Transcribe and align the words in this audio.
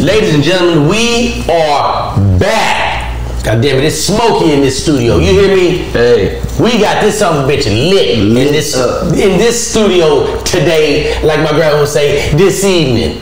Ladies 0.00 0.34
and 0.34 0.42
gentlemen, 0.42 0.88
we 0.88 1.44
are 1.50 2.16
back. 2.38 3.18
God 3.44 3.60
damn 3.60 3.76
it, 3.76 3.84
it's 3.84 3.96
smoky 3.96 4.52
in 4.52 4.60
this 4.60 4.82
studio. 4.82 5.18
You 5.18 5.30
hear 5.32 5.54
me? 5.54 5.76
Hey. 5.92 6.40
We 6.58 6.80
got 6.80 7.02
this 7.02 7.18
son 7.18 7.36
of 7.36 7.48
a 7.48 7.52
bitch 7.52 7.66
lit, 7.66 8.18
in 8.18 8.32
this 8.32 8.74
in 9.12 9.36
this 9.36 9.70
studio 9.70 10.42
today, 10.44 11.20
like 11.22 11.40
my 11.40 11.50
grandma 11.50 11.80
would 11.80 11.88
say, 11.88 12.34
this 12.34 12.64
evening. 12.64 13.20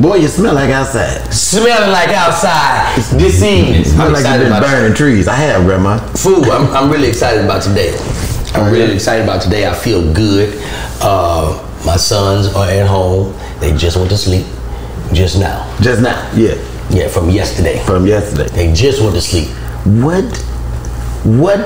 Boy, 0.00 0.16
you 0.16 0.28
smell 0.28 0.54
like 0.54 0.68
outside. 0.68 1.32
Smelling 1.32 1.90
like 1.90 2.10
outside 2.10 2.96
this 3.12 3.42
evening. 3.42 3.84
I'm 3.98 4.12
like 4.12 4.20
excited 4.20 4.42
you've 4.44 4.50
been 4.52 4.58
about 4.58 4.62
burning 4.62 4.94
trees. 4.94 5.26
I 5.26 5.34
have, 5.36 5.64
Grandma. 5.64 5.98
Food, 6.14 6.44
I'm, 6.48 6.66
I'm 6.76 6.90
really 6.90 7.08
excited 7.08 7.44
about 7.44 7.62
today. 7.62 7.96
I'm 8.54 8.68
Oh, 8.68 8.70
really 8.72 8.94
excited 8.94 9.22
about 9.24 9.40
today. 9.40 9.66
I 9.66 9.72
feel 9.74 10.12
good. 10.12 10.60
Uh, 11.00 11.66
my 11.86 11.96
sons 11.96 12.54
are 12.54 12.68
at 12.68 12.86
home. 12.86 13.34
They 13.58 13.74
just 13.74 13.96
went 13.96 14.10
to 14.10 14.18
sleep 14.18 14.44
just 15.12 15.38
now. 15.38 15.66
Just 15.80 16.02
now. 16.02 16.30
Yeah. 16.34 16.54
Yeah, 16.90 17.08
from 17.08 17.30
yesterday. 17.30 17.78
From 17.84 18.06
yesterday. 18.06 18.48
They 18.48 18.72
just 18.72 19.00
went 19.00 19.14
to 19.14 19.20
sleep. 19.20 19.48
What 20.02 20.24
what 21.24 21.60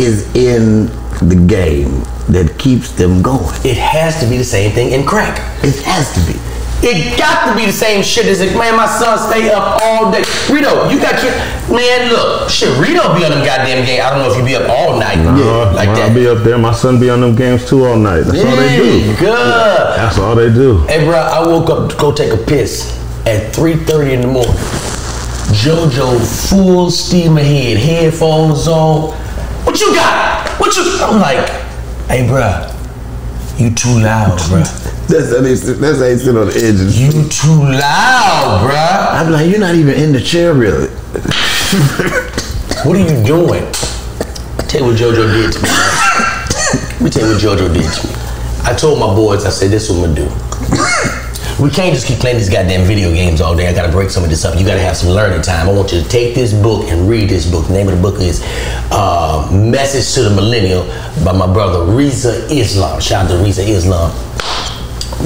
is 0.00 0.34
in 0.34 0.86
the 1.28 1.36
game 1.46 2.02
that 2.28 2.56
keeps 2.58 2.90
them 2.92 3.22
going? 3.22 3.54
It 3.64 3.76
has 3.76 4.18
to 4.20 4.26
be 4.26 4.36
the 4.36 4.44
same 4.44 4.72
thing 4.72 4.92
in 4.92 5.06
crack. 5.06 5.38
It 5.62 5.76
has 5.84 6.12
to 6.14 6.32
be. 6.32 6.38
It 6.82 7.18
got 7.18 7.50
to 7.50 7.56
be 7.58 7.66
the 7.66 7.72
same 7.72 8.02
shit 8.02 8.26
as 8.26 8.40
it. 8.40 8.56
Man, 8.56 8.76
my 8.76 8.86
son 8.86 9.18
stay 9.18 9.50
up 9.50 9.80
all 9.82 10.12
day. 10.12 10.22
Reedo, 10.46 10.90
you 10.92 11.00
got 11.00 11.18
kid. 11.18 11.32
Man, 11.72 12.12
look, 12.12 12.50
shit. 12.50 12.68
Reedo 12.78 13.16
be 13.16 13.24
on 13.24 13.30
them 13.32 13.44
goddamn 13.44 13.84
game. 13.84 14.02
I 14.02 14.10
don't 14.10 14.20
know 14.20 14.30
if 14.30 14.38
you 14.38 14.44
be 14.44 14.54
up 14.54 14.68
all 14.68 14.98
night. 14.98 15.18
Uh, 15.18 15.72
like 15.74 15.88
I'll 15.88 15.96
that. 15.96 16.14
be 16.14 16.28
up 16.28 16.44
there. 16.44 16.58
My 16.58 16.72
son 16.72 17.00
be 17.00 17.08
on 17.10 17.20
them 17.20 17.34
games 17.34 17.66
too 17.68 17.84
all 17.86 17.96
night. 17.96 18.20
That's 18.20 18.44
all 18.44 18.56
they 18.56 18.76
do. 18.76 19.16
Good. 19.16 19.96
That's 19.96 20.18
all 20.18 20.34
they 20.36 20.52
do. 20.52 20.78
Hey, 20.86 21.04
bro, 21.04 21.16
I 21.16 21.46
woke 21.46 21.70
up 21.70 21.90
to 21.90 21.96
go 21.96 22.12
take 22.12 22.32
a 22.32 22.36
piss 22.36 22.92
at 23.26 23.52
3:30 23.54 24.12
in 24.12 24.20
the 24.20 24.28
morning. 24.28 24.52
JoJo 25.56 26.48
full 26.50 26.90
steam 26.90 27.38
ahead, 27.38 27.78
headphones 27.78 28.68
on. 28.68 29.12
What 29.64 29.80
you 29.80 29.94
got? 29.94 30.48
What 30.60 30.76
you? 30.76 30.82
I'm 31.00 31.20
like, 31.20 31.48
hey, 32.08 32.26
bro, 32.28 32.70
you 33.56 33.70
too 33.74 33.98
loud, 33.98 34.38
bro. 34.48 34.62
That's 35.08 35.30
how 35.34 35.40
they 35.40 35.54
sit, 35.56 35.78
that's 35.78 35.98
how 35.98 36.04
they 36.04 36.16
sit 36.18 36.36
on 36.36 36.46
the 36.48 36.54
edges. 36.56 37.00
You 37.00 37.12
too 37.28 37.62
loud, 37.62 38.62
bro. 38.62 38.74
I'm 38.76 39.30
like, 39.32 39.48
you're 39.50 39.60
not 39.60 39.74
even 39.74 39.94
in 39.94 40.12
the 40.12 40.20
chair 40.20 40.52
really. 40.54 40.88
What 42.84 42.96
are 42.96 43.00
you 43.00 43.24
doing? 43.24 43.64
I 43.64 44.62
Tell 44.68 44.80
you 44.82 44.86
what 44.88 44.96
JoJo 44.96 45.32
did 45.32 45.52
to 45.52 45.58
me. 45.62 45.68
man. 45.68 45.90
Let 46.92 47.00
me 47.00 47.10
tell 47.10 47.26
you 47.26 47.34
what 47.34 47.42
JoJo 47.42 47.72
did 47.72 47.92
to 47.92 48.06
me. 48.06 48.14
I 48.64 48.74
told 48.74 48.98
my 48.98 49.06
boys, 49.14 49.44
I 49.44 49.50
said, 49.50 49.70
this 49.70 49.88
is 49.88 49.96
what 49.96 50.08
I'm 50.08 50.14
gonna 50.14 50.28
do. 50.28 51.62
We 51.62 51.70
can't 51.70 51.94
just 51.94 52.06
keep 52.06 52.18
playing 52.18 52.36
these 52.36 52.50
goddamn 52.50 52.84
video 52.86 53.10
games 53.12 53.40
all 53.40 53.56
day. 53.56 53.66
I 53.66 53.72
gotta 53.72 53.90
break 53.90 54.10
some 54.10 54.22
of 54.22 54.28
this 54.28 54.44
up. 54.44 54.58
You 54.58 54.66
gotta 54.66 54.80
have 54.80 54.96
some 54.96 55.08
learning 55.10 55.40
time. 55.40 55.68
I 55.68 55.72
want 55.72 55.90
you 55.90 56.02
to 56.02 56.08
take 56.08 56.34
this 56.34 56.52
book 56.52 56.84
and 56.90 57.08
read 57.08 57.30
this 57.30 57.50
book. 57.50 57.66
The 57.68 57.72
name 57.72 57.88
of 57.88 57.96
the 57.96 58.02
book 58.02 58.20
is 58.20 58.42
uh, 58.90 59.48
Message 59.52 60.14
to 60.16 60.28
the 60.28 60.34
Millennial 60.36 60.84
by 61.24 61.32
my 61.32 61.50
brother 61.50 61.78
Rizza 61.90 62.50
Islam. 62.50 63.00
Shout 63.00 63.24
out 63.24 63.30
to 63.30 63.36
Rizza 63.36 63.66
Islam. 63.66 64.10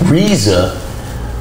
Rizza 0.06 0.77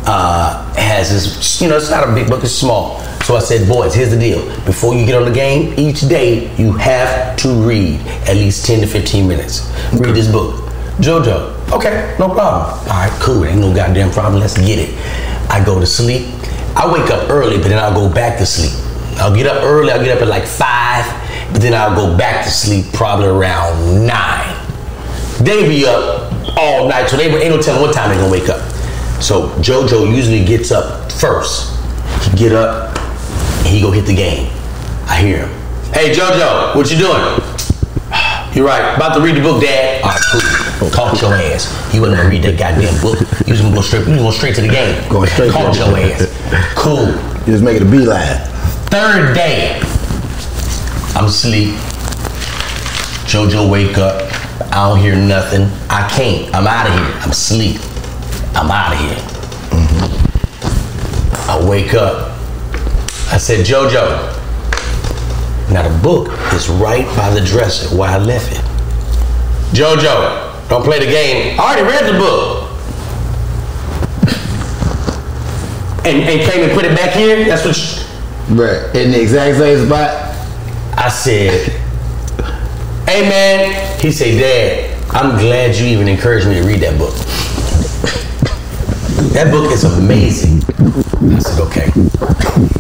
uh, 0.06 0.74
has 0.74 1.12
this, 1.12 1.62
you 1.62 1.68
know, 1.68 1.78
it's 1.78 1.90
not 1.90 2.08
a 2.08 2.14
big 2.14 2.28
book, 2.28 2.44
it's 2.44 2.54
small. 2.54 3.00
So 3.24 3.36
I 3.36 3.40
said, 3.40 3.68
boys, 3.68 3.94
here's 3.94 4.10
the 4.10 4.20
deal. 4.20 4.44
Before 4.66 4.96
you 4.96 5.06
get 5.06 5.16
on 5.16 5.26
the 5.26 5.34
game, 5.34 5.74
each 5.78 6.02
day 6.10 6.56
you 6.56 6.72
have 6.74 7.38
to 7.38 7.50
read 7.50 8.00
at 8.28 8.36
least 8.36 8.66
10 8.66 8.82
to 8.82 8.88
15 8.88 9.28
minutes. 9.28 9.72
Read 9.94 10.16
this 10.16 10.32
book. 10.32 10.66
JoJo, 11.00 11.72
okay, 11.72 12.16
no 12.20 12.28
problem. 12.28 12.78
All 12.80 12.88
right, 12.88 13.12
cool, 13.22 13.46
ain't 13.46 13.62
no 13.62 13.74
goddamn 13.74 14.12
problem, 14.12 14.42
let's 14.42 14.58
get 14.58 14.80
it. 14.80 14.94
I 15.50 15.64
go 15.64 15.80
to 15.80 15.86
sleep. 15.86 16.28
I 16.76 16.92
wake 16.92 17.10
up 17.10 17.30
early, 17.30 17.58
but 17.58 17.70
then 17.70 17.78
I'll 17.78 17.94
go 17.94 18.14
back 18.14 18.38
to 18.40 18.46
sleep. 18.46 18.74
I'll 19.18 19.36
get 19.36 19.48
up 19.48 19.64
early, 19.64 19.92
I'll 19.92 20.04
get 20.04 20.16
up 20.16 20.22
at 20.22 20.28
like 20.28 20.46
five, 20.46 21.06
but 21.54 21.62
then 21.62 21.74
I'll 21.74 21.96
go 21.96 22.18
back 22.18 22.44
to 22.46 22.52
sleep 22.52 22.86
probably 22.94 23.28
around 23.28 24.06
nine. 24.06 24.56
They 25.42 25.68
be 25.68 25.86
up 25.86 26.34
all 26.58 26.88
night, 26.88 27.10
so 27.10 27.18
they 27.18 27.26
ain't 27.26 27.56
no 27.56 27.62
telling 27.62 27.82
what 27.82 27.94
time 27.94 28.10
they 28.10 28.16
gonna 28.16 28.32
wake 28.32 28.50
up. 28.50 28.62
So 29.22 29.50
JoJo 29.60 30.16
usually 30.16 30.44
gets 30.46 30.72
up 30.72 31.12
first. 31.12 31.76
He 32.24 32.38
get 32.38 32.54
up, 32.54 32.98
and 32.98 33.68
he 33.68 33.82
go 33.82 33.92
hit 33.92 34.06
the 34.06 34.16
game. 34.16 34.52
I 35.08 35.22
hear 35.22 35.46
him. 35.46 35.50
Hey 35.94 36.14
JoJo, 36.14 36.76
what 36.76 36.90
you 36.92 36.98
doing? 36.98 37.20
You're 38.56 38.66
right. 38.66 38.96
About 38.96 39.16
to 39.16 39.22
read 39.22 39.36
the 39.36 39.42
book, 39.42 39.62
Dad. 39.62 40.04
All 40.04 40.10
right, 40.10 40.22
cool. 40.80 40.90
Caught 40.90 41.22
your 41.22 41.34
ass. 41.34 41.94
You 41.94 42.02
wasn't 42.02 42.18
gonna 42.20 42.30
read 42.30 42.44
that 42.44 42.58
goddamn 42.58 43.00
book. 43.02 43.20
You 43.46 43.54
was 43.54 43.62
gonna 43.62 43.76
go 43.76 43.82
straight. 43.82 44.06
You 44.08 44.14
was 44.14 44.22
going 44.22 44.34
straight 44.34 44.56
to 44.56 44.62
the 44.62 44.70
game. 44.70 45.10
Going 45.10 45.30
straight 45.30 45.48
to 45.48 45.54
Caught 45.54 45.76
your 45.76 45.98
ass. 45.98 46.74
Cool. 46.76 47.08
You 47.46 47.54
just 47.54 47.64
make 47.64 47.76
it 47.78 47.82
a 47.82 47.86
beeline. 47.86 48.46
Third 48.90 49.36
day, 49.36 49.80
I'm 51.16 51.26
asleep. 51.26 51.76
JoJo 53.30 53.70
wake 53.70 53.98
up. 53.98 54.29
I 54.72 54.88
don't 54.90 55.00
hear 55.00 55.16
nothing. 55.16 55.64
I 55.90 56.08
can't. 56.10 56.54
I'm 56.54 56.68
out 56.68 56.88
of 56.88 56.94
here. 56.94 57.22
I'm 57.22 57.32
asleep. 57.32 57.82
I'm 58.56 58.70
out 58.70 58.94
of 58.94 59.00
here. 59.00 59.16
Mm-hmm. 59.72 61.50
I 61.50 61.70
wake 61.70 61.94
up. 61.94 62.32
I 63.32 63.38
said, 63.38 63.66
JoJo. 63.66 64.36
Now 65.72 65.88
the 65.88 66.04
book 66.04 66.30
is 66.54 66.68
right 66.70 67.06
by 67.16 67.30
the 67.30 67.42
dresser 67.42 67.96
where 67.96 68.10
I 68.10 68.18
left 68.18 68.52
it. 68.52 68.64
JoJo, 69.76 70.68
don't 70.68 70.84
play 70.84 71.00
the 71.00 71.06
game. 71.06 71.60
I 71.60 71.76
already 71.76 71.84
read 71.84 72.14
the 72.14 72.20
book. 72.20 72.66
And, 76.06 76.18
and 76.18 76.52
came 76.52 76.64
and 76.64 76.72
put 76.72 76.86
it 76.86 76.96
back 76.96 77.14
here. 77.14 77.46
That's 77.46 77.66
what. 77.66 77.78
You, 77.78 78.00
Right. 78.50 78.96
In 78.96 79.12
the 79.12 79.22
exact 79.22 79.58
same 79.58 79.86
spot. 79.86 80.36
I 80.98 81.08
said, 81.08 81.79
"Hey 83.10 83.28
man," 83.28 84.00
he 84.00 84.12
said, 84.12 84.38
"Dad, 84.38 84.96
I'm 85.10 85.36
glad 85.40 85.76
you 85.76 85.88
even 85.88 86.08
encouraged 86.08 86.48
me 86.48 86.62
to 86.62 86.68
read 86.68 86.80
that 86.82 86.96
book. 87.00 87.16
That 89.34 89.50
book 89.50 89.72
is 89.72 89.84
amazing." 89.84 90.62
I 91.34 91.40
said, 91.40 91.60
"Okay, 91.60 91.90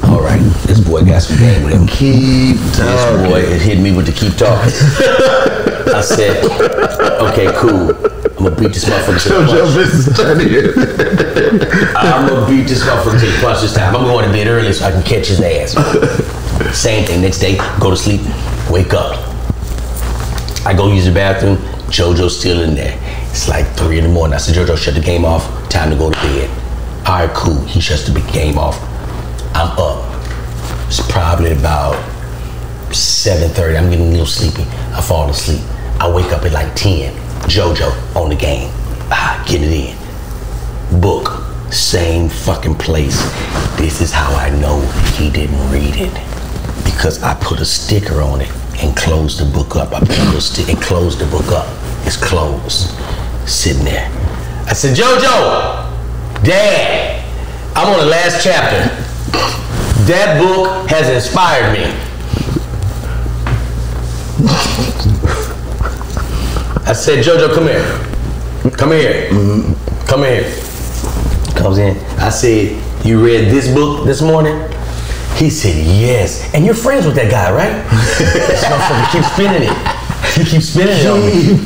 all 0.07 0.22
right. 0.22 0.39
This 0.68 0.81
boy 0.81 1.03
got 1.03 1.23
some 1.23 1.39
game 1.39 1.63
with 1.63 1.73
him. 1.73 1.88
Keep 1.88 2.57
talking. 2.78 3.23
This 3.23 3.28
boy 3.28 3.39
is 3.39 3.63
hitting 3.63 3.81
me 3.81 3.91
with 3.91 4.06
the 4.06 4.12
keep 4.12 4.38
talking." 4.38 4.69
I 5.97 6.01
said, 6.01 6.45
"Okay, 7.29 7.51
cool. 7.57 7.89
I'm 8.38 8.45
gonna 8.45 8.56
beat 8.56 8.73
this 8.73 8.85
motherfucker 8.85 9.23
to 9.23 9.29
the 9.29 9.45
punch. 9.47 9.73
business 9.73 10.16
turn 10.16 10.39
here. 10.39 10.73
I'm 11.97 12.29
gonna 12.29 12.47
beat 12.47 12.68
this 12.68 12.84
motherfucker 12.84 13.19
to 13.19 13.25
the 13.25 13.39
punch 13.41 13.62
this 13.62 13.73
time. 13.73 13.95
I'm 13.95 14.03
going 14.03 14.28
to 14.28 14.31
bed 14.31 14.45
early 14.47 14.73
so 14.73 14.85
I 14.85 14.91
can 14.91 15.01
catch 15.01 15.25
his 15.25 15.41
ass." 15.41 15.73
Same 16.78 17.03
thing. 17.07 17.23
Next 17.23 17.39
day, 17.39 17.57
go 17.79 17.89
to 17.89 17.97
sleep, 17.97 18.22
wake 18.69 18.94
up. 18.94 19.28
I 20.65 20.73
go 20.75 20.91
use 20.91 21.05
the 21.05 21.13
bathroom. 21.13 21.57
JoJo's 21.89 22.37
still 22.37 22.61
in 22.61 22.75
there. 22.75 22.99
It's 23.31 23.47
like 23.47 23.65
three 23.77 23.97
in 23.97 24.03
the 24.03 24.09
morning. 24.09 24.33
I 24.33 24.37
said, 24.37 24.55
JoJo, 24.55 24.77
shut 24.77 24.93
the 24.93 24.99
game 25.01 25.23
off. 25.23 25.43
Time 25.69 25.89
to 25.89 25.95
go 25.95 26.11
to 26.11 26.19
bed. 26.19 26.49
All 27.07 27.25
right, 27.25 27.33
cool. 27.33 27.63
He 27.65 27.79
shuts 27.79 28.05
the 28.05 28.19
game 28.31 28.57
off. 28.57 28.77
I'm 29.55 29.71
up. 29.79 30.05
It's 30.87 30.99
probably 31.11 31.53
about 31.53 31.95
7:30. 32.91 33.77
I'm 33.77 33.89
getting 33.89 34.07
a 34.07 34.11
little 34.11 34.25
sleepy. 34.25 34.63
I 34.93 35.01
fall 35.01 35.29
asleep. 35.29 35.61
I 35.99 36.11
wake 36.11 36.31
up 36.33 36.43
at 36.43 36.51
like 36.51 36.75
10. 36.75 37.15
JoJo 37.47 38.15
on 38.15 38.29
the 38.29 38.35
game. 38.35 38.69
Ah, 39.11 39.43
get 39.47 39.61
it 39.63 39.71
in. 39.71 40.99
Book. 40.99 41.41
Same 41.71 42.27
fucking 42.27 42.75
place. 42.75 43.17
This 43.77 44.01
is 44.01 44.11
how 44.11 44.33
I 44.35 44.49
know 44.49 44.81
he 45.15 45.29
didn't 45.29 45.71
read 45.71 45.95
it 45.95 46.13
because 46.83 47.23
I 47.23 47.33
put 47.35 47.62
a 47.62 47.65
sticker 47.65 48.21
on 48.21 48.41
it 48.41 48.51
and 48.81 48.95
close 48.95 49.37
the 49.37 49.45
book 49.45 49.75
up. 49.75 49.93
I 49.93 49.99
put 49.99 50.17
a 50.17 50.23
little 50.25 50.41
stick 50.41 50.69
and 50.69 50.81
close 50.81 51.17
the 51.17 51.25
book 51.25 51.47
up. 51.51 51.67
It's 52.05 52.17
closed, 52.17 52.91
sitting 53.47 53.83
there. 53.83 54.09
I 54.67 54.73
said, 54.73 54.95
JoJo, 54.95 56.43
Dad, 56.43 57.25
I'm 57.75 57.93
on 57.93 57.99
the 57.99 58.05
last 58.05 58.43
chapter. 58.43 58.89
That 60.05 60.39
book 60.39 60.89
has 60.89 61.09
inspired 61.09 61.73
me. 61.73 61.85
I 66.87 66.93
said, 66.93 67.23
JoJo, 67.23 67.53
come 67.53 67.65
here. 67.65 68.09
Come 68.77 68.91
here. 68.91 69.29
Mm-hmm. 69.29 70.05
Come 70.07 70.23
here. 70.23 70.43
Comes 71.55 71.77
in. 71.77 71.97
I 72.19 72.29
said, 72.29 72.81
You 73.05 73.23
read 73.23 73.51
this 73.51 73.73
book 73.73 74.05
this 74.05 74.21
morning? 74.21 74.57
He 75.39 75.50
said, 75.50 75.75
Yes. 75.86 76.53
And 76.53 76.65
you're 76.65 76.75
friends 76.75 77.06
with 77.06 77.15
that 77.15 77.31
guy, 77.31 77.50
right? 77.50 77.71
this 78.19 78.63
motherfucker 78.68 79.07
keeps 79.15 79.31
spinning 79.31 79.63
it. 79.71 79.77
He 80.36 80.44
keeps 80.44 80.65
spinning 80.68 81.00
it 81.00 81.07
on 81.07 81.21
me. 81.24 81.63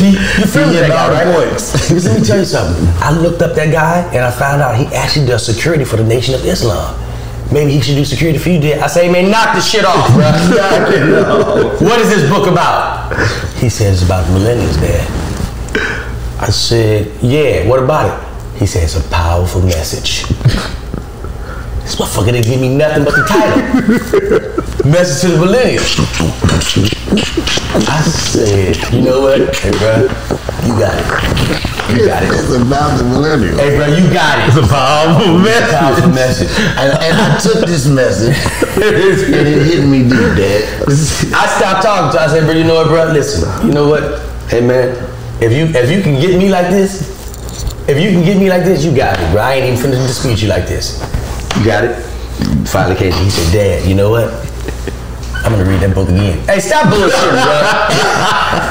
Keep 0.00 0.16
you 0.16 0.46
friends 0.48 0.72
with 0.72 0.80
that 0.80 0.88
guy, 0.88 1.04
all 1.04 1.10
the 1.12 1.36
right? 1.36 1.48
points. 1.48 1.72
Because 1.72 2.06
let 2.06 2.20
me 2.20 2.26
tell 2.26 2.38
you 2.38 2.46
something. 2.46 2.88
I 3.04 3.10
looked 3.12 3.42
up 3.42 3.54
that 3.54 3.70
guy 3.70 4.00
and 4.14 4.24
I 4.24 4.30
found 4.30 4.62
out 4.62 4.76
he 4.78 4.86
actually 4.96 5.26
does 5.26 5.44
security 5.44 5.84
for 5.84 5.96
the 5.96 6.04
Nation 6.04 6.34
of 6.34 6.44
Islam. 6.46 6.98
Maybe 7.52 7.72
he 7.72 7.80
should 7.82 7.96
do 7.96 8.04
security 8.04 8.38
for 8.38 8.48
you, 8.48 8.58
did. 8.60 8.78
I 8.78 8.86
say, 8.88 9.12
man, 9.12 9.30
knock 9.30 9.54
this 9.54 9.70
shit 9.70 9.84
off, 9.84 10.08
bro. 10.14 10.20
Knock 10.56 10.88
it 10.90 11.24
off. 11.28 11.80
What 11.82 12.00
is 12.00 12.08
this 12.08 12.28
book 12.28 12.48
about? 12.48 13.12
He 13.58 13.68
said 13.68 13.92
it's 13.92 14.02
about 14.02 14.24
millennials, 14.26 14.80
Dad. 14.80 15.06
I 16.40 16.48
said, 16.50 17.12
yeah, 17.22 17.68
what 17.68 17.78
about 17.82 18.08
it? 18.08 18.58
He 18.58 18.66
said 18.66 18.84
it's 18.84 18.96
a 18.96 19.08
powerful 19.10 19.60
message. 19.62 20.24
This 21.86 21.94
motherfucker 21.94 22.32
didn't 22.32 22.46
give 22.50 22.60
me 22.60 22.68
nothing 22.68 23.04
but 23.04 23.14
the 23.14 23.22
title. 23.30 23.62
Message 24.90 25.22
to 25.22 25.36
the 25.36 25.46
millennial. 25.46 25.86
I 27.86 28.02
said, 28.02 28.74
you 28.92 29.02
know 29.02 29.20
what? 29.20 29.54
Hey, 29.54 29.70
bro, 29.70 30.02
you 30.66 30.74
got 30.74 30.98
it. 30.98 31.06
You 31.94 32.02
got 32.10 32.24
it. 32.24 32.34
It's 32.34 32.50
about 32.50 32.98
the 32.98 33.04
millennial. 33.04 33.54
Hey, 33.56 33.76
bro, 33.78 33.86
you 33.86 34.02
got 34.12 34.42
it. 34.42 34.48
It's 34.50 34.58
a 34.58 34.66
powerful 34.66 35.38
Powerful 35.70 36.10
message. 36.10 36.50
message. 36.50 36.74
And, 36.74 36.90
and 36.98 37.14
I 37.22 37.38
took 37.38 37.64
this 37.68 37.86
message 37.86 38.34
and 38.82 39.46
it 39.46 39.62
hit 39.70 39.86
me 39.86 40.02
deep, 40.02 40.34
Dad. 40.34 40.82
I 40.90 41.46
stopped 41.46 41.86
talking 41.86 42.18
to. 42.18 42.20
I 42.20 42.26
said, 42.26 42.46
bro, 42.46 42.54
you 42.54 42.64
know 42.64 42.74
what, 42.82 42.88
bro? 42.88 43.12
Listen, 43.12 43.46
you 43.64 43.72
know 43.72 43.86
what? 43.88 44.02
Hey, 44.50 44.60
man, 44.60 44.90
if 45.40 45.52
you 45.52 45.66
if 45.66 45.88
you 45.88 46.02
can 46.02 46.20
get 46.20 46.36
me 46.36 46.48
like 46.48 46.66
this, 46.66 47.14
if 47.88 48.02
you 48.02 48.10
can 48.10 48.24
get 48.24 48.38
me 48.38 48.50
like 48.50 48.64
this, 48.64 48.84
you 48.84 48.90
got 48.90 49.20
it, 49.20 49.30
bro. 49.30 49.40
I 49.40 49.54
ain't 49.54 49.78
even 49.78 49.92
finna 49.92 50.04
dispute 50.04 50.42
you 50.42 50.48
like 50.48 50.66
this. 50.66 50.98
Got 51.64 51.84
it. 51.84 51.96
Finally 52.68 52.96
came. 52.96 53.12
He 53.12 53.30
said, 53.30 53.52
Dad, 53.52 53.88
you 53.88 53.94
know 53.94 54.10
what? 54.10 54.28
I'm 55.44 55.52
gonna 55.52 55.64
read 55.64 55.80
that 55.80 55.94
book 55.94 56.08
again. 56.08 56.38
Hey, 56.46 56.60
stop 56.60 56.86
bullshitting, 56.92 57.30
bro. 57.30 57.60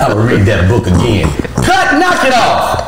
I'm 0.06 0.12
gonna 0.12 0.30
read 0.30 0.46
that 0.46 0.68
book 0.70 0.88
again. 0.88 1.28
Cut, 1.64 1.98
knock 2.00 2.24
it 2.26 2.34
off. 2.34 2.84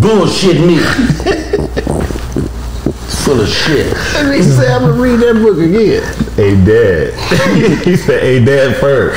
Bullshit 0.00 0.60
me. 0.66 0.80
Full 3.24 3.40
of 3.40 3.48
shit. 3.48 3.86
And 4.16 4.34
he 4.34 4.42
said, 4.42 4.70
I'm 4.70 4.82
gonna 4.82 5.00
read 5.00 5.16
that 5.20 5.40
book 5.40 5.56
again. 5.56 6.04
Hey, 6.36 6.52
dad. 6.60 7.14
he 7.84 7.96
said, 7.96 8.20
hey, 8.20 8.44
dad 8.44 8.76
first. 8.76 9.16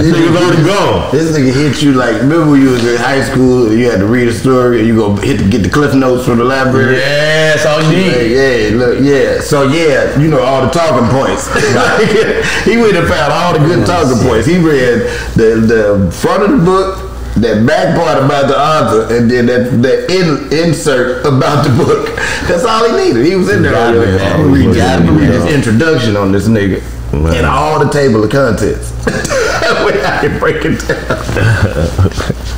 He 0.00 0.10
was 0.10 0.34
already 0.34 0.64
gone. 0.64 1.12
This 1.12 1.30
nigga 1.30 1.52
hit 1.52 1.80
you 1.80 1.92
like, 1.92 2.16
remember 2.16 2.50
when 2.50 2.62
you 2.62 2.70
was 2.70 2.84
in 2.84 2.96
high 2.96 3.22
school 3.22 3.68
and 3.70 3.78
you 3.78 3.88
had 3.88 4.00
to 4.00 4.06
read 4.06 4.26
a 4.26 4.32
story 4.32 4.80
and 4.80 4.88
you 4.88 4.96
go 4.96 5.14
hit 5.14 5.38
to 5.38 5.48
get 5.48 5.62
the 5.62 5.68
cliff 5.68 5.94
notes 5.94 6.24
from 6.24 6.38
the 6.38 6.44
library? 6.44 6.96
Yeah, 6.96 7.54
that's 7.54 7.66
all 7.66 7.80
you 7.92 7.96
need. 7.96 8.32
yeah, 8.32 8.76
look, 8.76 8.98
yeah. 9.00 9.40
So 9.40 9.68
yeah, 9.68 10.18
you 10.18 10.26
know 10.26 10.40
all 10.40 10.62
the 10.64 10.70
talking 10.70 11.06
points. 11.14 11.46
he 12.64 12.76
went 12.76 12.96
and 12.96 13.06
found 13.06 13.32
all 13.32 13.52
the 13.52 13.60
good 13.60 13.86
talking 13.86 14.18
points. 14.26 14.48
He 14.48 14.58
read 14.58 15.06
the 15.36 15.62
the 15.62 16.10
front 16.10 16.42
of 16.42 16.50
the 16.58 16.64
book, 16.64 17.03
that 17.40 17.66
back 17.66 17.96
part 17.96 18.22
about 18.22 18.46
the 18.48 18.58
author, 18.58 19.14
and 19.14 19.30
then 19.30 19.46
that 19.46 19.70
that 19.82 20.10
in, 20.10 20.48
insert 20.66 21.24
about 21.26 21.64
the 21.64 21.70
book. 21.84 22.08
That's 22.46 22.64
all 22.64 22.84
he 22.88 22.92
needed. 23.08 23.24
He 23.26 23.36
was 23.36 23.48
in 23.50 23.62
there. 23.62 23.72
Gotta 23.72 23.92
be, 23.92 23.98
already. 23.98 24.16
man. 24.18 24.32
I'm 24.32 24.40
gonna 24.42 24.52
read, 24.52 24.74
Gotta 24.76 25.00
I'm 25.00 25.06
gonna 25.06 25.18
be, 25.18 25.24
read 25.26 25.34
this 25.34 25.52
introduction 25.54 26.16
on 26.16 26.32
this 26.32 26.46
nigga 26.48 26.80
Man. 27.12 27.34
and 27.36 27.46
all 27.46 27.78
the 27.84 27.90
table 27.90 28.22
of 28.24 28.30
contents. 28.30 28.90
that 29.04 29.84
way 29.86 30.02
I 30.04 30.20
can 30.20 30.38
break 30.38 30.64
it 30.64 30.78
down. 30.86 32.44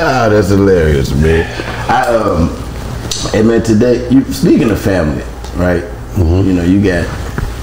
Ah, 0.00 0.28
that's 0.30 0.48
hilarious, 0.48 1.12
man. 1.14 1.44
I 1.90 2.02
um, 2.06 2.48
hey 3.32 3.42
man, 3.42 3.62
today 3.62 4.08
you 4.10 4.22
speaking 4.32 4.70
of 4.70 4.80
family, 4.80 5.22
right? 5.56 5.82
You 6.16 6.52
know, 6.52 6.62
you 6.62 6.80
got 6.82 7.04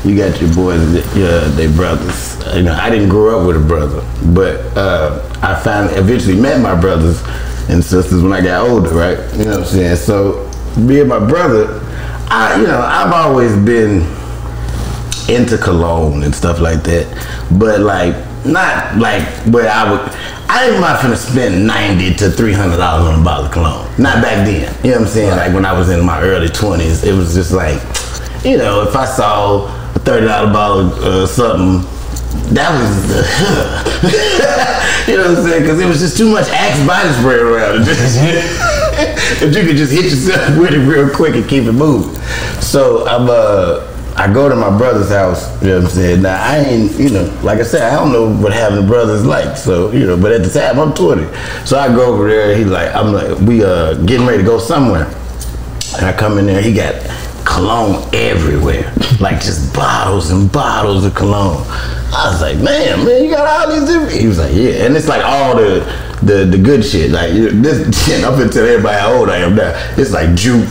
you 0.06 0.16
got 0.16 0.40
your 0.40 0.54
boys, 0.54 0.82
yeah, 1.16 1.40
they 1.56 1.68
brothers. 1.68 2.38
You 2.56 2.64
know, 2.64 2.74
I 2.74 2.90
didn't 2.90 3.10
grow 3.10 3.40
up 3.40 3.48
with 3.48 3.58
a 3.58 3.68
brother, 3.68 4.02
but 4.34 4.58
uh, 4.78 5.20
I 5.42 5.60
finally 5.64 5.96
eventually 5.96 6.40
met 6.40 6.62
my 6.62 6.80
brothers 6.80 7.24
and 7.70 7.84
sisters 7.84 8.22
when 8.22 8.32
I 8.32 8.42
got 8.42 8.70
older, 8.70 8.90
right? 8.90 9.18
You 9.34 9.46
know 9.46 9.52
what 9.52 9.60
I'm 9.62 9.66
saying? 9.66 9.96
So 9.96 10.46
and 10.76 11.10
my 11.10 11.20
brother, 11.20 11.82
I 12.30 12.58
you 12.60 12.68
know, 12.68 12.80
I've 12.80 13.14
always 13.14 13.56
been 13.56 14.02
into 15.28 15.58
cologne 15.58 16.24
and 16.24 16.36
stuff 16.36 16.60
like 16.60 16.84
that. 16.84 17.08
But 17.58 17.80
like 17.80 18.16
not 18.46 18.98
like 18.98 19.24
where 19.48 19.70
I 19.70 19.90
would 19.90 20.02
I 20.48 20.70
ain't 20.70 20.80
not 20.80 21.00
finna 21.00 21.18
spend 21.18 21.66
ninety 21.66 22.14
to 22.16 22.30
three 22.30 22.54
hundred 22.54 22.78
dollars 22.78 23.08
on 23.08 23.22
a 23.22 23.24
bottle 23.24 23.46
of 23.46 23.52
cologne. 23.52 23.90
Not 23.98 24.22
back 24.22 24.46
then. 24.46 24.72
You 24.84 24.92
know 24.92 24.98
what 24.98 25.08
I'm 25.08 25.14
saying? 25.14 25.32
Like 25.32 25.54
when 25.54 25.66
I 25.66 25.74
was 25.74 25.90
in 25.90 26.06
my 26.06 26.22
early 26.22 26.50
twenties, 26.50 27.04
it 27.04 27.14
was 27.14 27.34
just 27.34 27.52
like, 27.52 27.82
you 28.46 28.58
know, 28.58 28.84
if 28.88 28.96
I 28.96 29.06
saw 29.06 29.85
thirty 30.06 30.28
dollar 30.28 30.54
bottle 30.54 30.80
of 30.80 31.04
uh, 31.04 31.28
something, 31.28 31.82
that 32.54 32.70
was 32.80 33.08
the 33.10 34.36
you 35.12 35.18
know 35.18 35.30
what 35.30 35.38
I'm 35.38 35.44
saying? 35.44 35.62
Because 35.64 35.80
it 35.80 35.88
was 35.88 36.00
just 36.00 36.18
too 36.18 36.32
much 36.32 36.48
Axe 36.50 36.86
body 36.88 37.10
spray 37.14 37.40
around. 37.40 37.86
If 38.98 39.54
you 39.54 39.66
could 39.66 39.76
just 39.76 39.92
hit 39.92 40.06
yourself 40.06 40.58
with 40.58 40.72
it 40.74 40.80
real 40.80 41.10
quick 41.10 41.36
and 41.36 41.48
keep 41.48 41.66
it 41.66 41.74
moving. 41.74 42.16
So 42.62 43.06
I'm 43.08 43.28
uh 43.30 43.92
I 44.18 44.32
go 44.32 44.48
to 44.48 44.56
my 44.56 44.76
brother's 44.78 45.10
house, 45.10 45.62
you 45.62 45.68
know 45.68 45.80
what 45.80 45.86
I'm 45.86 45.92
saying? 45.92 46.22
Now 46.22 46.42
I 46.42 46.60
ain't, 46.60 46.98
you 46.98 47.10
know, 47.10 47.40
like 47.44 47.60
I 47.60 47.64
said, 47.64 47.82
I 47.82 47.98
don't 47.98 48.14
know 48.14 48.34
what 48.42 48.54
having 48.54 48.82
a 48.82 48.88
brother's 48.88 49.26
like. 49.26 49.58
So, 49.58 49.92
you 49.92 50.08
know, 50.08 50.16
but 50.16 50.32
at 50.32 50.44
the 50.44 50.50
time 50.50 50.80
I'm 50.80 50.94
20. 50.94 51.24
So 51.66 51.78
I 51.78 51.90
go 51.90 52.14
over 52.14 52.30
there, 52.30 52.56
he's 52.56 52.68
like, 52.68 52.96
I'm 52.96 53.12
like, 53.12 53.38
we 53.40 53.64
uh 53.66 53.96
getting 54.06 54.26
ready 54.26 54.38
to 54.38 54.48
go 54.48 54.58
somewhere. 54.58 55.06
And 55.98 56.06
I 56.06 56.14
come 56.14 56.38
in 56.38 56.46
there, 56.46 56.62
he 56.62 56.74
got 56.74 56.96
cologne 57.46 58.04
everywhere. 58.14 58.92
like 59.20 59.40
just 59.42 59.74
bottles 59.74 60.32
and 60.32 60.52
bottles 60.52 61.06
of 61.06 61.14
cologne. 61.16 61.64
I 62.14 62.30
was 62.32 62.42
like, 62.42 62.58
man, 62.58 63.06
man, 63.06 63.24
you 63.24 63.30
got 63.30 63.48
all 63.48 63.74
these 63.74 63.88
different. 63.88 64.14
He 64.20 64.28
was 64.28 64.38
like, 64.40 64.54
yeah. 64.54 64.86
And 64.86 64.96
it's 64.96 65.08
like 65.08 65.24
all 65.24 65.56
the 65.56 65.80
the, 66.24 66.46
the 66.46 66.58
good 66.58 66.84
shit. 66.84 67.12
Like 67.12 67.32
this 67.34 68.06
shit, 68.06 68.24
I'm 68.26 68.38
gonna 68.38 68.50
tell 68.50 68.66
everybody 68.66 68.98
how 69.00 69.14
old 69.14 69.30
I 69.30 69.38
am 69.38 69.56
now. 69.56 69.74
It's 69.98 70.12
like 70.12 70.34
juke, 70.36 70.68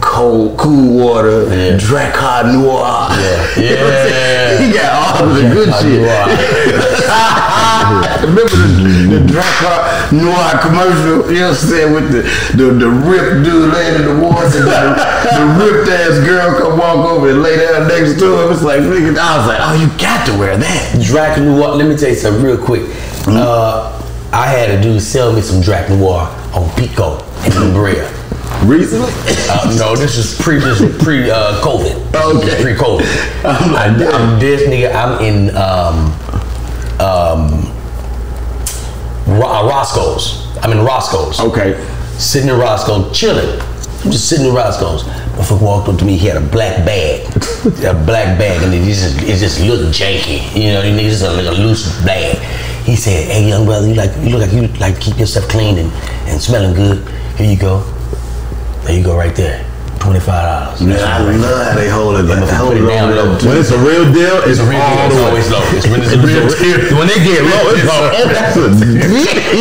cold, 0.00 0.56
cool 0.58 0.98
water, 0.98 1.44
Yeah. 1.54 1.76
Drakkar 1.78 2.52
Noir. 2.52 3.08
Yeah. 3.10 3.44
You 3.56 3.70
know 3.76 3.84
what 3.84 3.94
I'm 3.94 4.08
saying? 4.08 4.60
Yeah. 4.60 4.66
He 4.66 4.72
got 4.72 5.20
all 5.20 5.28
of 5.28 5.34
the 5.36 5.42
good 5.54 5.68
Drakkar 5.68 5.80
shit. 5.80 7.60
Remember 8.34 8.50
the, 8.50 9.14
the 9.14 9.20
Drakkar 9.30 10.10
Noir 10.10 10.58
commercial? 10.58 11.30
You 11.30 11.40
know 11.40 11.54
what 11.54 11.62
I'm 11.62 11.68
saying? 11.70 11.94
With 11.94 12.10
the 12.10 12.22
the, 12.58 12.66
the 12.74 12.90
ripped 12.90 13.44
dude 13.46 13.72
laying 13.72 13.94
in 14.02 14.04
the 14.10 14.16
woods 14.18 14.56
and 14.56 14.66
the, 14.66 14.82
the 15.38 15.46
ripped 15.62 15.88
ass 15.88 16.18
girl 16.26 16.58
come 16.58 16.78
walk 16.78 17.06
over 17.06 17.30
and 17.30 17.42
lay 17.42 17.56
down 17.56 17.86
next 17.86 18.18
to 18.18 18.26
him. 18.26 18.52
It's 18.52 18.62
like, 18.62 18.80
nigga, 18.80 19.16
I 19.16 19.38
was 19.38 19.46
like, 19.46 19.60
oh, 19.62 19.74
you 19.78 19.86
got 19.98 20.26
to 20.26 20.32
wear 20.36 20.56
that. 20.56 21.00
Drac 21.00 21.38
Noir. 21.38 21.76
Let 21.76 21.86
me 21.88 21.96
tell 21.96 22.10
you 22.10 22.16
something 22.16 22.42
real 22.42 22.58
quick. 22.58 22.82
Hmm? 23.24 23.36
Uh, 23.36 24.00
I 24.32 24.48
had 24.48 24.70
a 24.70 24.82
dude 24.82 25.00
sell 25.00 25.32
me 25.32 25.40
some 25.40 25.60
Drac 25.60 25.88
Noir 25.90 26.26
on 26.52 26.68
Pico 26.76 27.22
in 27.46 27.54
La 27.54 27.72
Brea. 27.72 28.02
Recently? 28.66 29.12
Uh, 29.48 29.76
no, 29.78 29.94
this 29.94 30.16
is 30.16 30.40
pre 30.40 30.58
this 30.58 30.80
is 30.80 31.02
pre 31.02 31.30
uh, 31.30 31.60
COVID. 31.62 31.94
Okay. 32.14 32.62
Pre 32.62 32.74
COVID. 32.74 33.44
I'm 33.44 33.72
like, 33.72 34.14
I'm, 34.14 34.40
this 34.40 34.62
nigga. 34.68 34.94
I'm 34.94 35.22
in 35.22 35.54
um 35.56 36.12
um 37.00 37.63
uh, 39.26 39.66
Roscoe's. 39.68 40.46
I'm 40.62 40.72
in 40.72 40.84
Roscoe's. 40.84 41.40
Okay. 41.40 41.82
Sitting 42.18 42.48
in 42.48 42.58
Roscoe, 42.58 43.10
chilling. 43.12 43.60
I'm 44.04 44.10
just 44.10 44.28
sitting 44.28 44.46
in 44.46 44.54
Roscoe's. 44.54 45.04
Motherfucker 45.04 45.62
walked 45.62 45.88
up 45.88 45.98
to 45.98 46.04
me. 46.04 46.16
He 46.16 46.26
had 46.26 46.36
a 46.36 46.46
black 46.46 46.84
bag, 46.84 47.26
a 47.84 47.94
black 48.04 48.38
bag, 48.38 48.62
and 48.62 48.72
it 48.72 48.84
just 48.84 49.20
it 49.22 49.36
just 49.38 49.60
looked 49.60 49.96
janky. 49.96 50.44
You 50.54 50.74
know, 50.74 50.82
it 50.82 50.96
just 51.00 51.22
like 51.22 51.46
a 51.46 51.50
loose 51.50 52.04
bag. 52.04 52.36
He 52.84 52.94
said, 52.94 53.26
"Hey, 53.32 53.48
young 53.48 53.64
brother, 53.64 53.88
you 53.88 53.94
like 53.94 54.14
you 54.18 54.36
look 54.36 54.42
like 54.42 54.52
you 54.52 54.68
like 54.78 54.94
to 54.94 55.00
keep 55.00 55.18
yourself 55.18 55.48
clean 55.48 55.78
and, 55.78 55.90
and 56.28 56.40
smelling 56.40 56.74
good. 56.74 57.08
Here 57.36 57.50
you 57.50 57.58
go. 57.58 57.80
There 58.84 58.96
you 58.96 59.02
go, 59.02 59.16
right 59.16 59.34
there. 59.34 59.73
Twenty 60.04 60.20
five 60.20 60.44
dollars. 60.44 60.84
Man, 60.84 61.00
I 61.00 61.16
love 61.24 61.64
how 61.64 61.72
they 61.80 61.88
hold 61.88 62.20
it. 62.20 62.28
motherfucker 62.28 62.60
hold 62.60 62.76
it 62.76 62.84
it 62.84 62.92
down 62.92 63.16
low. 63.16 63.40
When 63.40 63.56
it's 63.56 63.72
a 63.72 63.80
real 63.80 64.04
deal, 64.12 64.36
it's, 64.44 64.60
It's 64.60 64.60
a 64.60 64.68
real 64.68 64.84
all 64.84 65.08
deal. 65.08 65.16
It's 65.16 65.24
always 65.24 65.48
low. 65.48 65.64
It's 65.72 65.88
when 65.88 66.04
it's 66.04 66.12
a 66.12 66.20
real 66.28 66.44
deal. 66.44 66.76
When 66.92 67.08
they 67.08 67.24
get 67.24 67.40
low, 67.40 67.72
it's 67.72 67.88
all 67.88 68.12
That's 68.12 68.52
a 68.60 68.68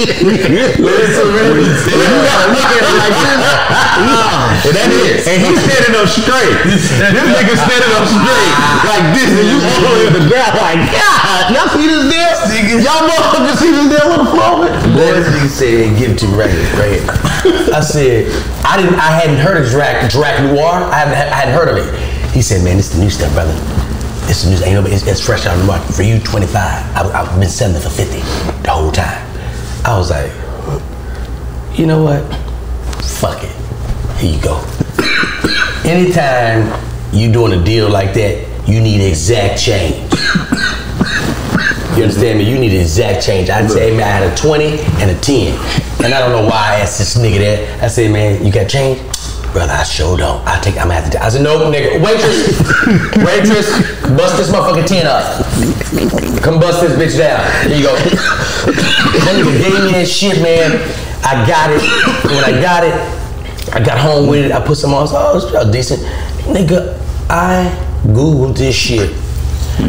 It's 0.04 1.16
a 1.16 1.28
real 1.32 1.52
deal. 1.56 1.96
You 1.96 2.20
gotta 2.28 2.52
look 2.52 2.68
at 2.68 2.76
it 2.76 2.92
like 2.92 3.16
this. 3.24 3.40
And 4.68 4.76
that 4.76 4.92
is. 4.92 5.24
And 5.32 5.38
he's 5.48 5.60
standing 5.64 5.96
up 5.96 6.12
straight. 6.12 6.56
This 6.68 6.92
nigga 6.92 7.56
standing 7.56 7.94
up 7.96 8.04
straight. 8.04 8.54
Like 8.84 9.06
this, 9.16 9.32
and 9.32 9.48
you 9.48 9.60
all 9.64 9.80
the 9.96 10.12
the 10.12 10.24
ground. 10.28 10.60
Like, 10.60 10.92
God, 10.92 11.56
y'all 11.56 11.72
see 11.72 11.88
this 11.88 12.04
deal? 12.12 12.84
Y'all 12.84 13.08
motherfuckers 13.08 13.58
see 13.64 13.72
this 13.72 13.88
deal 13.96 14.08
with 14.12 14.22
the 14.24 14.30
floor? 14.32 14.68
Boy, 14.92 15.10
this 15.16 15.28
nigga 15.32 15.48
said, 15.48 15.98
give 15.98 16.12
it 16.12 16.20
to 16.20 16.28
me 16.28 16.36
right 16.36 16.52
here, 16.52 16.68
right 16.76 17.00
here. 17.00 17.08
I 17.74 17.82
said, 17.82 18.28
I 18.64 18.78
didn't, 18.78 18.96
I 18.96 19.12
hadn't 19.12 19.38
heard 19.38 19.58
of 19.64 19.70
Drac, 19.70 20.10
Drac 20.34 20.52
Noir. 20.52 20.72
I 20.92 21.00
hadn't, 21.00 21.14
I 21.14 21.36
hadn't 21.36 21.54
heard 21.54 21.70
of 21.70 21.78
it. 21.78 22.32
He 22.32 22.42
said, 22.42 22.64
man, 22.64 22.78
this 22.78 22.92
is 22.92 22.98
the 22.98 23.04
new 23.04 23.10
stuff, 23.10 23.34
brother. 23.34 23.54
This 24.26 24.44
is 24.44 24.50
new, 24.50 24.66
ain't 24.66 24.76
nobody, 24.76 24.96
it's, 24.96 25.06
it's 25.06 25.24
fresh 25.24 25.46
out 25.46 25.56
of 25.56 25.62
the 25.62 25.68
market. 25.68 25.94
For 25.94 26.04
you, 26.04 26.20
25. 26.20 26.56
I, 26.56 27.12
I've 27.14 27.40
been 27.40 27.50
selling 27.50 27.76
it 27.76 27.82
for 27.82 27.90
50 27.90 28.20
the 28.64 28.72
whole 28.72 28.92
time. 28.92 29.22
I 29.86 29.98
was 29.98 30.10
like, 30.10 30.32
you 31.78 31.86
know 31.86 32.04
what? 32.04 32.24
Fuck 33.04 33.44
it. 33.44 33.52
Here 34.18 34.36
you 34.36 34.42
go. 34.42 34.64
Anytime 35.86 36.82
you 37.12 37.32
doing 37.32 37.60
a 37.60 37.64
deal 37.64 37.90
like 37.90 38.14
that, 38.14 38.48
you 38.68 38.80
need 38.80 39.06
exact 39.06 39.60
change. 39.60 40.12
You 41.98 42.04
understand 42.04 42.40
me? 42.40 42.50
You 42.50 42.58
need 42.58 42.74
exact 42.74 43.24
change. 43.24 43.50
I'd 43.50 43.70
say, 43.70 43.96
man, 43.96 44.08
I 44.08 44.26
had 44.26 44.34
a 44.34 44.36
20 44.36 44.80
and 45.02 45.12
a 45.12 45.20
10. 45.20 46.04
And 46.04 46.14
I 46.14 46.20
don't 46.20 46.32
know 46.32 46.50
why 46.50 46.76
I 46.76 46.80
asked 46.80 46.98
this 46.98 47.16
nigga 47.18 47.40
that. 47.40 47.84
I 47.84 47.88
said, 47.88 48.12
man, 48.12 48.44
you 48.44 48.52
got 48.52 48.68
change? 48.68 49.00
Brother, 49.54 49.72
I 49.74 49.84
sure 49.84 50.18
don't. 50.18 50.46
I 50.48 50.60
take, 50.62 50.78
I'm 50.78 50.88
gonna 50.88 51.00
have 51.00 51.12
to. 51.12 51.24
I 51.24 51.30
said, 51.30 51.44
no, 51.44 51.72
nigga. 51.72 52.02
Waitress, 52.02 52.50
waitress, 53.24 53.70
bust 54.18 54.38
this 54.38 54.50
motherfucking 54.50 54.88
10 54.88 55.06
up. 55.06 56.42
Come 56.42 56.60
bust 56.60 56.82
this 56.82 56.98
bitch 56.98 57.20
down. 57.20 57.40
Here 57.70 57.78
you 57.78 57.84
go. 57.86 57.96
That 57.96 59.36
nigga 59.38 59.62
gave 59.62 59.86
me 59.86 59.92
that 59.92 60.08
shit, 60.08 60.42
man. 60.42 60.82
I 61.24 61.46
got 61.46 61.70
it. 61.70 61.82
When 62.32 62.44
I 62.44 62.60
got 62.60 62.84
it, 62.84 62.96
I 63.76 63.80
got 63.84 64.00
home 64.00 64.28
with 64.28 64.46
it. 64.46 64.52
I 64.52 64.60
put 64.60 64.78
some 64.78 64.92
on. 64.94 65.08
I 65.08 65.34
was 65.34 65.46
oh, 65.46 65.62
it's 65.62 65.72
decent. 65.72 66.02
Nigga, 66.50 67.00
I 67.30 67.70
googled 68.08 68.58
this 68.58 68.76
shit. 68.76 69.23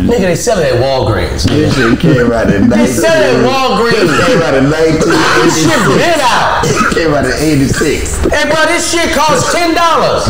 Nigga, 0.04 0.32
they 0.32 0.36
sell 0.36 0.58
it 0.58 0.72
at 0.72 0.80
Walgreens. 0.80 1.44
This 1.44 1.74
shit 1.74 2.00
came 2.00 2.32
out 2.32 2.52
in 2.52 2.68
They 2.68 2.86
sell 2.86 3.12
it 3.12 3.36
at 3.36 3.42
19. 3.42 3.48
Walgreens. 3.48 4.26
Came 4.26 4.42
out 4.42 4.54
in 4.54 4.70
This 4.70 5.64
shit 5.64 5.80
been 5.96 6.20
out. 6.20 6.64
Came 6.94 7.12
out 7.14 7.24
in 7.24 7.32
86. 7.32 8.24
Hey, 8.32 8.44
bro, 8.48 8.64
this 8.66 8.90
shit 8.90 9.12
costs 9.14 9.52
ten 9.52 9.74
dollars. 9.74 10.24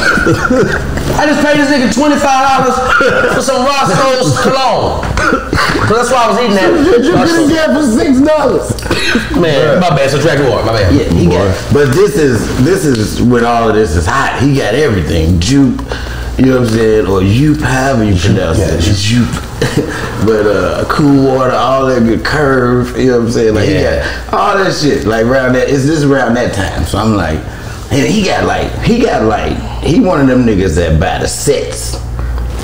I 1.17 1.27
just 1.27 1.45
paid 1.45 1.59
this 1.59 1.71
nigga 1.71 1.95
twenty 1.95 2.19
five 2.19 2.43
dollars 2.43 2.75
for 3.35 3.43
some 3.43 3.65
Roscoe's 3.65 4.35
cologne. 4.43 5.05
So 5.87 5.95
that's 5.95 6.11
why 6.11 6.25
I 6.25 6.29
was 6.31 6.39
eating 6.41 6.57
that. 6.57 6.71
You 7.05 7.13
could 7.13 7.49
get 7.51 7.71
for 7.71 7.85
six 7.87 8.21
dollars. 8.21 8.73
Man, 9.39 9.81
my 9.81 9.91
bad. 9.91 10.11
So 10.11 10.21
track 10.21 10.39
war, 10.41 10.65
my 10.65 10.73
bad. 10.73 10.95
Yeah, 10.95 11.13
he 11.13 11.27
got. 11.27 11.73
But 11.73 11.93
this 11.93 12.17
is 12.17 12.41
this 12.65 12.85
is 12.85 13.23
when 13.23 13.45
all 13.45 13.69
of 13.69 13.75
this 13.75 13.95
is 13.95 14.07
hot. 14.07 14.41
He 14.43 14.57
got 14.57 14.75
everything. 14.75 15.39
Jupe, 15.41 15.81
you 16.39 16.47
know 16.47 16.61
what 16.61 16.69
I'm 16.69 16.75
saying, 16.75 17.07
or 17.07 17.21
Jupe, 17.23 17.61
however 17.61 18.05
you 18.05 18.17
pronounce 18.17 18.59
yeah, 18.59 18.75
it. 18.75 18.81
Jupe. 18.81 19.44
but 20.27 20.47
uh, 20.47 20.85
cool 20.89 21.25
water, 21.25 21.53
all 21.53 21.87
that 21.87 22.01
good 22.01 22.25
curve. 22.25 22.99
You 22.99 23.07
know 23.07 23.19
what 23.19 23.27
I'm 23.27 23.33
saying? 23.33 23.55
Like 23.55 23.69
he 23.69 23.75
got 23.75 24.35
all 24.35 24.59
that 24.59 24.75
shit. 24.75 25.07
Like 25.07 25.27
around 25.27 25.55
that. 25.55 25.69
It's 25.69 25.85
this 25.87 26.03
around 26.03 26.35
that 26.35 26.55
time. 26.55 26.85
So 26.85 26.99
I'm 26.99 27.15
like, 27.15 27.39
and 27.93 28.07
he 28.07 28.25
got 28.25 28.45
like 28.45 28.73
he 28.83 29.01
got 29.01 29.25
like 29.25 29.57
he 29.83 30.01
one 30.01 30.21
of 30.21 30.27
them 30.27 30.45
niggas 30.45 30.75
that 30.77 30.99
buy 30.99 31.19
the 31.19 31.29
sets 31.29 32.03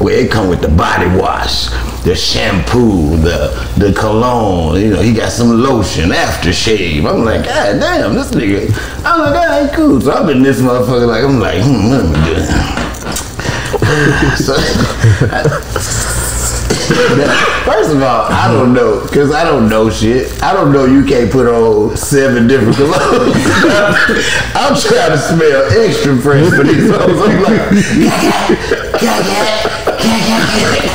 where 0.01 0.25
it 0.25 0.31
come 0.31 0.49
with 0.49 0.63
the 0.63 0.69
body 0.69 1.07
wash, 1.19 1.69
the 2.05 2.17
shampoo, 2.17 3.17
the 3.19 3.51
the 3.77 3.93
cologne. 3.93 4.81
You 4.81 4.91
know, 4.95 5.03
he 5.03 5.13
got 5.13 5.31
some 5.31 5.63
lotion, 5.63 6.11
aftershave. 6.11 7.09
I'm 7.09 7.25
like, 7.25 7.45
God 7.45 7.79
damn, 7.79 8.15
this 8.15 8.31
nigga. 8.31 8.73
I'm 9.05 9.21
like, 9.21 9.35
that 9.35 9.63
ain't 9.63 9.73
cool. 9.75 10.01
So 10.01 10.13
I've 10.13 10.27
been 10.27 10.43
this 10.43 10.61
motherfucker 10.61 11.07
like, 11.07 11.23
I'm 11.23 11.39
like, 11.39 11.63
hmm, 11.63 11.91
let 11.91 12.05
me 12.05 12.15
do 12.25 12.33
it. 12.37 12.49
so, 14.39 14.55
first 17.65 17.91
of 17.95 18.03
all, 18.03 18.27
I 18.31 18.51
don't 18.53 18.73
know, 18.73 19.01
cause 19.13 19.33
I 19.33 19.45
don't 19.45 19.69
know 19.69 19.91
shit. 19.91 20.43
I 20.43 20.53
don't 20.53 20.73
know 20.73 20.85
you 20.87 21.05
can't 21.05 21.31
put 21.31 21.47
on 21.47 21.97
seven 21.97 22.47
different 22.49 22.77
colognes. 22.77 23.35
I'm 24.55 24.75
trying 24.81 25.13
to 25.13 25.19
smell 25.19 25.65
extra 25.79 26.17
fresh 26.17 26.51
for 26.51 26.65
these 26.65 26.91
hoes. 26.91 27.19
I'm 27.29 27.43
like, 27.43 27.71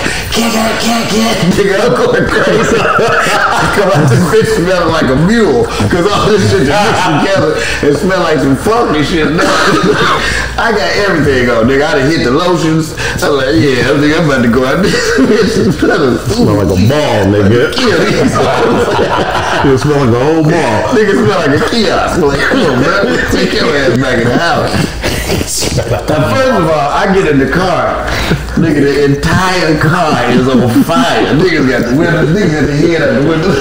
nigga, 0.36 1.80
I'm 1.80 1.96
going 1.96 2.28
crazy. 2.28 2.76
I 2.76 3.72
come 3.76 3.90
out 3.96 4.10
this 4.10 4.20
bitch 4.32 4.52
smelling 4.60 4.92
like 4.92 5.08
a 5.08 5.16
mule, 5.16 5.64
cause 5.88 6.06
all 6.12 6.28
this 6.28 6.44
shit 6.52 6.68
just 6.68 6.76
mixed 6.76 7.08
together 7.08 7.56
and 7.88 7.96
smell 7.96 8.20
like 8.20 8.40
some 8.40 8.56
funky 8.56 9.04
shit. 9.04 9.28
I 10.56 10.72
got 10.72 10.92
everything 11.08 11.50
on, 11.50 11.68
nigga. 11.68 11.84
I 11.84 12.00
done 12.00 12.10
hit 12.12 12.24
the 12.24 12.32
lotions. 12.32 12.96
I'm 13.24 13.36
like, 13.36 13.56
yeah, 13.60 13.92
I 13.92 14.00
think 14.00 14.12
I'm 14.16 14.26
about 14.28 14.42
to 14.44 14.52
go 14.52 14.66
out 14.66 14.84
this 14.84 14.96
bitch. 15.20 15.72
Smell 15.76 16.56
like 16.60 16.72
a 16.72 16.80
ball, 16.88 17.26
nigga. 17.32 17.72
You 19.66 19.78
smell 19.78 20.00
like 20.04 20.16
a 20.16 20.20
whole 20.20 20.44
ball. 20.44 20.96
Nigga 20.96 21.14
smell 21.16 21.40
like 21.40 21.56
a 21.56 21.64
kiosk. 21.70 22.20
Like, 22.22 22.40
come 22.40 22.60
on, 22.60 22.84
bro. 22.84 23.16
Take 23.32 23.54
your 23.54 23.72
ass 23.76 23.96
back 24.00 24.20
in 24.20 24.28
the 24.28 24.38
house. 24.38 24.72
Now, 25.76 26.32
first 26.32 26.56
of 26.60 26.68
all, 26.70 26.90
I 26.92 27.12
get 27.14 27.28
in 27.28 27.40
the 27.40 27.50
car. 27.52 28.08
Nigga, 28.56 28.80
the 28.80 29.04
entire 29.06 29.78
car 29.80 30.14
is 30.34 30.48
on 30.48 30.66
fire. 30.84 31.34
Niggas 31.38 31.68
got 31.70 31.82
the 31.90 31.94
window, 31.98 32.26
niggas 32.26 32.52
got 32.56 32.66
the 32.66 32.76
head 32.76 33.02
out 33.02 33.14
the 33.22 33.26
window. 33.30 33.52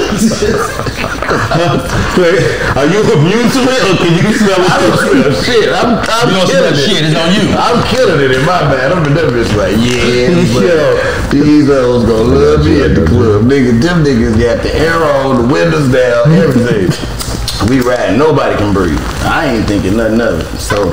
Wait, 2.15 2.41
Are 2.79 2.87
you 2.87 3.01
immune 3.13 3.49
to 3.51 3.61
it, 3.67 3.83
or 3.91 3.95
can 3.99 4.13
you 4.15 4.33
smell 4.39 4.61
I 4.61 4.77
don't 4.81 4.99
smell 5.03 5.33
shit. 5.43 5.69
I'm, 5.75 5.99
I'm 6.01 6.29
You 6.31 6.37
don't 6.39 6.47
killing 6.49 6.75
smell 6.75 6.79
it. 6.79 6.89
shit, 6.89 7.03
it's 7.05 7.17
on 7.19 7.31
you. 7.35 7.45
I'm 7.59 7.79
killing 7.91 8.21
it 8.23 8.31
in 8.33 8.43
my 8.47 8.61
bad. 8.71 8.93
I'm 8.93 9.05
in 9.05 9.15
that 9.15 9.29
bitch 9.35 9.51
like, 9.59 9.75
yeah, 9.83 10.31
Yo. 10.63 10.95
but 11.27 11.33
these 11.33 11.67
hoes 11.67 12.05
gonna 12.05 12.23
love 12.35 12.65
me 12.65 12.83
at 12.83 12.95
the 12.95 13.05
club. 13.07 13.45
Nigga, 13.45 13.81
them 13.81 14.05
niggas 14.05 14.39
got 14.39 14.63
the 14.63 14.73
air 14.75 14.95
on, 15.25 15.43
the 15.43 15.53
windows 15.53 15.91
down, 15.93 16.33
everything. 16.33 16.89
we 17.69 17.81
riding, 17.81 18.19
nobody 18.19 18.57
can 18.57 18.73
breathe. 18.73 19.01
I 19.27 19.55
ain't 19.57 19.67
thinking 19.67 19.97
nothing 19.97 20.21
of 20.21 20.41
it. 20.41 20.47
So 20.59 20.93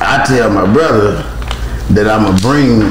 I 0.00 0.24
tell 0.26 0.50
my 0.50 0.70
brother 0.72 1.22
that 1.90 2.06
I'ma 2.08 2.36
bring 2.42 2.82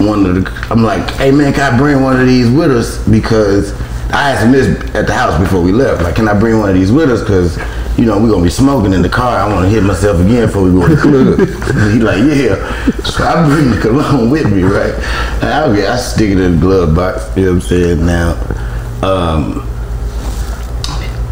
one 0.00 0.26
of 0.26 0.34
the. 0.34 0.66
I'm 0.70 0.82
like, 0.82 1.10
hey 1.12 1.30
man, 1.30 1.52
can 1.52 1.74
I 1.74 1.78
bring 1.78 2.02
one 2.02 2.20
of 2.20 2.26
these 2.26 2.50
with 2.50 2.70
us 2.70 3.06
because 3.08 3.72
I 4.10 4.30
asked 4.30 4.44
him 4.44 4.52
this 4.52 4.94
at 4.94 5.06
the 5.06 5.14
house 5.14 5.38
before 5.38 5.62
we 5.62 5.72
left. 5.72 6.02
Like, 6.02 6.16
can 6.16 6.28
I 6.28 6.38
bring 6.38 6.58
one 6.58 6.70
of 6.70 6.74
these 6.74 6.90
with 6.90 7.10
us 7.10 7.20
because 7.20 7.58
you 7.98 8.06
know 8.06 8.18
we're 8.18 8.30
gonna 8.30 8.42
be 8.42 8.50
smoking 8.50 8.92
in 8.92 9.02
the 9.02 9.08
car. 9.08 9.36
I 9.36 9.52
want 9.52 9.66
to 9.66 9.70
hit 9.70 9.82
myself 9.82 10.20
again 10.20 10.46
before 10.46 10.62
we 10.62 10.70
go 10.70 10.88
to 10.88 10.94
the 10.94 11.00
club. 11.02 11.92
he 11.92 11.98
like, 11.98 12.18
yeah. 12.18 13.02
So 13.02 13.24
I 13.24 13.46
bring 13.46 13.70
the 13.70 13.80
cologne 13.80 14.30
with 14.30 14.52
me, 14.52 14.62
right? 14.62 14.94
And 15.42 15.44
I 15.44 15.92
I 15.92 15.96
stick 15.96 16.30
it 16.30 16.38
in 16.38 16.54
the 16.54 16.60
glove 16.60 16.94
box. 16.94 17.36
You 17.36 17.44
know 17.44 17.54
what 17.54 17.54
I'm 17.56 17.60
saying? 17.68 18.06
Now, 18.06 18.34
um, 19.02 19.68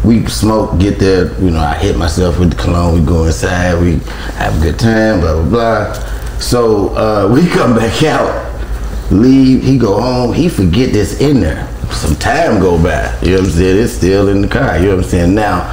we 0.07 0.25
smoke, 0.27 0.79
get 0.79 0.99
there, 0.99 1.37
you 1.41 1.51
know, 1.51 1.59
I 1.59 1.75
hit 1.75 1.97
myself 1.97 2.39
with 2.39 2.51
the 2.51 2.55
cologne, 2.55 2.97
we 2.97 3.05
go 3.05 3.25
inside, 3.25 3.81
we 3.81 3.97
have 4.35 4.57
a 4.57 4.61
good 4.61 4.79
time, 4.79 5.19
blah, 5.19 5.33
blah, 5.33 5.49
blah. 5.49 5.93
So 6.39 6.95
uh, 6.95 7.29
we 7.33 7.47
come 7.49 7.75
back 7.75 8.01
out, 8.03 8.46
leave, 9.11 9.63
he 9.63 9.77
go 9.77 10.01
home, 10.01 10.33
he 10.33 10.49
forget 10.49 10.91
this 10.91 11.19
in 11.21 11.39
there. 11.39 11.67
Some 11.91 12.15
time 12.15 12.59
go 12.59 12.81
by, 12.81 13.17
you 13.21 13.31
know 13.31 13.37
what 13.37 13.45
I'm 13.45 13.51
saying? 13.51 13.83
It's 13.83 13.93
still 13.93 14.27
in 14.29 14.41
the 14.41 14.47
car, 14.47 14.77
you 14.77 14.87
know 14.87 14.95
what 14.97 15.05
I'm 15.05 15.09
saying? 15.09 15.35
Now, 15.35 15.63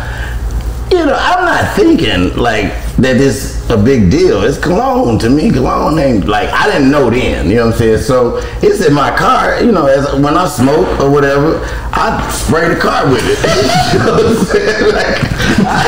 you 0.91 1.05
know, 1.05 1.17
I'm 1.19 1.45
not 1.45 1.75
thinking 1.75 2.37
like 2.37 2.73
that 2.99 3.19
this 3.19 3.69
a 3.71 3.77
big 3.77 4.11
deal. 4.11 4.45
It's 4.45 4.59
cologne 4.59 5.19
to 5.19 5.29
me. 5.29 5.51
Cologne 5.51 5.99
ain't 5.99 6.27
like 6.27 6.49
I 6.51 6.71
didn't 6.71 6.91
know 6.91 7.11
then. 7.11 7.51
You 7.51 7.57
know 7.57 7.67
what 7.67 7.75
I'm 7.75 7.79
saying? 7.79 7.99
So 7.99 8.39
it's 8.63 8.87
in 8.87 8.95
my 8.95 9.17
car. 9.17 9.63
You 9.63 9.73
know, 9.73 9.87
as 9.87 10.13
when 10.15 10.37
I 10.37 10.47
smoke 10.47 11.01
or 11.01 11.11
whatever, 11.11 11.59
I 11.91 12.23
spray 12.31 12.69
the 12.69 12.79
car 12.79 13.11
with 13.11 13.25
it. 13.25 13.39
you 13.93 13.99
know 13.99 14.15
what 14.15 14.27
I'm 14.27 14.45
saying? 14.47 14.95
Like 14.95 15.19
I, 15.67 15.83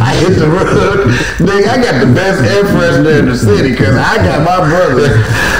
I 0.00 0.10
hit 0.24 0.38
the 0.38 0.48
road. 0.48 1.12
Nigga, 1.36 1.68
I 1.68 1.76
got 1.82 2.00
the 2.00 2.12
best 2.14 2.40
air 2.48 2.64
freshener 2.64 3.18
in 3.18 3.26
the 3.26 3.36
city 3.36 3.72
because 3.72 3.96
I 3.96 4.16
got 4.16 4.40
my 4.40 4.64
brother 4.64 5.08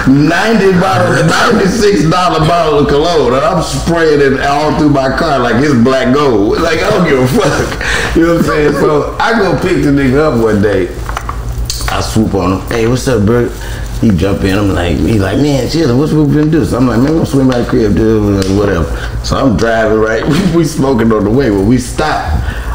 90 0.08 0.80
bottle, 0.80 1.26
96 1.60 2.08
dollar 2.08 2.40
bottle 2.46 2.78
of 2.80 2.88
cologne, 2.88 3.34
and 3.34 3.44
I'm 3.44 3.62
spraying 3.62 4.20
it 4.20 4.40
all 4.40 4.78
through 4.78 4.90
my 4.90 5.16
car 5.16 5.38
like 5.38 5.62
it's 5.62 5.74
black 5.84 6.14
gold. 6.14 6.60
Like 6.60 6.78
I 6.80 6.90
don't 6.90 7.08
give 7.08 7.18
a 7.18 7.28
fuck. 7.28 8.16
You 8.16 8.26
know 8.26 8.34
what 8.34 8.40
I'm 8.40 8.46
saying? 8.46 8.72
So 8.74 9.16
I 9.18 9.38
go 9.38 9.52
pick 9.60 9.84
the 9.84 9.90
nigga 9.90 10.32
up 10.32 10.42
one 10.42 10.61
day. 10.62 10.88
I 11.90 12.00
swoop 12.00 12.34
on 12.34 12.60
him. 12.60 12.70
Hey, 12.70 12.86
what's 12.86 13.06
up, 13.08 13.26
bro? 13.26 13.48
He 14.00 14.10
jump 14.10 14.42
in. 14.42 14.56
I'm 14.56 14.70
like, 14.70 14.96
he 14.96 15.18
like, 15.18 15.38
man, 15.38 15.68
chill. 15.68 15.96
What's 15.98 16.12
we 16.12 16.24
been 16.26 16.50
do? 16.50 16.64
So 16.64 16.76
I'm 16.78 16.86
like, 16.86 16.98
man, 16.98 17.08
I'm 17.08 17.14
gonna 17.14 17.26
swing 17.26 17.48
by 17.48 17.60
the 17.60 17.68
crib, 17.68 17.94
dude, 17.94 18.58
whatever. 18.58 18.86
So 19.24 19.36
I'm 19.36 19.56
driving 19.56 19.98
right. 19.98 20.24
we 20.56 20.64
smoking 20.64 21.12
on 21.12 21.24
the 21.24 21.30
way. 21.30 21.50
When 21.50 21.68
we 21.68 21.78
stop, 21.78 22.24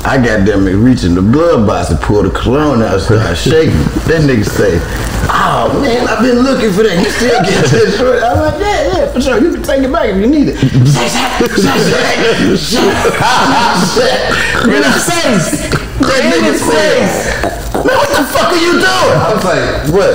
I 0.06 0.17
got 0.24 0.46
them 0.46 0.65
reaching 0.84 1.15
the 1.15 1.22
glove 1.22 1.65
box 1.65 1.89
to 1.89 1.98
pull 1.98 2.24
the 2.24 2.29
cologne 2.29 2.82
out, 2.82 3.01
start 3.01 3.38
shaking. 3.39 3.74
that 4.08 4.22
nigga 4.24 4.46
say, 4.46 4.79
oh 5.27 5.79
man, 5.82 6.08
I've 6.08 6.22
been 6.24 6.39
looking 6.39 6.72
for 6.72 6.84
that. 6.84 6.96
You 7.03 7.10
still 7.10 7.41
get 7.44 7.65
that 7.72 7.96
short? 7.98 8.24
I'm 8.24 8.39
like, 8.39 8.60
yeah, 8.62 8.88
yeah, 8.88 9.12
for 9.12 9.20
sure. 9.20 9.41
You 9.41 9.51
can 9.51 9.63
take 9.63 9.84
it 9.84 9.91
back 9.91 10.10
if 10.10 10.17
you 10.17 10.27
need 10.27 10.50
it. 10.50 10.62
In 10.62 10.79
his 10.79 10.96
face. 10.96 11.13
That 11.13 11.50
In 14.63 14.72
nigga 14.84 15.87
his 16.24 16.62
said, 16.62 16.74
face. 16.74 17.67
Man, 17.74 17.95
what 17.95 18.09
the 18.09 18.24
fuck 18.33 18.50
are 18.51 18.62
you 18.62 18.74
doing? 18.79 19.13
I 19.17 19.33
was 19.33 19.43
like, 19.43 19.93
what? 19.93 20.13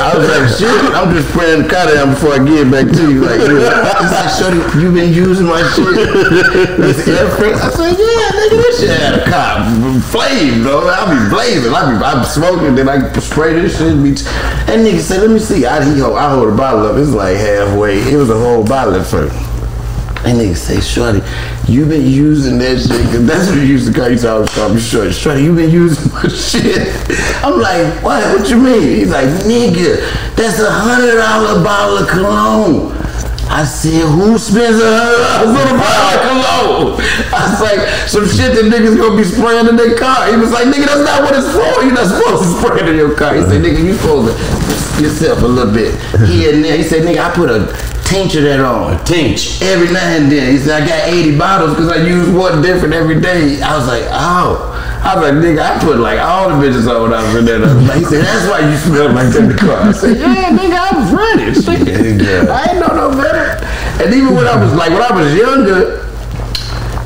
I 0.00 0.16
was 0.16 0.24
like, 0.28 0.48
shit, 0.56 0.94
I'm 0.96 1.12
just 1.14 1.28
spraying 1.28 1.62
the 1.64 1.68
car 1.68 1.86
down 1.86 2.14
before 2.14 2.32
I 2.32 2.40
get 2.40 2.70
back 2.70 2.88
to 2.88 3.02
you. 3.10 3.20
Like, 3.20 3.40
yeah. 3.44 3.84
He's 4.00 4.12
like, 4.12 4.32
Shorty, 4.32 4.60
you 4.80 4.92
been 4.92 5.12
using 5.12 5.46
my 5.46 5.60
shit? 5.76 5.84
This 6.80 7.06
air? 7.06 7.26
I 7.28 7.70
said, 7.70 7.98
yeah, 7.98 8.32
nigga, 8.32 8.56
this 8.62 8.80
shit 8.80 8.90
had 8.90 9.20
a 9.20 9.30
car 9.30 10.00
flame, 10.08 10.62
bro. 10.62 10.88
I 10.88 11.04
be 11.04 11.28
blazing. 11.28 11.74
I 11.74 11.98
be, 11.98 12.04
I'm 12.04 12.24
smoking, 12.24 12.74
then 12.74 12.88
I 12.88 13.12
spray 13.20 13.54
this 13.54 13.76
shit. 13.76 14.02
Be 14.02 14.12
that 14.12 14.78
nigga 14.78 15.00
said, 15.00 15.20
let 15.20 15.30
me 15.30 15.38
see. 15.38 15.66
I, 15.66 15.84
he 15.84 16.00
hold, 16.00 16.16
I 16.16 16.34
hold 16.34 16.48
a 16.48 16.56
bottle 16.56 16.86
up. 16.86 16.96
It's 16.96 17.10
like 17.10 17.36
halfway. 17.36 17.98
It 17.98 18.16
was 18.16 18.30
a 18.30 18.38
whole 18.38 18.64
bottle 18.64 18.94
at 18.94 19.06
first. 19.06 19.49
And 20.22 20.38
nigga 20.38 20.54
say, 20.56 20.80
Shorty, 20.80 21.22
you 21.64 21.86
been 21.86 22.04
using 22.04 22.58
that 22.58 22.76
shit, 22.78 23.06
cause 23.08 23.24
that's 23.24 23.48
what 23.48 23.56
you 23.56 23.62
used 23.64 23.88
to 23.88 23.98
call 23.98 24.10
you 24.10 24.18
to 24.18 24.30
always 24.30 24.50
call 24.52 24.68
me 24.68 24.78
Shorty. 24.80 25.12
Shorty, 25.12 25.44
you 25.44 25.54
been 25.56 25.70
using 25.70 26.12
my 26.12 26.28
shit. 26.28 26.92
I'm 27.42 27.58
like, 27.58 27.88
what? 28.04 28.20
What 28.38 28.50
you 28.50 28.60
mean? 28.60 28.82
He's 29.00 29.08
like, 29.10 29.28
nigga, 29.48 29.96
that's 30.36 30.60
a 30.60 30.70
hundred 30.70 31.16
dollar 31.16 31.64
bottle 31.64 31.98
of 32.04 32.08
cologne. 32.08 32.92
I 33.48 33.64
said, 33.64 34.06
who 34.12 34.36
spends 34.38 34.76
a 34.78 34.92
hundred 34.92 35.24
dollars 35.24 35.56
on 35.56 35.66
a 35.72 35.78
bottle 35.80 36.12
of 36.12 36.20
cologne? 36.28 36.92
I 37.32 37.40
was 37.48 37.60
like, 37.64 37.80
some 38.06 38.28
shit 38.28 38.52
that 38.60 38.68
niggas 38.68 39.00
gonna 39.00 39.16
be 39.16 39.24
spraying 39.24 39.66
in 39.72 39.74
their 39.74 39.96
car. 39.96 40.28
He 40.30 40.36
was 40.36 40.52
like, 40.52 40.68
nigga, 40.68 40.84
that's 40.84 41.02
not 41.02 41.24
what 41.24 41.32
it's 41.32 41.48
for. 41.48 41.80
You're 41.82 41.96
not 41.96 42.12
supposed 42.12 42.44
to 42.44 42.48
spray 42.60 42.84
it 42.84 42.92
in 42.92 42.96
your 43.00 43.16
car. 43.16 43.34
He 43.34 43.42
said, 43.48 43.64
nigga, 43.64 43.80
you 43.82 43.96
supposed 43.96 44.36
to 44.36 45.02
yourself 45.02 45.40
a 45.42 45.46
little 45.48 45.72
bit 45.72 45.96
here 46.28 46.52
and 46.54 46.62
there. 46.62 46.76
He 46.76 46.84
said, 46.84 47.08
nigga, 47.08 47.24
I 47.24 47.32
put 47.34 47.48
a 47.48 47.72
tincture 48.10 48.42
that 48.42 48.58
on. 48.60 48.98
Tinch. 49.06 49.62
Every 49.62 49.88
now 49.88 50.02
and 50.02 50.30
then. 50.30 50.50
He 50.52 50.58
said, 50.58 50.82
I 50.82 50.86
got 50.86 51.08
80 51.08 51.38
bottles 51.38 51.70
because 51.70 51.88
I 51.88 52.02
use 52.06 52.28
one 52.28 52.60
different 52.60 52.92
every 52.92 53.20
day. 53.20 53.62
I 53.62 53.78
was 53.78 53.86
like, 53.86 54.02
oh. 54.10 54.66
I 55.02 55.14
was 55.14 55.30
like, 55.30 55.40
nigga, 55.40 55.62
I 55.62 55.78
put 55.80 55.98
like 55.98 56.18
all 56.18 56.50
the 56.50 56.56
bitches 56.60 56.84
on 56.90 57.08
when 57.08 57.14
I 57.14 57.22
was 57.22 57.36
in 57.36 57.44
there. 57.46 57.62
He 57.96 58.04
said, 58.04 58.20
that's 58.26 58.50
why 58.50 58.68
you 58.68 58.76
smell 58.76 59.14
like 59.14 59.32
that 59.32 59.42
in 59.42 59.48
the 59.48 59.56
car. 59.56 59.80
I 59.80 59.92
said, 59.92 60.18
yeah, 60.18 60.50
nigga, 60.50 60.76
I 60.76 60.90
was 60.98 61.08
ready. 61.14 61.54
Yeah. 62.20 62.52
I 62.52 62.70
ain't 62.70 62.80
know 62.80 62.92
no 62.92 63.16
better. 63.16 63.64
And 64.04 64.12
even 64.12 64.34
when 64.34 64.46
I 64.46 64.62
was 64.62 64.74
like, 64.74 64.90
when 64.90 65.00
I 65.00 65.14
was 65.14 65.32
younger, 65.34 66.10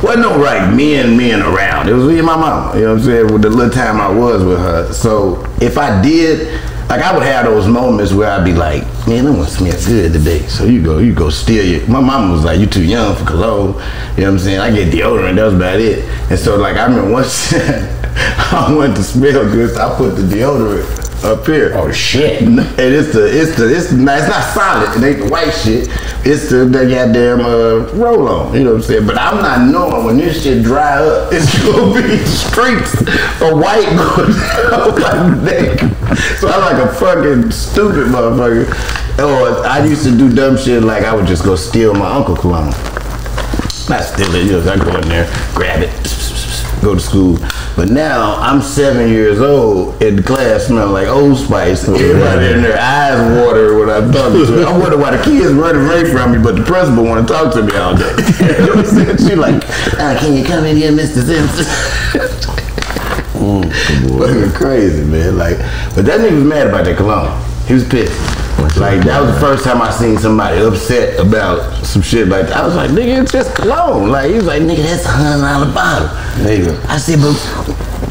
wasn't 0.02 0.22
no 0.22 0.38
right 0.42 0.74
men 0.74 1.16
men 1.16 1.40
around. 1.40 1.88
It 1.88 1.94
was 1.94 2.06
me 2.06 2.18
and 2.18 2.26
my 2.26 2.36
mom. 2.36 2.76
You 2.76 2.84
know 2.84 2.94
what 2.94 2.98
I'm 3.00 3.04
saying? 3.04 3.32
With 3.32 3.42
the 3.42 3.50
little 3.50 3.72
time 3.72 4.00
I 4.00 4.08
was 4.08 4.42
with 4.42 4.58
her. 4.58 4.92
So 4.92 5.46
if 5.60 5.78
I 5.78 6.02
did, 6.02 6.60
like 6.88 7.02
I 7.02 7.14
would 7.14 7.22
have 7.22 7.46
those 7.46 7.66
moments 7.66 8.12
where 8.12 8.30
I'd 8.30 8.44
be 8.44 8.52
like, 8.52 8.82
man, 9.06 9.26
I'm 9.26 9.34
gonna 9.34 9.46
smell 9.46 9.72
good 9.86 10.12
today. 10.12 10.40
So 10.46 10.64
you 10.64 10.82
go, 10.82 10.98
you 10.98 11.14
go 11.14 11.30
steal 11.30 11.64
your. 11.64 11.86
My 11.88 12.00
mom 12.00 12.32
was 12.32 12.44
like, 12.44 12.60
you 12.60 12.66
too 12.66 12.84
young 12.84 13.16
for 13.16 13.24
cologne. 13.24 13.68
You 13.68 13.74
know 13.74 13.80
what 13.80 14.26
I'm 14.26 14.38
saying? 14.38 14.60
I 14.60 14.70
get 14.70 14.92
deodorant. 14.92 15.36
That 15.36 15.44
was 15.44 15.54
about 15.54 15.80
it. 15.80 16.04
And 16.30 16.38
so 16.38 16.56
like 16.56 16.76
I 16.76 16.86
remember 16.86 17.10
once 17.10 17.52
I 17.56 18.74
went 18.76 18.96
to 18.96 19.02
smell 19.02 19.32
good, 19.50 19.74
so 19.74 19.88
I 19.88 19.96
put 19.96 20.16
the 20.16 20.22
deodorant 20.22 21.03
up 21.22 21.46
here. 21.46 21.72
Oh 21.74 21.92
shit. 21.92 22.42
And 22.42 22.58
it's 22.78 23.12
the 23.12 23.26
it's 23.26 23.56
the 23.56 23.74
it's, 23.74 23.90
the, 23.90 23.96
it's 23.96 24.28
not 24.28 24.54
solid. 24.54 24.96
It 24.96 25.06
ain't 25.06 25.24
the 25.24 25.30
white 25.30 25.50
shit. 25.50 25.88
It's 26.26 26.50
the, 26.50 26.64
the 26.64 26.86
goddamn 26.86 27.40
uh, 27.40 27.92
roll 27.94 28.28
on. 28.28 28.54
You 28.54 28.64
know 28.64 28.70
what 28.72 28.76
I'm 28.76 28.82
saying? 28.82 29.06
But 29.06 29.18
I'm 29.18 29.42
not 29.42 29.70
knowing 29.70 30.06
when 30.06 30.16
this 30.16 30.42
shit 30.42 30.62
dry 30.64 30.98
up, 30.98 31.28
it's 31.32 31.52
gonna 31.62 31.94
be 31.94 32.16
streaks 32.24 33.00
of 33.40 33.58
white 33.58 33.86
going 33.94 34.32
down 35.00 35.40
my 35.40 35.44
neck. 35.44 35.78
So 36.38 36.48
I'm 36.48 36.60
like 36.60 36.82
a 36.82 36.92
fucking 36.94 37.50
stupid 37.50 38.08
motherfucker. 38.08 38.68
Or 39.18 39.64
I 39.66 39.84
used 39.86 40.04
to 40.04 40.16
do 40.16 40.34
dumb 40.34 40.56
shit 40.56 40.82
like 40.82 41.04
I 41.04 41.14
would 41.14 41.26
just 41.26 41.44
go 41.44 41.54
steal 41.54 41.94
my 41.94 42.10
uncle 42.10 42.36
cologne. 42.36 42.74
Not 43.88 44.02
steal 44.02 44.34
it, 44.34 44.46
you 44.46 44.52
know, 44.52 44.72
I 44.72 44.76
go 44.76 44.96
in 44.96 45.08
there, 45.08 45.26
grab 45.54 45.82
it, 45.82 45.90
go 46.80 46.94
to 46.94 47.00
school. 47.00 47.38
But 47.76 47.90
now 47.90 48.36
I'm 48.40 48.62
seven 48.62 49.08
years 49.08 49.40
old 49.40 50.02
and 50.02 50.18
the 50.18 50.22
class 50.22 50.66
smell 50.66 50.90
like 50.90 51.08
Old 51.08 51.38
Spice. 51.38 51.86
And 51.88 51.96
everybody 52.00 52.46
in 52.52 52.62
their 52.62 52.78
eyes 52.78 53.44
water 53.44 53.78
when 53.78 53.90
I'm 53.90 54.12
talking 54.12 54.40
to 54.40 54.46
them. 54.46 54.68
I 54.68 54.78
wonder 54.78 54.96
why 54.96 55.16
the 55.16 55.22
kids 55.22 55.52
running 55.52 55.86
away 55.86 56.10
from 56.10 56.32
me, 56.32 56.38
but 56.38 56.56
the 56.56 56.62
principal 56.62 57.04
want 57.04 57.26
to 57.26 57.32
talk 57.32 57.52
to 57.54 57.62
me 57.62 57.74
all 57.76 57.96
day. 57.96 58.04
you 58.40 58.66
know 58.66 58.76
what 58.76 58.78
I'm 58.78 59.16
saying? 59.16 59.16
She 59.28 59.34
like, 59.34 59.62
ah, 59.98 60.16
can 60.20 60.36
you 60.36 60.44
come 60.44 60.64
in 60.64 60.76
here, 60.76 60.92
Mr. 60.92 61.22
Simpson? 61.24 61.64
Fucking 63.34 64.52
crazy, 64.52 65.04
man. 65.04 65.36
Like, 65.36 65.58
but 65.94 66.04
that 66.06 66.20
nigga 66.20 66.36
was 66.36 66.44
mad 66.44 66.66
about 66.68 66.84
that 66.84 66.96
cologne. 66.96 67.42
He 67.66 67.74
was 67.74 67.86
pissed. 67.86 68.43
Like 68.78 69.02
that 69.04 69.20
was 69.22 69.32
the 69.34 69.40
first 69.40 69.64
time 69.64 69.80
I 69.80 69.90
seen 69.90 70.18
somebody 70.18 70.60
upset 70.60 71.18
about 71.20 71.84
some 71.86 72.02
shit 72.02 72.28
like 72.28 72.46
that. 72.48 72.56
I 72.56 72.66
was 72.66 72.74
like, 72.74 72.90
nigga, 72.90 73.22
it's 73.22 73.32
just 73.32 73.54
cologne. 73.54 74.10
Like 74.10 74.30
he 74.30 74.36
was 74.36 74.46
like, 74.46 74.62
nigga, 74.62 74.82
that's 74.82 75.04
a 75.04 75.08
hundred 75.08 75.46
dollar 75.46 75.72
bottle. 75.72 76.08
Nigga. 76.44 76.84
I 76.88 76.96
said, 76.98 77.20
but 77.20 77.34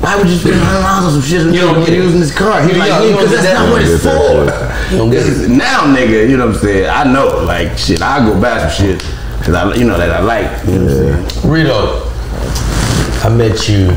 why 0.02 0.16
would 0.18 0.28
you 0.30 0.36
spend 0.38 0.56
a 0.56 0.60
hundred 0.60 0.82
dollars 0.84 1.06
on 1.16 1.22
some 1.22 1.30
shit 1.30 1.46
when 1.46 1.54
you 1.54 1.62
don't 1.62 1.86
get 1.86 1.94
using 1.94 2.20
this 2.20 2.36
car? 2.36 2.62
He 2.64 2.72
You 2.74 2.78
like, 2.80 2.90
don't- 2.90 3.04
you 3.04 3.10
yeah, 3.10 3.16
don't 3.16 3.24
because 3.24 3.32
that's 3.32 3.44
that. 3.44 3.60
not 3.60 3.72
what 3.72 3.82
it's 3.84 4.04
for. 4.04 5.10
This 5.10 5.28
is- 5.28 5.50
Now, 5.50 5.82
nigga, 5.94 6.30
you 6.30 6.38
know 6.38 6.48
what 6.48 6.56
I'm 6.56 6.62
saying? 6.62 6.90
I 6.90 7.04
know, 7.12 7.44
like, 7.44 7.78
shit, 7.78 8.02
I 8.02 8.26
go 8.26 8.40
buy 8.40 8.68
some 8.68 8.86
shit 8.86 9.00
because 9.40 9.56
I, 9.56 9.74
you 9.76 9.84
know, 9.86 9.98
that 9.98 10.12
I 10.12 10.20
like. 10.22 10.66
You 10.68 10.80
know 10.80 10.86
what 10.86 11.16
I'm 11.16 11.30
saying? 11.30 11.52
Reedo, 11.52 13.26
I 13.26 13.30
met 13.36 13.68
you 13.68 13.90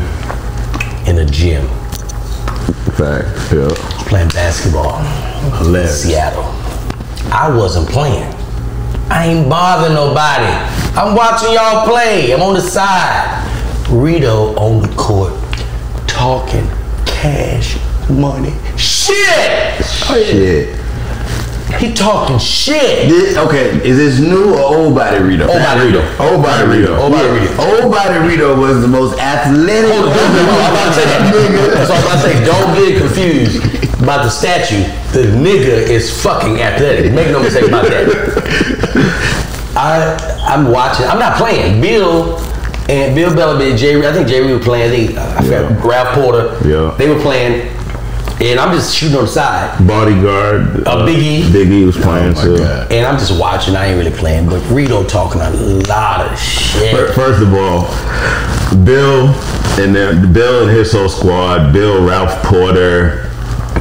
in 1.11 1.19
a 1.19 1.25
gym 1.25 1.67
Fact. 2.93 3.53
Yeah. 3.53 3.69
playing 4.09 4.29
basketball 4.29 5.01
in 5.01 5.53
Hilarious. 5.59 6.03
Seattle. 6.03 6.45
I 7.33 7.53
wasn't 7.55 7.89
playing. 7.89 8.33
I 9.11 9.27
ain't 9.27 9.49
bothering 9.49 9.95
nobody. 9.95 10.47
I'm 10.99 11.15
watching 11.15 11.53
y'all 11.53 11.87
play. 11.87 12.33
I'm 12.33 12.43
on 12.43 12.55
the 12.55 12.61
side. 12.61 13.43
Reedo 13.89 14.57
on 14.57 14.83
the 14.83 14.89
court 14.97 15.33
talking 16.07 16.67
cash 17.05 17.77
money. 18.09 18.55
Shit! 18.77 19.85
Shit. 19.85 20.86
He 21.79 21.93
talking 21.93 22.39
shit. 22.39 23.09
This, 23.11 23.37
okay, 23.37 23.77
is 23.87 23.97
this 23.99 24.21
new 24.21 24.55
or 24.55 24.61
old 24.61 24.95
body 24.95 25.19
Reedo? 25.19 25.49
Old 25.49 25.59
body 25.59 25.81
Reedo. 25.93 26.19
Old 26.21 26.43
body 26.43 26.65
Reedo. 26.65 26.99
Old 26.99 27.13
body. 27.13 27.29
Reedo. 27.29 27.83
Old 27.83 27.93
body 27.93 28.19
Reedo 28.21 28.57
was 28.59 28.81
the 28.81 28.89
most 28.89 29.19
athletic. 29.19 29.91
Hold 29.91 30.07
on, 30.07 30.15
hold 30.15 30.49
on. 30.49 30.63
I'm 30.63 30.73
about 30.73 30.89
to 30.89 30.95
say 30.95 31.05
that. 31.05 31.75
That's 31.75 31.91
what 31.91 31.99
I'm 31.99 32.05
about 32.07 32.23
to 32.23 32.29
say. 32.31 32.45
Don't 32.47 32.75
get 32.75 32.99
confused 33.03 34.03
about 34.03 34.25
the 34.25 34.31
statue. 34.31 34.83
The 35.13 35.27
nigga 35.37 35.89
is 35.91 36.23
fucking 36.23 36.61
athletic. 36.63 37.13
Make 37.13 37.29
no 37.33 37.43
mistake 37.43 37.67
about 37.69 37.85
that. 37.85 38.07
I 39.77 40.17
I'm 40.47 40.71
watching. 40.71 41.07
I'm 41.07 41.19
not 41.19 41.37
playing. 41.37 41.81
Bill 41.81 42.39
and 42.89 43.15
Bill 43.15 43.35
Bellamy 43.35 43.71
and 43.71 43.79
Jay. 43.79 43.97
I 44.07 44.13
think 44.13 44.29
Reed 44.29 44.51
were 44.51 44.59
playing. 44.61 44.93
I 44.93 44.97
think 44.97 45.19
I 45.19 45.45
Yeah. 45.45 45.87
Ralph 45.87 46.15
Porter. 46.15 46.57
Yeah. 46.67 46.95
They 46.97 47.09
were 47.09 47.21
playing, 47.21 47.76
and 48.41 48.61
I'm 48.61 48.75
just 48.77 48.95
shooting 48.95 49.17
on 49.17 49.25
the 49.25 49.31
side. 49.31 49.87
Bodyguard. 49.87 50.87
uh, 50.87 51.07
Biggie. 51.07 51.43
Biggie 51.45 51.81
E 51.81 51.85
was 51.85 51.97
playing 51.97 52.35
my 52.35 52.43
too. 52.43 52.59
God. 52.59 52.93
And 52.93 53.07
I'm 53.07 53.19
just 53.19 53.39
watching. 53.41 53.75
I 53.77 53.87
ain't 53.87 53.99
really 53.99 54.17
playing, 54.17 54.47
but 54.47 54.61
Reedo 54.65 55.09
talking 55.09 55.41
a 55.41 55.51
lot 55.89 56.31
of 56.31 56.39
shit. 56.39 57.15
First 57.15 57.43
of 57.43 57.55
all, 57.55 57.87
Bill 58.85 59.29
and 59.81 59.95
then 59.95 60.33
Bill 60.33 60.69
and 60.69 60.77
his 60.77 60.93
whole 60.93 61.09
squad, 61.09 61.73
Bill, 61.73 62.07
Ralph 62.07 62.43
Porter, 62.45 63.31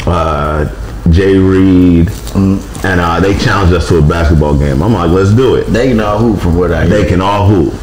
uh, 0.06 0.66
Jay 1.12 1.38
Reed, 1.38 2.10
and 2.36 2.60
uh, 2.84 3.20
they 3.20 3.38
challenged 3.38 3.74
us 3.74 3.88
to 3.90 3.98
a 3.98 4.02
basketball 4.02 4.58
game. 4.58 4.82
I'm 4.82 4.94
like, 4.94 5.10
let's 5.12 5.32
do 5.34 5.56
it. 5.56 5.66
They 5.66 5.90
can 5.90 6.00
all 6.00 6.18
hoop 6.18 6.40
from 6.40 6.58
what 6.58 6.72
I 6.72 6.86
They 6.86 7.02
hear. 7.02 7.10
can 7.10 7.22
all 7.22 7.48
hoop, 7.48 7.74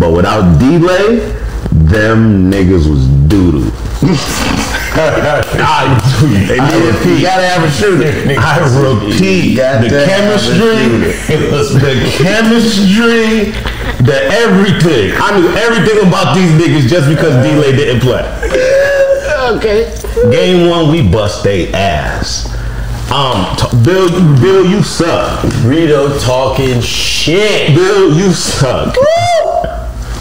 but 0.00 0.12
without 0.12 0.58
delay, 0.58 1.18
them 1.72 2.50
niggas 2.50 2.88
was 2.90 3.06
doo 3.28 3.70
doo. 4.02 4.16
They 6.46 6.58
I 6.58 6.68
need- 6.78 6.86
repeat. 6.86 7.18
You 7.18 7.22
gotta 7.26 7.46
have 7.46 7.64
a 7.64 7.70
shooter. 7.70 8.08
I 8.38 8.58
repeat, 9.08 9.56
Got 9.56 9.82
the 9.82 9.88
to 9.88 10.06
have 10.06 10.24
a 10.24 10.38
chemistry, 10.38 11.78
the 11.80 11.94
chemistry, 12.18 13.52
the 14.04 14.18
everything. 14.32 15.12
I 15.16 15.38
knew 15.38 15.48
everything 15.56 16.06
about 16.08 16.34
these 16.34 16.50
niggas 16.52 16.88
just 16.88 17.08
because 17.08 17.32
D'Lai 17.46 17.72
didn't 17.76 18.00
play. 18.00 18.22
Okay. 19.56 19.92
Game 20.30 20.68
one, 20.68 20.90
we 20.90 21.02
bust 21.08 21.42
they 21.42 21.72
ass. 21.72 22.48
Um, 23.10 23.56
t- 23.56 23.76
Bill, 23.84 24.08
Bill, 24.40 24.64
you 24.66 24.82
suck. 24.82 25.40
Reedo 25.64 26.18
talking 26.24 26.80
shit. 26.80 27.74
Bill, 27.74 28.16
you 28.16 28.32
suck. 28.32 28.94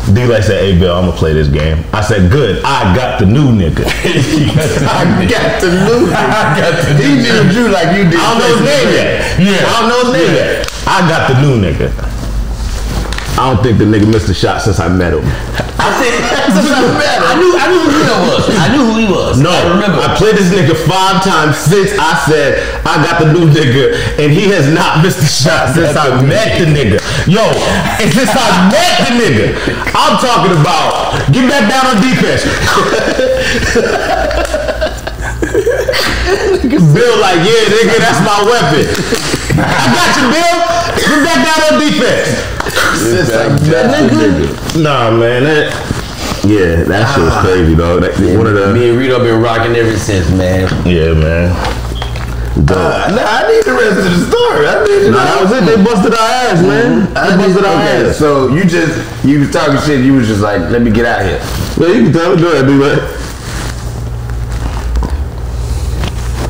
D'Lai 0.09 0.41
said, 0.41 0.61
"Hey, 0.63 0.79
Bill, 0.79 0.95
I'm 0.95 1.05
gonna 1.05 1.17
play 1.17 1.33
this 1.33 1.47
game." 1.47 1.83
I 1.93 2.01
said, 2.01 2.31
"Good. 2.31 2.63
I 2.65 2.95
got 2.95 3.19
the 3.19 3.25
new 3.25 3.51
nigga." 3.51 3.85
I 3.85 5.25
got 5.29 5.61
the 5.61 5.69
new. 5.69 6.11
I 6.13 6.59
got 6.59 6.73
the 6.81 6.93
He 7.03 7.21
did 7.21 7.53
you 7.53 7.69
like 7.69 7.95
you 7.95 8.09
did. 8.09 8.19
I 8.19 8.33
don't 8.33 8.39
know 8.39 8.57
his 8.57 8.65
name 8.65 8.89
yet. 8.93 9.39
Yeah. 9.39 9.67
I 9.67 9.79
don't 9.79 9.89
know 9.89 10.11
his 10.11 10.27
name 10.27 10.35
yet. 10.35 10.71
I 10.87 11.07
got 11.07 11.29
the 11.29 11.41
new 11.41 11.61
nigga. 11.61 12.20
I 13.41 13.49
don't 13.49 13.58
think 13.65 13.82
the 13.82 13.89
nigga 13.89 14.06
missed 14.06 14.30
a 14.30 14.38
shot 14.38 14.62
since 14.62 14.77
I 14.77 14.86
met 14.86 15.17
him. 15.17 15.25
I 15.82 15.89
think 15.97 16.13
I 16.13 17.34
knew 17.41 17.58
I 17.58 17.65
knew 17.73 17.82
who 17.82 17.89
Reedo 17.89 18.17
was. 18.30 18.45
I 18.54 18.69
knew 18.69 18.86
who 18.86 18.93
he 19.01 19.10
was. 19.10 19.41
No, 19.41 19.49
I 19.49 19.65
remember. 19.65 19.97
I 19.97 20.13
played 20.13 20.38
this 20.38 20.54
nigga 20.54 20.77
five 20.86 21.25
times 21.25 21.58
since 21.58 21.89
I 21.97 22.21
said 22.30 22.62
I 22.86 23.01
got 23.01 23.17
the 23.17 23.34
new 23.34 23.49
nigga, 23.49 23.97
and 24.21 24.30
he 24.30 24.45
has 24.54 24.69
not 24.69 25.01
missed 25.01 25.25
a 25.25 25.25
shot 25.25 25.73
since 25.73 25.97
I 25.97 26.21
met 26.21 26.62
the 26.62 26.69
nigga. 26.69 27.01
Yo, 27.25 27.41
and 27.97 28.13
since 28.13 28.30
I 28.30 28.69
met 28.69 29.10
the 29.10 29.17
nigga, 29.17 29.58
I'm 29.97 30.21
talking 30.21 30.54
about 30.62 31.17
get 31.34 31.49
back 31.49 31.65
down 31.65 31.97
on 31.97 31.97
defense. 31.97 32.45
Bill 36.93 37.17
like, 37.17 37.41
yeah, 37.41 37.73
nigga, 37.73 37.97
that's 37.97 38.21
my 38.21 38.38
weapon. 38.45 38.86
I 39.58 39.89
got 39.97 40.13
you, 40.13 40.30
Bill. 40.30 40.58
Get 41.10 41.25
back 41.25 41.41
down 41.41 41.73
on 41.73 41.82
defense. 41.82 42.61
Since 42.97 43.31
I 43.34 43.49
met 43.69 44.12
nigga. 44.12 44.81
Nah, 44.84 45.12
man, 45.12 45.43
that 45.43 45.73
yeah, 46.45 46.84
that 46.89 47.05
shit 47.13 47.23
was 47.23 47.38
crazy, 47.45 47.75
dog. 47.75 48.01
That, 48.01 48.17
one 48.38 48.47
of 48.47 48.55
the 48.55 48.73
Me 48.73 48.89
and 48.89 48.97
Reedo 48.97 49.19
been 49.23 49.41
rocking 49.41 49.75
ever 49.75 49.95
since, 49.97 50.29
man. 50.31 50.65
yeah, 50.88 51.13
man. 51.13 51.53
Dope. 52.65 52.77
Uh, 52.77 53.15
nah, 53.15 53.23
I 53.23 53.47
need 53.47 53.63
the 53.63 53.73
rest 53.73 53.97
of 53.97 54.05
the 54.12 54.21
story. 54.27 54.67
I 54.67 54.84
need 54.84 55.12
Nah, 55.12 55.23
that 55.23 55.39
was 55.39 55.51
it. 55.55 55.63
They 55.65 55.77
busted 55.81 56.13
our 56.13 56.29
ass, 56.51 56.60
man. 56.62 57.07
I 57.15 57.31
They 57.31 57.47
busted 57.47 57.63
our 57.65 57.73
okay, 57.79 58.10
ass. 58.10 58.17
so 58.17 58.49
you 58.49 58.65
just 58.65 58.91
you 59.23 59.39
was 59.39 59.51
talking 59.51 59.79
shit. 59.81 60.03
You 60.03 60.13
was 60.13 60.27
just 60.27 60.41
like, 60.41 60.60
let 60.69 60.81
me 60.81 60.91
get 60.91 61.05
out 61.05 61.23
here. 61.23 61.39
Yeah, 61.79 61.95
you 61.95 62.03
can 62.10 62.13
tell 62.13 62.36
me. 62.36 62.41
Go 62.41 62.51
ahead, 62.51 62.67
do 62.67 62.77
that. 62.79 63.20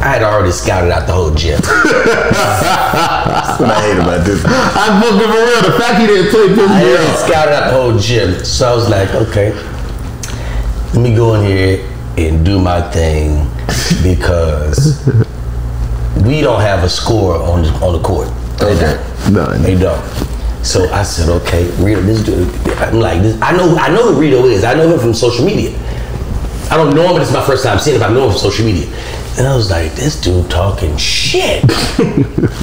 I 0.01 0.07
had 0.17 0.23
already 0.23 0.51
scouted 0.51 0.91
out 0.91 1.05
the 1.05 1.13
whole 1.13 1.31
gym. 1.33 1.59
That's 1.61 3.59
what 3.59 3.69
I 3.69 3.81
hate 3.81 3.99
about 3.99 4.25
this. 4.25 4.43
I 4.45 4.99
fucking 4.99 5.19
for 5.19 5.45
real. 5.45 5.61
The 5.71 5.77
fact 5.79 6.01
he 6.01 6.07
didn't 6.07 6.31
play 6.31 6.47
pissed 6.55 6.71
I 6.71 6.83
me 6.83 6.89
already 6.89 7.11
off. 7.11 7.19
scouted 7.19 7.53
out 7.53 7.71
the 7.71 7.77
whole 7.77 7.97
gym. 7.99 8.43
So 8.43 8.67
I 8.71 8.75
was 8.75 8.89
like, 8.89 9.09
okay, 9.13 9.53
let 10.93 11.01
me 11.01 11.15
go 11.15 11.35
in 11.35 11.45
here 11.45 11.87
and 12.17 12.43
do 12.45 12.59
my 12.59 12.81
thing 12.91 13.47
because 14.03 15.05
we 16.25 16.41
don't 16.41 16.61
have 16.61 16.83
a 16.83 16.89
score 16.89 17.35
on 17.35 17.61
the, 17.63 17.69
on 17.85 17.93
the 17.93 18.01
court. 18.01 18.27
They 18.59 18.75
don't. 18.79 19.33
None. 19.33 19.61
They 19.61 19.75
don't. 19.77 20.03
So 20.65 20.91
I 20.91 21.03
said, 21.03 21.29
okay, 21.41 21.65
Reedo, 21.77 22.03
this 22.05 22.23
dude. 22.23 22.47
I'm 22.77 22.99
like, 22.99 23.21
this, 23.21 23.39
I 23.41 23.51
know, 23.55 23.75
I 23.77 23.89
know 23.89 24.13
who 24.13 24.19
Reedo 24.21 24.45
is. 24.51 24.63
I 24.63 24.73
know 24.73 24.89
him 24.93 24.99
from 24.99 25.13
social 25.13 25.45
media. 25.45 25.77
I 26.69 26.77
don't 26.77 26.93
know 26.95 27.03
him, 27.07 27.13
but 27.13 27.21
it's 27.21 27.31
my 27.33 27.43
first 27.45 27.63
time 27.63 27.79
seeing 27.79 27.97
him. 27.97 28.03
I 28.03 28.09
know 28.13 28.25
him 28.25 28.31
from 28.31 28.39
social 28.39 28.65
media. 28.65 28.87
And 29.37 29.47
I 29.47 29.55
was 29.55 29.71
like, 29.71 29.93
this 29.93 30.19
dude 30.19 30.49
talking 30.49 30.95
shit. 30.97 31.63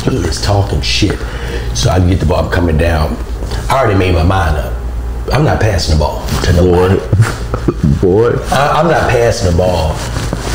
he 0.05 0.17
is 0.17 0.41
talking 0.43 0.81
shit. 0.83 1.19
So 1.75 1.91
I 1.91 1.99
get 2.07 2.21
the 2.21 2.27
ball, 2.27 2.45
I'm 2.45 2.51
coming 2.51 2.77
down. 2.77 3.17
I 3.69 3.79
already 3.79 3.99
made 3.99 4.15
my 4.15 4.23
mind 4.23 4.57
up. 4.57 4.75
I'm 5.33 5.45
not 5.45 5.61
passing 5.61 5.99
the 5.99 6.05
ball 6.05 6.27
to 6.43 6.53
nobody. 6.53 6.99
Boy. 8.01 8.33
I, 8.51 8.81
I'm 8.81 8.89
not 8.89 9.11
passing 9.11 9.51
the 9.51 9.57
ball 9.57 9.95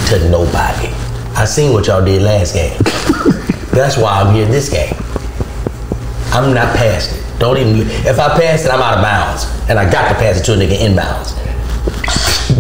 to 0.10 0.30
nobody. 0.30 0.88
I 1.36 1.46
seen 1.46 1.74
what 1.74 1.88
y'all 1.88 2.06
did 2.06 2.22
last 2.22 2.54
game. 2.54 2.80
That's 3.72 3.98
why 3.98 4.22
I'm 4.22 4.34
here 4.36 4.46
this 4.46 4.70
game. 4.70 4.94
I'm 6.32 6.54
not 6.54 6.76
passing 6.76 7.20
it. 7.20 7.40
Don't 7.40 7.58
even. 7.58 7.88
If 8.06 8.20
I 8.20 8.40
pass 8.40 8.66
it, 8.66 8.72
I'm 8.72 8.82
out 8.82 8.98
of 8.98 9.04
bounds, 9.04 9.46
and 9.70 9.80
I 9.80 9.92
got 9.92 10.10
to 10.10 10.16
pass 10.16 10.40
it 10.40 10.44
to 10.46 10.54
a 10.54 10.56
nigga 10.56 10.78
inbounds. 10.78 11.36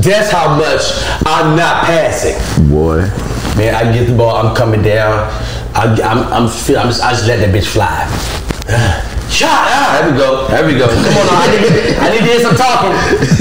That's 0.04 0.32
how 0.32 0.58
much 0.58 0.82
I'm 1.26 1.56
not 1.56 1.86
passing. 1.86 2.70
Boy. 2.70 3.10
Man, 3.56 3.76
I 3.76 3.92
get 3.94 4.08
the 4.10 4.16
ball. 4.18 4.36
I'm 4.36 4.56
coming 4.56 4.82
down. 4.82 5.30
I, 5.78 5.94
I'm, 6.02 6.20
I'm, 6.34 6.46
feel, 6.50 6.80
I'm 6.80 6.88
just, 6.90 7.02
I 7.04 7.12
just 7.14 7.28
let 7.28 7.38
that 7.42 7.54
bitch 7.54 7.70
fly. 7.70 8.06
Shot! 9.34 9.50
Ah, 9.50 9.98
there 9.98 10.14
we 10.14 10.18
go. 10.18 10.46
There 10.46 10.66
we 10.66 10.74
go. 10.78 10.86
Come 10.90 11.26
on. 11.26 11.42
I 11.42 11.50
need, 11.58 11.66
I 11.98 12.06
need 12.14 12.22
to 12.22 12.30
hear 12.34 12.42
some 12.46 12.54
talking. 12.54 12.94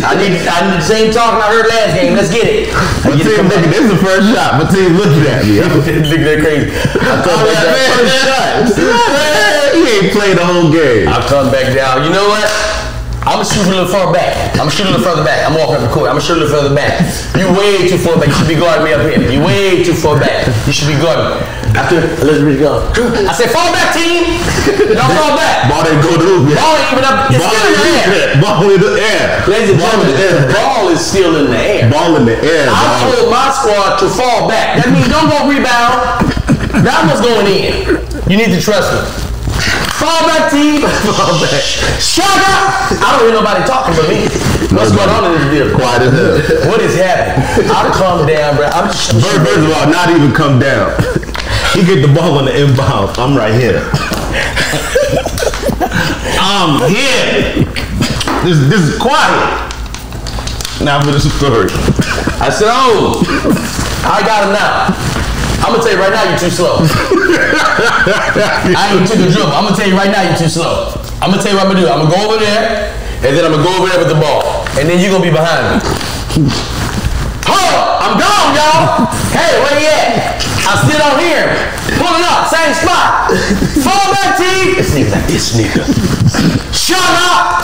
I 0.05 0.17
need, 0.17 0.41
I 0.49 0.65
need 0.65 0.81
the 0.81 0.89
same 0.89 1.13
talking 1.13 1.37
I 1.37 1.53
heard 1.53 1.69
last 1.69 1.93
game. 2.01 2.17
Let's 2.17 2.33
get 2.33 2.49
it. 2.49 2.73
I 3.05 3.13
get 3.13 3.29
team 3.29 3.45
looking, 3.45 3.69
this 3.69 3.85
is 3.85 3.93
the 3.93 4.01
first 4.01 4.25
shot. 4.33 4.57
My 4.57 4.65
team 4.73 4.97
looking 4.97 5.25
at 5.29 5.45
me. 5.45 5.61
At 5.65 5.69
that 5.69 6.39
crazy. 6.41 6.73
I 6.73 7.13
come 7.21 7.37
Oh, 7.37 7.45
back 7.45 7.61
down. 7.61 7.93
first 7.93 8.17
shot. 8.25 8.53
He 9.77 9.81
ain't 9.89 10.13
played 10.13 10.37
the 10.37 10.45
whole 10.45 10.69
game. 10.73 11.09
I 11.09 11.21
come 11.29 11.51
back 11.53 11.73
down. 11.77 12.05
You 12.05 12.11
know 12.13 12.29
what? 12.29 12.45
I'm 13.23 13.39
gonna 13.39 13.47
shoot 13.47 13.63
a 13.67 13.71
little 13.71 13.87
far 13.87 14.11
back. 14.11 14.35
I'm 14.59 14.67
gonna 14.67 14.75
shoot 14.75 14.83
a 14.83 14.91
little 14.91 15.07
further 15.07 15.23
back. 15.23 15.47
I'm 15.47 15.55
walking 15.55 15.79
up 15.79 15.87
the 15.87 15.95
court. 15.95 16.11
I'm 16.11 16.19
gonna 16.19 16.27
shoot 16.27 16.43
a 16.43 16.43
little 16.43 16.51
further 16.59 16.75
back. 16.75 16.99
You 17.39 17.47
way 17.55 17.87
too 17.87 17.95
far 17.95 18.19
back. 18.19 18.27
You 18.27 18.35
should 18.35 18.51
be 18.51 18.59
guarding 18.59 18.83
me 18.83 18.91
up 18.99 19.07
here. 19.07 19.15
You 19.31 19.39
way 19.39 19.87
too 19.87 19.95
far 19.95 20.19
back. 20.19 20.51
You 20.67 20.75
should 20.75 20.91
be 20.91 20.99
guarding 20.99 21.39
me. 21.39 21.39
After 21.79 22.03
Elizabeth 22.19 22.59
go, 22.59 22.83
I 23.25 23.33
said, 23.33 23.49
fall 23.55 23.71
back, 23.73 23.95
team. 23.95 24.43
Don't 24.93 25.15
fall 25.17 25.39
back. 25.39 25.71
Ball 25.71 25.87
didn't 25.87 26.03
go 26.03 26.19
to 26.19 26.27
the 26.27 26.51
yet. 26.51 26.59
Ball 26.59 26.75
ain't 26.75 26.93
even 26.99 27.05
up. 27.07 27.31
It's 27.31 27.39
Ball 27.39 27.55
still 27.55 27.71
in 27.71 27.79
the 27.79 27.87
air. 27.95 28.11
the 28.11 28.19
air. 28.19 28.43
Ball 28.43 28.63
in 28.69 28.81
the 28.83 28.93
air. 28.99 29.25
Ladies 29.47 29.71
and 29.71 29.79
Ball 29.79 29.95
in 29.95 30.03
gentlemen, 30.03 30.11
the 30.11 30.19
air. 30.19 30.59
ball 30.59 30.85
is 30.91 31.01
still 31.01 31.33
in 31.39 31.47
the 31.47 31.61
air. 31.63 31.83
Ball 31.89 32.11
in 32.19 32.25
the 32.27 32.37
air. 32.43 32.67
I 32.69 32.75
dog. 32.75 33.07
told 33.07 33.31
my 33.31 33.47
squad 33.55 33.91
to 34.03 34.07
fall 34.11 34.51
back. 34.51 34.83
That 34.83 34.91
means 34.91 35.07
don't 35.07 35.31
go 35.31 35.47
rebound. 35.47 36.27
That 36.83 37.07
one's 37.07 37.23
going 37.23 37.47
in. 37.47 38.03
You 38.27 38.35
need 38.37 38.51
to 38.51 38.61
trust 38.61 38.91
me. 38.91 39.22
Fall 40.03 40.27
back, 40.27 40.51
team. 40.51 40.83
Fall 41.15 41.39
back. 41.39 41.63
Shut 42.03 42.27
up. 42.27 42.91
I 42.99 43.15
don't 43.15 43.31
hear 43.31 43.39
nobody 43.39 43.63
talking 43.63 43.95
but 43.95 44.11
me. 44.11 44.27
What's 44.75 44.91
going 44.91 45.07
on 45.07 45.31
in 45.31 45.39
this 45.39 45.47
building? 45.47 45.79
Quiet 45.79 46.03
as 46.03 46.11
hell. 46.11 46.35
What 46.71 46.83
is 46.83 46.99
happening? 46.99 47.71
I'm 47.71 47.93
calm 47.95 48.27
down, 48.27 48.57
bro. 48.57 48.67
I'm 48.67 48.91
just. 48.91 49.15
First, 49.15 49.47
first 49.47 49.63
of 49.63 49.71
all, 49.71 49.87
not 49.87 50.11
even 50.11 50.35
come 50.35 50.59
down. 50.59 50.91
He 51.71 51.87
get 51.87 52.03
the 52.03 52.11
ball 52.13 52.43
on 52.43 52.47
the 52.47 52.55
inbound. 52.59 53.15
I'm 53.17 53.37
right 53.39 53.55
here. 53.55 53.79
I'm 56.43 56.83
here. 56.91 57.63
This 58.43 58.59
this 58.67 58.83
is 58.83 58.99
quiet. 58.99 59.71
Now 60.83 60.99
for 60.99 61.13
the 61.13 61.21
story. 61.21 61.71
I 62.43 62.51
said, 62.51 62.67
oh, 62.75 63.23
I 64.03 64.19
got 64.27 64.51
him 64.51 64.53
now. 64.59 65.32
I'm 65.63 65.73
gonna 65.73 65.83
tell 65.83 65.95
you 65.95 66.03
right 66.03 66.13
now, 66.13 66.27
you're 66.29 66.43
too 66.43 66.51
slow. 66.51 66.83
I 68.75 68.99
ain't 68.99 69.07
took 69.07 69.23
a 69.23 69.31
dribble. 69.31 69.55
I'm 69.55 69.65
gonna 69.65 69.79
tell 69.79 69.89
you 69.89 69.97
right 69.97 70.11
now, 70.11 70.23
you're 70.27 70.37
too 70.37 70.51
slow. 70.51 70.93
I'm 71.23 71.31
gonna 71.31 71.43
tell 71.43 71.55
you 71.55 71.59
what 71.59 71.71
I'm 71.71 71.73
gonna 71.73 71.87
do. 71.87 71.89
I'm 71.89 72.05
gonna 72.05 72.15
go 72.15 72.21
over 72.27 72.39
there, 72.43 72.91
and 73.23 73.31
then 73.31 73.47
I'm 73.47 73.55
gonna 73.55 73.65
go 73.65 73.73
over 73.79 73.89
there 73.89 74.03
with 74.03 74.11
the 74.11 74.19
ball, 74.19 74.67
and 74.77 74.91
then 74.91 74.99
you're 74.99 75.15
gonna 75.15 75.25
be 75.25 75.31
behind 75.31 75.63
me. 75.63 76.51
Hold 77.47 77.63
up, 77.79 78.03
I'm 78.03 78.15
gone, 78.19 78.51
y'all. 78.59 79.07
Hey, 79.31 79.57
where 79.63 79.79
you 79.79 79.87
at? 79.87 80.43
I 80.63 80.99
don't 80.99 81.21
hear 81.21 81.47
him. 81.47 81.53
Pulling 81.99 82.25
up, 82.25 82.49
same 82.49 82.73
spot. 82.73 83.31
Fall 83.83 84.07
back, 84.15 84.39
team. 84.39 84.77
This 84.77 84.95
nigga 84.95 85.11
like 85.13 85.27
this 85.27 85.57
nigga. 85.59 85.83
Shut 86.73 86.99
up. 86.99 87.63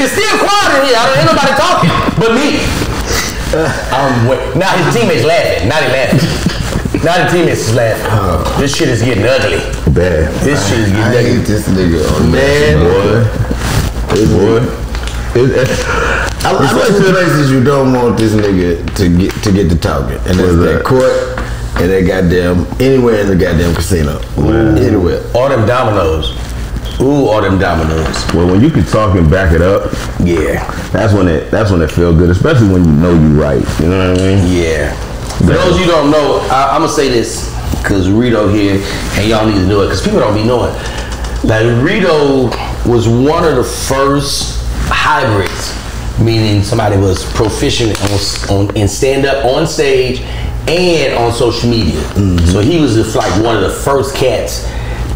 It's 0.00 0.12
still 0.12 0.38
quiet 0.40 0.80
in 0.80 0.88
here. 0.88 0.96
I 0.96 1.04
don't 1.06 1.16
hear 1.20 1.28
nobody 1.28 1.52
talking 1.54 1.90
but 2.16 2.32
me. 2.34 2.64
I'm 3.92 4.26
wait. 4.26 4.56
Now 4.56 4.72
his 4.76 4.94
teammates 4.94 5.24
laughing. 5.24 5.68
Now 5.68 5.80
they 5.80 5.92
laughing. 5.92 6.49
Now 7.04 7.16
the 7.24 7.30
teammates 7.32 7.68
is 7.68 7.74
laughing. 7.74 8.60
This 8.60 8.76
shit 8.76 8.88
is 8.88 9.02
getting 9.02 9.24
ugly. 9.24 9.58
Bad. 9.94 10.32
This 10.44 10.68
shit 10.68 10.80
is 10.80 10.92
I 10.92 11.12
getting 11.12 11.30
ugly. 11.32 11.38
hate 11.38 11.46
this 11.46 11.68
nigga 11.68 12.04
oh, 12.04 12.16
on 12.22 12.30
Man. 12.30 12.76
Boy. 12.84 14.20
Boy. 14.26 15.40
It- 15.40 15.68
it- 15.68 15.86
I, 16.42 16.52
I 16.52 16.72
like 16.72 16.88
two 16.88 17.12
places 17.12 17.50
you 17.50 17.62
don't 17.62 17.92
want 17.92 18.18
this 18.18 18.32
nigga 18.32 18.94
to 18.96 19.08
get 19.16 19.30
to 19.44 19.52
get 19.52 19.68
to 19.68 19.76
talking, 19.78 20.16
and 20.26 20.38
that's 20.40 20.56
that 20.56 20.82
court 20.86 21.12
and 21.80 21.90
that 21.90 22.06
goddamn 22.06 22.66
anywhere 22.80 23.20
in 23.20 23.28
the 23.28 23.36
goddamn 23.36 23.74
casino, 23.74 24.18
anywhere. 24.76 25.22
All 25.34 25.50
them 25.50 25.66
dominoes. 25.66 26.32
Ooh, 26.98 27.26
all 27.28 27.42
them 27.42 27.58
dominoes. 27.58 28.16
well, 28.34 28.46
when 28.46 28.60
you 28.62 28.70
can 28.70 28.84
talk 28.84 29.16
and 29.16 29.30
back 29.30 29.52
it 29.52 29.60
up, 29.62 29.92
Yeah. 30.20 30.64
that's 30.92 31.12
when 31.12 31.28
it 31.28 31.50
that's 31.50 31.70
when 31.70 31.82
it 31.82 31.90
feel 31.92 32.14
good, 32.16 32.30
especially 32.30 32.68
when 32.72 32.84
you 32.86 32.92
know 32.92 33.12
you 33.12 33.40
right. 33.40 33.62
You 33.80 33.88
know 33.90 34.12
what 34.12 34.20
I 34.20 34.22
mean? 34.22 34.56
Yeah. 34.62 34.96
For 35.40 35.54
those 35.54 35.80
you 35.80 35.86
don't 35.86 36.10
know, 36.10 36.46
I, 36.50 36.70
I'm 36.74 36.82
gonna 36.82 36.92
say 36.92 37.08
this 37.08 37.48
because 37.80 38.08
Reedo 38.08 38.52
here, 38.52 38.74
and 39.18 39.28
y'all 39.28 39.46
need 39.46 39.54
to 39.54 39.66
know 39.66 39.80
it 39.80 39.86
because 39.86 40.02
people 40.02 40.20
don't 40.20 40.34
be 40.34 40.44
knowing. 40.44 40.72
Like 41.42 41.64
Reedo 41.82 42.50
was 42.86 43.08
one 43.08 43.44
of 43.44 43.56
the 43.56 43.64
first 43.64 44.62
hybrids, 44.88 45.74
meaning 46.20 46.62
somebody 46.62 46.98
was 46.98 47.24
proficient 47.32 47.98
on, 48.50 48.68
on 48.68 48.76
in 48.76 48.86
stand 48.86 49.24
up 49.24 49.44
on 49.46 49.66
stage 49.66 50.20
and 50.68 51.14
on 51.14 51.32
social 51.32 51.70
media. 51.70 52.00
Mm-hmm. 52.00 52.46
So 52.46 52.60
he 52.60 52.78
was 52.78 52.94
just 52.94 53.16
like 53.16 53.32
one 53.42 53.56
of 53.56 53.62
the 53.62 53.70
first 53.70 54.14
cats 54.14 54.64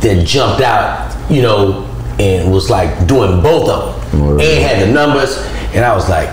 that 0.00 0.24
jumped 0.26 0.62
out, 0.62 1.14
you 1.30 1.42
know, 1.42 1.84
and 2.18 2.50
was 2.50 2.70
like 2.70 3.06
doing 3.06 3.42
both 3.42 3.68
of 3.68 4.12
them 4.12 4.40
and 4.40 4.62
had 4.62 4.88
the 4.88 4.90
numbers. 4.90 5.36
And 5.74 5.84
I 5.84 5.94
was 5.94 6.08
like, 6.08 6.30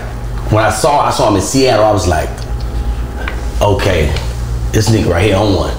when 0.50 0.64
I 0.64 0.70
saw 0.70 1.00
I 1.00 1.10
saw 1.10 1.28
him 1.28 1.36
in 1.36 1.42
Seattle, 1.42 1.84
I 1.84 1.92
was 1.92 2.08
like, 2.08 2.28
okay, 3.62 4.06
this 4.72 4.90
nigga 4.90 5.10
right 5.10 5.24
here 5.24 5.36
on 5.36 5.54
one. 5.54 5.74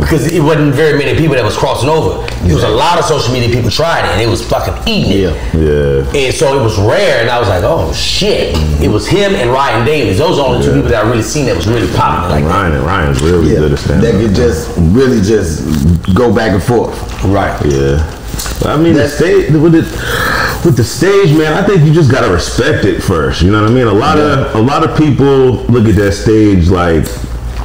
Because 0.00 0.32
it 0.32 0.42
wasn't 0.42 0.74
very 0.74 0.98
many 0.98 1.16
people 1.16 1.36
that 1.36 1.44
was 1.44 1.56
crossing 1.56 1.88
over. 1.88 2.26
There 2.42 2.54
was 2.54 2.64
a 2.64 2.68
lot 2.68 2.98
of 2.98 3.04
social 3.04 3.32
media 3.32 3.48
people 3.48 3.70
tried 3.70 4.04
it 4.04 4.10
and 4.10 4.20
it 4.20 4.28
was 4.28 4.42
fucking 4.44 4.74
eating 4.88 5.12
it. 5.12 5.54
Yeah. 5.54 5.54
Yeah. 5.54 6.26
And 6.26 6.34
so 6.34 6.58
it 6.58 6.62
was 6.62 6.76
rare, 6.78 7.20
and 7.20 7.30
I 7.30 7.38
was 7.38 7.48
like, 7.48 7.62
oh 7.62 7.92
shit. 7.92 8.56
It 8.82 8.88
was 8.88 9.06
him 9.06 9.34
and 9.36 9.50
Ryan 9.50 9.86
Davis. 9.86 10.18
Those 10.18 10.38
are 10.38 10.48
the 10.48 10.54
only 10.54 10.66
two 10.66 10.72
people 10.72 10.90
that 10.90 11.04
I 11.04 11.08
really 11.08 11.22
seen 11.22 11.46
that 11.46 11.54
was 11.54 11.68
really 11.68 11.86
popping 11.96 12.30
like 12.30 12.44
that. 12.44 12.50
Ryan 12.50 12.72
and 12.72 12.84
Ryan's 12.84 13.22
really 13.22 13.52
Yeah, 13.52 13.58
good 13.60 13.72
at 13.72 13.78
stand 13.78 14.02
that 14.02 14.12
could 14.12 14.34
just 14.34 14.76
really 14.78 15.20
just 15.22 15.62
go 16.14 16.34
back 16.34 16.52
and 16.52 16.62
forth. 16.62 16.98
Right. 17.24 17.54
Yeah. 17.64 18.02
I 18.64 18.76
mean, 18.76 18.94
the 18.94 19.08
stage 19.08 19.50
with 19.52 19.72
the 19.72 19.82
with 20.64 20.76
the 20.76 20.84
stage, 20.84 21.36
man. 21.36 21.52
I 21.52 21.64
think 21.64 21.82
you 21.82 21.92
just 21.92 22.10
gotta 22.10 22.32
respect 22.32 22.84
it 22.84 23.00
first. 23.00 23.42
You 23.42 23.52
know 23.52 23.62
what 23.62 23.70
I 23.70 23.74
mean? 23.74 23.86
A 23.86 23.92
lot 23.92 24.18
of 24.18 24.54
a 24.56 24.60
lot 24.60 24.88
of 24.88 24.96
people 24.98 25.64
look 25.66 25.86
at 25.86 25.94
that 25.96 26.12
stage 26.12 26.68
like 26.68 27.06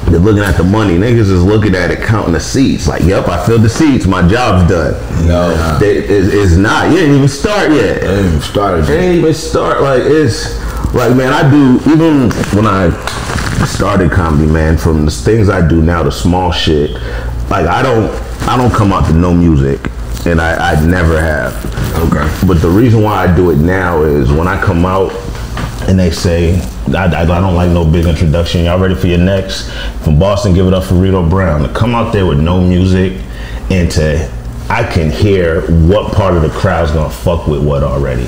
they're 0.05 0.19
looking 0.19 0.43
at 0.43 0.57
the 0.57 0.63
money. 0.63 0.97
Niggas 0.97 1.31
is 1.31 1.43
looking 1.43 1.75
at 1.75 1.89
it, 1.91 2.01
counting 2.01 2.33
the 2.33 2.39
seats. 2.39 2.87
Like, 2.87 3.03
yep, 3.03 3.27
I 3.27 3.43
filled 3.45 3.61
the 3.61 3.69
seats. 3.69 4.05
My 4.05 4.27
job's 4.27 4.69
done. 4.69 4.93
No. 5.27 5.77
they, 5.79 5.97
it, 5.97 6.09
it's 6.09 6.55
not. 6.55 6.89
You 6.91 6.97
didn't 6.97 7.15
even 7.15 7.27
start 7.27 7.71
yet. 7.71 8.03
I 8.03 8.07
ain't 8.07 8.25
even 8.27 8.41
started. 8.41 8.89
Ain't 8.89 9.17
even 9.19 9.33
start. 9.33 9.81
Like 9.81 10.03
it's 10.03 10.59
like 10.93 11.15
man, 11.15 11.33
I 11.33 11.49
do 11.49 11.79
even 11.91 12.29
when 12.55 12.67
I 12.67 12.91
started 13.65 14.11
comedy, 14.11 14.51
man. 14.51 14.77
From 14.77 15.05
the 15.05 15.11
things 15.11 15.49
I 15.49 15.67
do 15.67 15.81
now, 15.81 16.03
the 16.03 16.11
small 16.11 16.51
shit. 16.51 16.91
Like 17.49 17.67
I 17.67 17.81
don't, 17.81 18.11
I 18.47 18.57
don't 18.57 18.73
come 18.73 18.93
out 18.93 19.05
to 19.07 19.13
no 19.13 19.33
music, 19.33 19.79
and 20.25 20.39
I, 20.41 20.73
I 20.73 20.85
never 20.85 21.19
have. 21.19 21.53
Okay. 21.95 22.47
But 22.47 22.61
the 22.61 22.69
reason 22.69 23.01
why 23.01 23.23
I 23.23 23.35
do 23.35 23.51
it 23.51 23.57
now 23.57 24.03
is 24.03 24.31
when 24.31 24.47
I 24.47 24.61
come 24.61 24.85
out 24.85 25.11
and 25.87 25.99
they 25.99 26.11
say, 26.11 26.59
I, 26.95 27.05
I, 27.05 27.21
I 27.21 27.25
don't 27.25 27.55
like 27.55 27.69
no 27.69 27.85
big 27.85 28.05
introduction. 28.05 28.65
Y'all 28.65 28.79
ready 28.79 28.95
for 28.95 29.07
your 29.07 29.19
next? 29.19 29.69
From 30.03 30.19
Boston, 30.19 30.53
give 30.53 30.67
it 30.67 30.73
up 30.73 30.83
for 30.83 30.95
Reedo 30.95 31.29
Brown. 31.29 31.61
To 31.63 31.73
come 31.73 31.95
out 31.95 32.13
there 32.13 32.25
with 32.25 32.39
no 32.39 32.61
music 32.61 33.21
and 33.69 33.89
to, 33.91 34.31
I 34.69 34.83
can 34.83 35.11
hear 35.11 35.61
what 35.87 36.13
part 36.13 36.35
of 36.35 36.41
the 36.41 36.49
crowd's 36.49 36.91
gonna 36.91 37.09
fuck 37.09 37.47
with 37.47 37.65
what 37.65 37.83
already. 37.83 38.27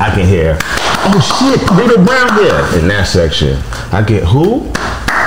I 0.00 0.10
can 0.14 0.26
hear, 0.26 0.56
oh 0.60 1.20
shit, 1.40 1.60
Reedo 1.70 2.04
Brown 2.04 2.38
here 2.38 2.80
in 2.80 2.88
that 2.88 3.06
section. 3.08 3.58
I 3.92 4.02
get 4.02 4.24
who? 4.24 4.66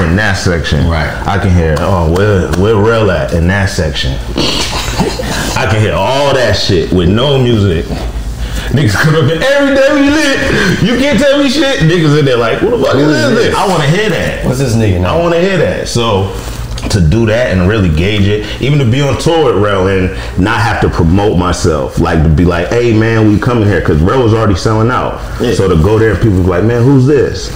In 0.04 0.15
that 0.15 0.36
section. 0.36 0.88
Right. 0.88 1.12
I 1.28 1.38
can 1.38 1.56
hear, 1.56 1.76
oh, 1.80 2.12
where 2.12 2.50
where 2.54 2.76
Rel 2.76 3.12
at 3.12 3.34
in 3.34 3.48
that 3.48 3.65
section. 3.70 4.17
I 5.58 5.67
can 5.70 5.82
hear 5.82 5.94
all 5.94 6.34
that 6.34 6.54
shit 6.54 6.91
with 6.91 7.10
no 7.10 7.38
music. 7.41 7.86
Niggas 8.72 8.96
come 8.96 9.16
up 9.16 9.26
here 9.26 9.40
every 9.42 9.76
day 9.76 9.90
we 9.94 10.10
lit. 10.10 10.82
You 10.82 10.98
can't 10.98 11.20
tell 11.20 11.38
me 11.44 11.50
shit. 11.50 11.82
Niggas 11.82 12.18
in 12.18 12.26
there 12.26 12.38
like, 12.38 12.62
what 12.62 12.72
the 12.72 12.84
fuck 12.84 12.96
is 12.96 13.08
this? 13.08 13.56
I 13.56 13.68
want 13.68 13.84
to 13.84 13.90
hear 13.90 14.10
that. 14.10 14.46
What's 14.46 14.60
this 14.60 14.76
nigga 14.76 15.06
I 15.06 15.18
want 15.18 15.34
to 15.34 15.42
hear 15.42 15.58
that. 15.58 15.88
So 15.88 16.34
to 16.90 17.02
do 17.02 17.26
that 17.26 17.52
and 17.52 17.70
really 17.70 17.94
gauge 17.94 18.28
it, 18.28 18.62
even 18.62 18.80
to 18.80 18.90
be 18.90 19.02
on 19.02 19.18
tour 19.20 19.54
with 19.54 19.64
Rel 19.64 19.88
and 19.88 20.12
not 20.42 20.60
have 20.60 20.82
to 20.82 20.90
promote 20.90 21.38
myself, 21.38 22.00
like 22.00 22.24
to 22.24 22.30
be 22.30 22.46
like, 22.46 22.70
hey 22.70 22.98
man, 22.98 23.28
we 23.28 23.40
coming 23.40 23.68
here 23.68 23.82
because 23.82 24.02
Rel 24.02 24.24
was 24.24 24.34
already 24.34 24.56
selling 24.56 24.90
out. 24.90 25.20
Yeah. 25.42 25.54
So 25.54 25.68
to 25.68 25.82
go 25.82 26.00
there, 26.00 26.12
and 26.12 26.22
people 26.22 26.38
was 26.40 26.48
like, 26.48 26.64
man, 26.64 26.84
who's 26.84 27.06
this? 27.06 27.50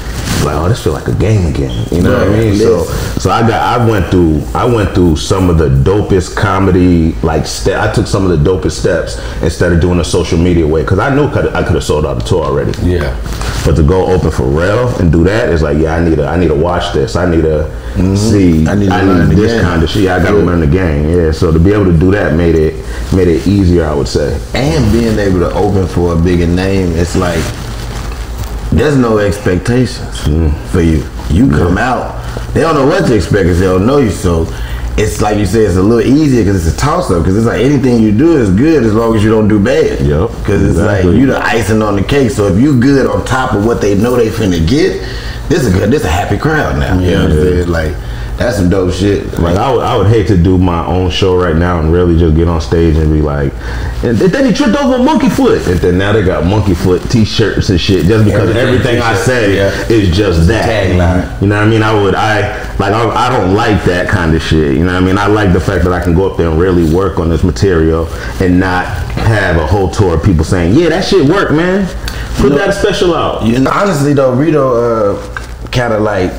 Like, 0.46 0.56
oh, 0.58 0.70
this 0.70 0.84
feel 0.84 0.94
like 0.94 1.08
a 1.08 1.16
game 1.16 1.48
again. 1.48 1.88
You 1.92 2.04
know 2.04 2.14
what 2.20 2.28
I 2.28 2.32
mean? 2.32 2.56
So, 2.56 2.84
so 3.18 3.32
I 3.32 3.42
got, 3.48 3.80
I 3.80 3.90
went 3.90 4.12
through, 4.12 4.44
I 4.54 4.64
went 4.66 4.94
through 4.94 5.16
some 5.16 5.50
of 5.50 5.58
the 5.58 5.70
dopest 5.70 6.36
comedy, 6.36 7.14
like, 7.24 7.48
ste- 7.48 7.70
I 7.70 7.92
took 7.92 8.06
some 8.06 8.30
of 8.30 8.38
the 8.38 8.50
dopest 8.50 8.80
steps 8.80 9.18
instead 9.42 9.74
of 9.74 9.82
doing 9.82 10.00
a 10.00 10.04
social 10.04 10.38
media 10.38 10.68
way 10.68 10.82
because 10.84 11.00
I 11.00 11.14
knew 11.16 11.26
I 11.26 11.64
could 11.64 11.74
have 11.74 11.84
sold 11.84 12.06
out 12.06 12.20
the 12.20 12.24
tour 12.26 12.44
already. 12.46 12.74
Yeah. 12.84 13.20
But 13.66 13.76
to 13.78 13.84
go 13.84 14.06
open 14.06 14.30
for 14.30 14.44
Rel 14.46 14.90
and 15.02 15.12
do 15.12 15.24
that 15.24 15.50
is 15.50 15.64
like, 15.64 15.80
yeah, 15.80 15.96
I 15.96 16.08
need 16.08 16.16
to, 16.18 16.28
I 16.28 16.38
need 16.38 16.50
to 16.50 16.56
watch 16.56 16.94
this. 16.94 17.16
I 17.16 17.28
need 17.28 17.42
to 17.42 17.66
mm-hmm. 17.96 18.16
see. 18.16 18.68
I 18.68 18.74
I 18.74 18.76
need 18.76 18.90
need, 18.90 18.90
to 18.90 19.04
learn 19.06 19.30
the 19.30 19.36
this 19.36 19.54
game. 19.54 19.62
kind 19.64 19.82
of 19.82 19.90
shit. 19.90 20.04
Yeah, 20.04 20.16
I 20.18 20.20
gotta 20.24 20.38
Yeah. 20.38 20.44
learn 20.44 20.60
the 20.60 20.68
game. 20.68 21.10
Yeah. 21.10 21.32
So 21.32 21.52
to 21.52 21.58
be 21.58 21.74
able 21.74 21.86
to 21.86 21.98
do 21.98 22.12
that 22.12 22.36
made 22.36 22.54
it 22.54 22.76
made 23.14 23.28
it 23.28 23.48
easier, 23.48 23.86
I 23.86 23.96
would 23.96 24.08
say. 24.08 24.40
and 24.54 24.92
being 24.92 25.18
able 25.18 25.40
to 25.40 25.52
open 25.56 25.88
for 25.88 26.14
a 26.14 26.16
bigger 26.16 26.46
name, 26.46 26.92
it's 26.96 27.16
like 27.16 27.42
there's 28.72 28.98
no 28.98 29.20
expectations 29.20 30.22
mm. 30.22 30.54
for 30.68 30.82
you. 30.82 31.04
You 31.30 31.48
mm. 31.48 31.58
come 31.58 31.78
out, 31.78 32.22
they 32.54 32.62
don't 32.62 32.76
know 32.76 32.86
what 32.86 33.06
to 33.08 33.16
expect 33.16 33.44
because 33.44 33.60
they 33.60 33.66
don't 33.66 33.86
know 33.86 33.98
you. 33.98 34.12
So 34.12 34.48
it's 34.98 35.22
like 35.22 35.38
you 35.38 35.46
say, 35.46 35.62
it's 35.62 35.76
a 35.76 35.84
little 35.84 36.06
easier 36.06 36.44
because 36.44 36.66
it's 36.66 36.76
a 36.76 36.80
toss 36.80 37.12
up. 37.12 37.24
Because 37.24 37.38
it's 37.38 37.46
like 37.46 37.62
anything 37.62 38.02
you 38.02 38.12
do 38.12 38.38
is 38.38 38.50
good 38.50 38.84
as 38.84 38.94
long 38.94 39.16
as 39.16 39.24
you 39.24 39.30
don't 39.30 39.48
do 39.48 39.60
bad. 39.60 40.00
Yep, 40.06 40.30
Because 40.30 40.62
it's 40.64 40.78
exactly. 40.78 41.12
like 41.12 41.20
you 41.20 41.26
the 41.28 41.40
icing 41.40 41.82
on 41.82 41.96
the 41.96 42.04
cake. 42.04 42.32
So 42.32 42.48
if 42.48 42.60
you 42.60 42.80
good 42.80 43.08
on 43.08 43.26
top 43.26 43.54
of 43.54 43.66
what 43.66 43.82
they 43.82 43.96
know 43.96 44.16
they 44.16 44.30
finna 44.30 44.66
get, 44.68 45.02
this 45.50 45.64
is 45.64 45.74
a 45.74 45.78
good. 45.78 45.92
This 45.92 46.04
a 46.04 46.10
happy 46.10 46.38
crowd 46.38 46.80
now. 46.80 46.98
You 47.00 47.12
know 47.12 47.24
what 47.24 47.32
I'm 47.32 47.38
saying? 47.38 47.68
Like 47.68 47.96
that's 48.38 48.58
some 48.58 48.70
dope 48.70 48.94
shit. 48.94 49.32
Like 49.40 49.58
I 49.58 49.72
would, 49.72 49.84
I 49.84 49.98
would 49.98 50.08
hate 50.08 50.28
to 50.28 50.38
do 50.38 50.58
my 50.58 50.86
own 50.86 51.10
show 51.10 51.36
right 51.38 51.56
now 51.56 51.80
and 51.80 51.92
really 51.94 52.18
just 52.18 52.36
get 52.36 52.48
on 52.48 52.60
stage 52.60 52.98
and 52.98 53.12
be 53.12 53.22
like, 53.22 53.54
and 54.04 54.18
then 54.18 54.46
he 54.46 54.54
tripped 54.54 54.76
over 54.76 55.02
monkey 55.02 55.30
foot, 55.30 55.66
and 55.68 55.80
then 55.80 55.98
now 55.98 56.12
they 56.12 56.24
got 56.24 56.46
monkey 56.46 56.74
foot 56.74 57.02
T-shirts 57.10 57.70
and 57.70 57.80
shit 57.80 58.06
just 58.06 58.26
because 58.26 58.50
Everything 58.56 58.98
everything, 58.98 59.02
I 59.02 59.16
say 59.16 59.56
yeah. 59.56 59.88
is 59.88 60.16
just 60.16 60.48
that. 60.48 60.68
Tagline. 60.68 61.42
You 61.42 61.48
know 61.48 61.56
what 61.56 61.68
I 61.68 61.70
mean? 61.70 61.82
I 61.82 62.04
would, 62.04 62.16
I 62.16 62.58
like, 62.78 62.94
I, 62.94 63.28
I 63.28 63.38
don't 63.38 63.56
like 63.56 63.84
that 63.86 64.10
kind 64.10 64.36
of 64.36 64.42
shit. 64.42 64.76
You 64.76 64.84
know 64.84 64.94
what 64.94 65.04
I 65.04 65.06
mean? 65.06 65.18
I 65.18 65.28
like 65.28 65.54
the 65.54 65.62
fact 65.62 65.84
that 65.86 65.94
I 65.94 66.04
can 66.04 66.14
go 66.14 66.30
up 66.30 66.38
there 66.38 66.50
and 66.50 66.60
really 66.60 66.94
work 66.94 67.20
on 67.20 67.30
this 67.30 67.44
material 67.44 68.08
and 68.42 68.60
not 68.60 68.86
have 69.16 69.58
a 69.58 69.66
whole 69.66 69.90
tour 69.90 70.16
of 70.16 70.24
people 70.24 70.44
saying, 70.44 70.76
yeah, 70.78 70.90
that 70.90 71.06
shit 71.06 71.28
worked, 71.30 71.54
man. 71.54 71.88
Put 72.38 72.50
that 72.56 72.74
special 72.74 73.16
out. 73.16 73.46
You 73.46 73.60
know, 73.60 73.72
honestly 73.74 74.14
though, 74.14 74.36
Reedo 74.36 75.16
uh, 75.16 75.70
kind 75.72 75.94
of 75.94 76.02
like 76.02 76.32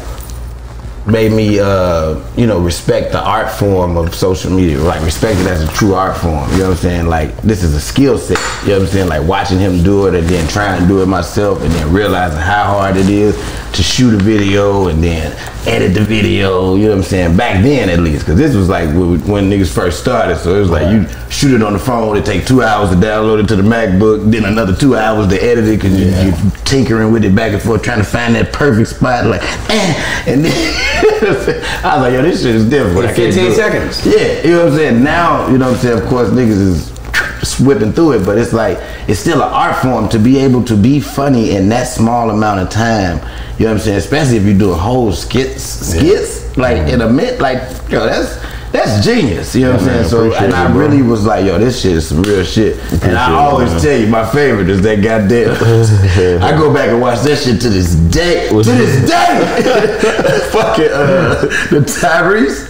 made 1.06 1.32
me, 1.32 1.60
uh, 1.60 2.20
you 2.36 2.46
know, 2.46 2.58
respect 2.58 3.12
the 3.12 3.20
art 3.20 3.50
form 3.50 3.96
of 3.96 4.14
social 4.14 4.50
media. 4.50 4.78
Like 4.78 5.02
respect 5.02 5.40
it 5.40 5.46
as 5.46 5.62
a 5.62 5.72
true 5.72 5.94
art 5.94 6.16
form. 6.16 6.50
You 6.52 6.58
know 6.58 6.68
what 6.68 6.70
I'm 6.70 6.76
saying? 6.76 7.06
Like 7.06 7.36
this 7.42 7.62
is 7.62 7.74
a 7.74 7.80
skill 7.80 8.18
set. 8.18 8.38
You 8.62 8.70
know 8.70 8.78
what 8.78 8.86
I'm 8.86 8.92
saying? 8.92 9.08
Like 9.08 9.28
watching 9.28 9.58
him 9.58 9.82
do 9.82 10.06
it 10.06 10.14
and 10.14 10.26
then 10.26 10.48
trying 10.48 10.80
to 10.80 10.88
do 10.88 11.02
it 11.02 11.06
myself 11.06 11.62
and 11.62 11.72
then 11.72 11.92
realizing 11.92 12.38
how 12.40 12.64
hard 12.64 12.96
it 12.96 13.08
is 13.08 13.36
to 13.76 13.82
shoot 13.82 14.14
a 14.14 14.16
video 14.16 14.88
and 14.88 15.02
then 15.02 15.32
edit 15.68 15.94
the 15.94 16.00
video. 16.00 16.74
You 16.76 16.84
know 16.84 16.90
what 16.90 16.98
I'm 16.98 17.04
saying? 17.04 17.36
Back 17.36 17.62
then 17.62 17.88
at 17.88 17.98
least, 18.00 18.20
because 18.20 18.38
this 18.38 18.54
was 18.54 18.68
like 18.68 18.88
when 18.88 19.50
niggas 19.50 19.72
first 19.72 20.00
started. 20.00 20.38
So 20.38 20.54
it 20.56 20.60
was 20.60 20.70
like 20.70 20.90
you 20.90 21.06
shoot 21.30 21.54
it 21.54 21.62
on 21.62 21.74
the 21.74 21.78
phone. 21.78 22.16
It 22.16 22.24
take 22.24 22.46
two 22.46 22.62
hours 22.62 22.90
to 22.90 22.96
download 22.96 23.44
it 23.44 23.48
to 23.48 23.56
the 23.56 23.62
MacBook. 23.62 24.30
Then 24.30 24.44
another 24.44 24.74
two 24.74 24.96
hours 24.96 25.28
to 25.28 25.42
edit 25.42 25.66
it 25.66 25.76
because 25.76 25.98
you, 25.98 26.06
you 26.06 26.50
tinkering 26.64 27.12
with 27.12 27.24
it 27.24 27.34
back 27.34 27.52
and 27.52 27.62
forth, 27.62 27.82
trying 27.82 27.98
to 27.98 28.04
find 28.04 28.34
that 28.34 28.52
perfect 28.52 28.88
spot. 28.88 29.26
Like, 29.26 29.42
eh. 29.70 30.24
and 30.26 30.44
then 30.44 30.52
I 31.84 31.96
was 31.96 32.02
like, 32.02 32.12
yo, 32.12 32.22
this 32.22 32.42
shit 32.42 32.54
is 32.54 32.68
different. 32.68 32.98
I 32.98 33.14
can't 33.14 33.34
15 33.34 33.44
do 33.44 33.50
it. 33.50 33.54
seconds. 33.54 34.06
Yeah, 34.06 34.42
you 34.42 34.50
know 34.52 34.64
what 34.64 34.72
I'm 34.72 34.78
saying. 34.78 35.04
Now, 35.04 35.48
you 35.48 35.58
know 35.58 35.66
what 35.66 35.76
I'm 35.76 35.80
saying. 35.82 36.02
Of 36.02 36.08
course, 36.08 36.30
niggas 36.30 36.50
is 36.50 36.95
whipping 37.60 37.92
through 37.92 38.12
it, 38.12 38.26
but 38.26 38.38
it's 38.38 38.52
like 38.52 38.78
it's 39.08 39.20
still 39.20 39.42
an 39.42 39.52
art 39.52 39.76
form 39.76 40.08
to 40.10 40.18
be 40.18 40.38
able 40.38 40.64
to 40.64 40.76
be 40.76 41.00
funny 41.00 41.56
in 41.56 41.68
that 41.70 41.84
small 41.84 42.30
amount 42.30 42.60
of 42.60 42.70
time. 42.70 43.16
You 43.58 43.64
know 43.64 43.72
what 43.72 43.78
I'm 43.78 43.84
saying? 43.84 43.98
Especially 43.98 44.36
if 44.36 44.44
you 44.44 44.56
do 44.56 44.72
a 44.72 44.74
whole 44.74 45.12
skits, 45.12 45.62
skits 45.62 46.56
like 46.56 46.88
in 46.88 47.00
a 47.00 47.08
minute. 47.08 47.40
Like, 47.40 47.62
yo, 47.90 48.06
that's 48.06 48.38
that's 48.76 49.04
genius. 49.04 49.54
You 49.54 49.62
know 49.62 49.72
what 49.72 49.80
I'm 49.80 49.86
saying? 49.86 50.04
So, 50.08 50.32
and 50.34 50.52
I 50.52 50.70
it, 50.70 50.76
really 50.76 51.02
was 51.02 51.24
like, 51.24 51.44
yo, 51.44 51.58
this 51.58 51.80
shit 51.80 51.92
is 51.92 52.08
some 52.08 52.22
real 52.22 52.44
shit. 52.44 52.78
and 53.02 53.16
I 53.16 53.32
always 53.32 53.72
man. 53.72 53.80
tell 53.80 53.98
you, 53.98 54.06
my 54.06 54.28
favorite 54.30 54.68
is 54.68 54.82
that 54.82 55.02
goddamn. 55.02 55.50
I 56.42 56.52
go 56.52 56.72
back 56.72 56.90
and 56.90 57.00
watch 57.00 57.20
that 57.20 57.38
shit 57.38 57.60
to 57.62 57.70
this 57.70 57.94
day. 57.94 58.48
To 58.48 58.62
this 58.62 59.08
day, 59.08 60.50
fucking 60.52 60.90
uh, 60.92 61.40
the 61.70 61.80
Tyrese, 61.86 62.66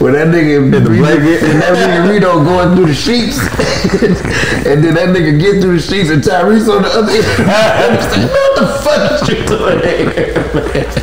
when 0.00 0.14
that 0.14 0.28
nigga 0.28 0.64
in 0.64 0.70
the 0.70 0.80
blanket 0.80 1.42
and 1.42 1.60
that 1.62 1.76
nigga 1.76 2.08
Reedo 2.08 2.44
going 2.44 2.76
through 2.76 2.86
the 2.86 2.94
sheets, 2.94 3.38
and 4.66 4.82
then 4.82 4.94
that 4.94 5.08
nigga 5.10 5.38
get 5.38 5.60
through 5.60 5.76
the 5.76 5.82
sheets 5.82 6.10
and 6.10 6.22
Tyrese 6.22 6.68
on 6.74 6.82
the 6.82 6.88
other 6.88 7.12
end. 7.12 7.24
I'm 7.38 7.96
like, 7.96 8.30
what 8.30 8.52
the 8.58 8.66
fuck 8.82 9.12
is 9.12 9.28
you 9.28 9.36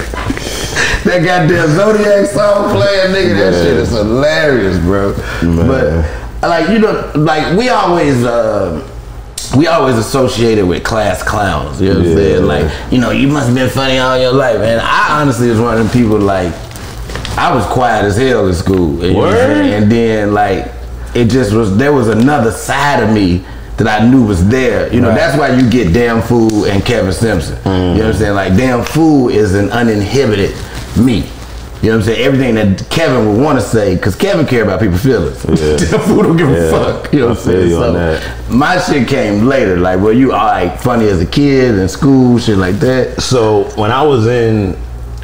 doing? 0.03 0.16
That 1.07 1.23
goddamn 1.23 1.75
Zodiac 1.75 2.25
song 2.27 2.71
playing, 2.75 3.13
nigga, 3.15 3.37
that 3.39 3.53
shit 3.63 3.77
is 3.77 3.89
hilarious, 3.89 4.77
bro. 4.79 5.13
But 5.41 6.05
like 6.49 6.69
you 6.69 6.79
know, 6.79 7.11
like 7.15 7.57
we 7.57 7.69
always. 7.69 8.23
Uh, 8.23 8.87
we 9.55 9.65
always 9.65 9.95
associated 9.97 10.65
with 10.67 10.83
class 10.83 11.23
clowns. 11.23 11.79
You 11.79 11.93
know 11.93 11.99
what 11.99 12.07
I'm 12.09 12.15
saying? 12.15 12.43
Like, 12.45 12.91
you 12.91 12.99
know, 12.99 13.11
you 13.11 13.29
must 13.29 13.45
have 13.45 13.55
been 13.55 13.69
funny 13.69 13.97
all 13.97 14.17
your 14.19 14.33
life. 14.33 14.57
And 14.57 14.81
I 14.81 15.21
honestly 15.21 15.49
was 15.49 15.59
one 15.59 15.77
of 15.77 15.79
them 15.79 15.89
people 15.89 16.19
like, 16.19 16.51
I 17.37 17.55
was 17.55 17.65
quiet 17.67 18.03
as 18.03 18.17
hell 18.17 18.45
in 18.49 18.53
school. 18.53 19.01
You 19.03 19.13
know 19.13 19.19
what 19.19 19.27
I'm 19.29 19.33
Word? 19.35 19.55
saying? 19.55 19.83
And 19.83 19.91
then 19.91 20.33
like, 20.33 20.69
it 21.15 21.29
just 21.29 21.53
was, 21.53 21.77
there 21.77 21.93
was 21.93 22.09
another 22.09 22.51
side 22.51 23.01
of 23.01 23.09
me 23.09 23.45
that 23.77 23.87
I 23.87 24.05
knew 24.05 24.25
was 24.25 24.45
there. 24.49 24.93
You 24.93 24.99
know, 24.99 25.09
Right. 25.09 25.15
that's 25.17 25.37
why 25.39 25.55
you 25.55 25.69
get 25.69 25.93
Damn 25.93 26.21
Fool 26.21 26.65
and 26.65 26.83
Kevin 26.83 27.13
Simpson. 27.13 27.55
You 27.63 27.71
know 27.71 27.93
what 27.93 28.05
I'm 28.07 28.13
saying? 28.15 28.33
Like, 28.35 28.57
Damn 28.57 28.83
Fool 28.83 29.29
is 29.29 29.55
an 29.55 29.69
uninhibited 29.71 30.51
me. 30.99 31.29
You 31.81 31.89
know 31.91 31.97
what 31.97 32.07
I'm 32.07 32.13
saying? 32.13 32.25
Everything 32.25 32.55
that 32.55 32.89
Kevin 32.89 33.27
would 33.29 33.43
want 33.43 33.59
to 33.59 33.63
say, 33.65 33.95
because 33.95 34.15
Kevin 34.15 34.47
care 34.47 34.63
about 34.63 34.79
people's 34.79 35.03
feelings. 35.03 35.45
Yeah. 35.45 35.77
Damn 35.91 35.99
Fool 36.07 36.23
don't 36.23 36.35
give 36.37 36.49
Yeah. 36.49 36.55
a 36.57 36.71
fuck. 36.71 37.13
You 37.13 37.19
know 37.19 37.27
what 37.29 37.37
I'm 37.37 37.43
saying? 37.43 37.69
So, 37.69 38.53
my 38.55 38.79
shit 38.79 39.07
came 39.07 39.45
later. 39.45 39.77
Like, 39.77 39.99
were 39.99 40.11
you 40.11 40.33
all 40.33 40.47
like 40.47 40.79
funny 40.81 41.07
as 41.07 41.21
a 41.21 41.25
kid 41.25 41.77
in 41.77 41.87
school, 41.87 42.39
shit 42.39 42.57
like 42.57 42.75
that? 42.79 43.21
So 43.21 43.65
when 43.79 43.91
I 43.91 44.01
was 44.01 44.25
in 44.25 44.75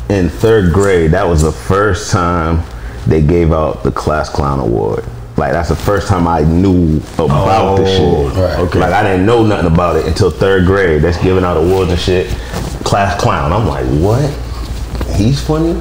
in 0.10 0.30
third 0.30 0.72
grade, 0.74 1.12
that 1.12 1.24
was 1.28 1.42
the 1.42 1.52
first 1.52 2.12
time 2.12 2.62
they 3.08 3.22
gave 3.22 3.52
out 3.52 3.82
the 3.84 3.92
class 3.92 4.30
clown 4.30 4.60
award. 4.60 5.04
Like 5.38 5.54
that's 5.54 5.70
the 5.70 5.76
first 5.76 6.08
time 6.08 6.28
I 6.28 6.42
knew 6.42 6.98
about 7.16 7.78
the 7.78 7.84
Oh, 7.84 8.30
shit. 8.30 8.38
right, 8.40 8.60
okay. 8.60 8.80
Like 8.80 8.94
I 8.94 9.02
didn't 9.02 9.26
know 9.26 9.44
nothing 9.44 9.72
about 9.74 9.96
it 9.96 10.06
until 10.06 10.30
third 10.30 10.68
grade. 10.68 11.02
That's 11.02 11.18
giving 11.24 11.44
out 11.44 11.58
awards 11.58 11.90
and 11.90 12.00
shit. 12.00 12.28
Class 12.86 13.20
clown. 13.20 13.52
I'm 13.52 13.68
like, 13.68 13.86
what? 14.00 14.30
He's 15.16 15.42
funny? 15.46 15.74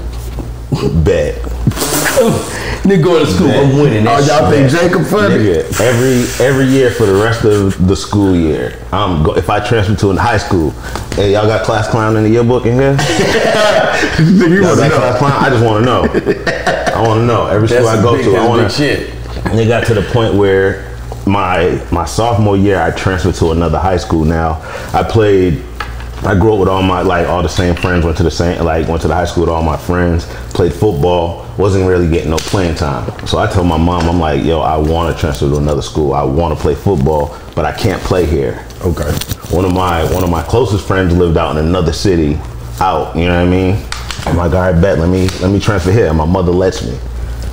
Bet. 1.05 1.35
Nigga 2.83 3.05
going 3.05 3.25
to 3.27 3.31
school, 3.31 3.51
I'm 3.51 3.77
winning 3.79 4.05
that 4.05 4.23
Oh, 4.23 4.41
y'all 4.41 4.51
think 4.51 4.71
Jacob 4.71 5.07
funny? 5.07 5.37
Nigga, 5.37 5.81
every 5.81 6.47
every 6.47 6.67
year 6.67 6.91
for 6.91 7.07
the 7.07 7.15
rest 7.15 7.45
of 7.45 7.87
the 7.87 7.95
school 7.95 8.35
year, 8.35 8.79
I'm 8.91 9.23
go, 9.23 9.37
if 9.37 9.49
I 9.51 9.61
transfer 9.67 9.95
to 9.95 10.11
a 10.11 10.17
high 10.17 10.39
school, 10.39 10.71
hey, 11.15 11.33
y'all 11.35 11.47
got 11.47 11.65
class 11.65 11.89
clown 11.89 12.17
in 12.17 12.25
the 12.25 12.31
yearbook 12.31 12.67
in 12.67 12.75
here? 12.75 12.93
you 14.19 14.63
Y'all 14.63 14.77
got 14.77 14.89
know. 14.91 14.97
class 14.97 15.19
clown? 15.19 15.33
I 15.45 15.51
just 15.51 15.65
want 15.65 15.85
to 15.85 15.87
know. 15.87 16.03
I 16.95 17.07
want 17.07 17.21
to 17.21 17.27
know. 17.27 17.47
Every 17.47 17.69
school 17.69 17.85
That's 17.85 17.99
I 17.99 18.03
go 18.03 18.17
big, 18.17 18.25
to, 18.25 18.37
I 18.37 18.49
want 18.49 18.63
to. 18.71 18.77
shit. 18.77 19.11
And 19.47 19.59
it 19.61 19.69
got 19.69 19.87
to 19.87 19.95
the 19.95 20.03
point 20.13 20.35
where 20.35 20.91
my 21.27 21.81
my 21.93 22.05
sophomore 22.05 22.57
year, 22.57 22.81
I 22.81 22.91
transferred 22.91 23.35
to 23.37 23.53
another 23.53 23.79
high 23.79 23.99
school. 23.99 24.25
Now 24.25 24.61
I 24.93 25.03
played. 25.05 25.63
I 26.25 26.37
grew 26.37 26.53
up 26.55 26.61
with 26.61 26.69
all 26.69 26.83
my 26.83 27.03
like 27.03 27.27
all 27.27 27.43
the 27.43 27.49
same 27.49 27.75
friends. 27.75 28.05
Went 28.05 28.17
to 28.19 28.23
the 28.23 28.31
same 28.31 28.63
like 28.65 28.87
went 28.87 29.03
to 29.03 29.09
the 29.09 29.15
high 29.15 29.25
school 29.25 29.43
with 29.43 29.51
all 29.51 29.63
my 29.63 29.77
friends. 29.77 30.27
Played 30.55 30.73
football. 30.73 31.49
Wasn't 31.59 31.85
really 31.87 32.09
getting 32.09 32.31
no 32.31 32.37
playing 32.39 32.77
time. 32.77 33.27
So 33.27 33.39
I 33.39 33.51
told 33.51 33.67
my 33.67 33.77
mom, 33.77 34.09
I'm 34.09 34.21
like, 34.21 34.45
yo, 34.45 34.61
I 34.61 34.77
want 34.77 35.15
to 35.15 35.21
transfer 35.21 35.49
to 35.49 35.57
another 35.57 35.83
school. 35.83 36.15
I 36.15 36.23
want 36.23 36.57
to 36.57 36.61
play 36.61 36.77
football, 36.77 37.37
but 37.57 37.65
I 37.65 37.73
can't 37.73 38.01
play 38.03 38.25
here. 38.25 38.65
Okay. 38.83 39.11
One 39.55 39.65
of 39.65 39.73
my 39.73 40.05
one 40.13 40.23
of 40.23 40.31
my 40.31 40.43
closest 40.45 40.87
friends 40.87 41.13
lived 41.13 41.37
out 41.37 41.57
in 41.57 41.67
another 41.67 41.93
city, 41.93 42.39
out. 42.81 43.17
You 43.17 43.27
know 43.27 43.35
what 43.35 43.49
I 43.49 43.51
mean? 43.51 43.85
I'm 44.25 44.37
like, 44.37 44.53
all 44.53 44.73
right, 44.73 44.81
bet. 44.81 45.01
Let 45.01 45.09
me 45.09 45.29
let 45.41 45.51
me 45.51 45.59
transfer 45.59 45.91
here. 45.91 46.07
And 46.07 46.17
my 46.17 46.27
mother 46.27 46.53
lets 46.53 46.87
me. 46.87 46.97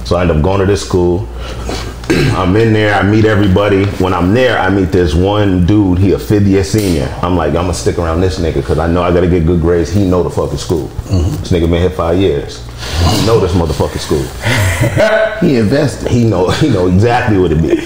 So 0.06 0.16
I 0.16 0.22
end 0.22 0.32
up 0.32 0.44
going 0.44 0.60
to 0.60 0.68
this 0.68 0.86
school. 0.86 1.28
I'm 2.36 2.56
in 2.56 2.74
there. 2.74 2.96
I 2.96 3.04
meet 3.04 3.26
everybody. 3.26 3.86
When 4.04 4.14
I'm 4.14 4.34
there, 4.34 4.58
I 4.58 4.70
meet 4.70 4.92
this 4.92 5.14
one 5.14 5.66
dude. 5.66 6.00
He 6.00 6.14
a 6.14 6.20
fifth 6.20 6.48
year 6.48 6.64
senior. 6.64 7.08
I'm 7.22 7.36
like, 7.36 7.50
I'm 7.50 7.66
gonna 7.66 7.74
stick 7.74 8.00
around 8.00 8.22
this 8.22 8.40
nigga 8.40 8.56
because 8.56 8.80
I 8.80 8.88
know 8.88 9.04
I 9.04 9.14
gotta 9.14 9.28
get 9.28 9.46
good 9.46 9.62
grades. 9.62 9.92
He 9.92 10.08
know 10.10 10.24
the 10.24 10.30
fucking 10.30 10.58
school. 10.58 10.88
Mm-hmm. 10.88 11.42
This 11.42 11.52
nigga 11.52 11.70
been 11.70 11.82
here 11.82 11.90
five 11.90 12.18
years. 12.18 12.66
He 13.12 13.26
know 13.28 13.40
this 13.40 13.52
motherfucking 13.54 14.00
school. 14.00 14.26
He 15.40 15.56
invested. 15.56 16.12
He 16.12 16.26
know 16.26 16.50
he 16.50 16.70
know 16.70 16.88
exactly 16.88 17.38
what 17.38 17.52
it 17.52 17.62
be. 17.62 17.78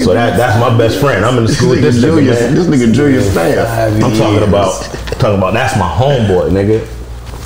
So 0.00 0.14
that 0.14 0.36
that's 0.36 0.58
my 0.58 0.76
best 0.76 0.98
friend. 1.00 1.24
I'm 1.24 1.36
in 1.36 1.44
the 1.44 1.52
school 1.52 1.70
with 1.70 1.82
this 1.82 1.98
nigga, 1.98 2.00
Julius, 2.00 2.40
man. 2.40 2.54
this 2.54 2.66
nigga 2.66 2.92
Julius 2.94 3.30
Staff. 3.30 4.02
I'm 4.02 4.16
talking 4.16 4.48
about 4.48 4.82
talking 5.18 5.38
about 5.38 5.52
that's 5.52 5.76
my 5.76 5.88
homeboy, 5.88 6.50
nigga. 6.50 6.86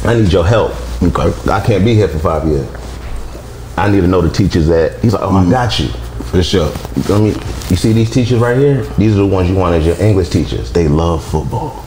I 0.06 0.14
need 0.14 0.32
your 0.32 0.46
help. 0.46 0.72
I 1.48 1.60
can't 1.66 1.84
be 1.84 1.94
here 1.94 2.08
for 2.08 2.18
five 2.18 2.46
years. 2.46 2.68
I 3.76 3.90
need 3.90 4.00
to 4.02 4.06
know 4.08 4.20
the 4.22 4.30
teachers 4.30 4.66
that. 4.68 5.00
He's 5.00 5.12
like, 5.12 5.22
oh, 5.22 5.36
I 5.36 5.50
got 5.50 5.78
you. 5.78 5.88
For 6.30 6.42
sure. 6.42 6.72
I 7.10 7.18
mean, 7.20 7.34
you 7.68 7.76
see 7.76 7.92
these 7.92 8.10
teachers 8.10 8.40
right 8.40 8.56
here? 8.56 8.82
These 8.98 9.12
are 9.14 9.18
the 9.18 9.26
ones 9.26 9.48
you 9.48 9.54
want 9.56 9.74
as 9.76 9.86
your 9.86 10.00
English 10.00 10.30
teachers. 10.30 10.72
They 10.72 10.88
love 10.88 11.24
football. 11.24 11.84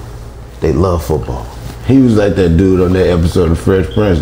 They 0.61 0.71
love 0.71 1.03
football. 1.05 1.43
He 1.87 1.97
was 1.97 2.15
like 2.17 2.35
that 2.35 2.55
dude 2.55 2.81
on 2.81 2.93
that 2.93 3.07
episode 3.07 3.49
of 3.51 3.59
Fresh 3.59 3.87
Prince, 3.95 4.19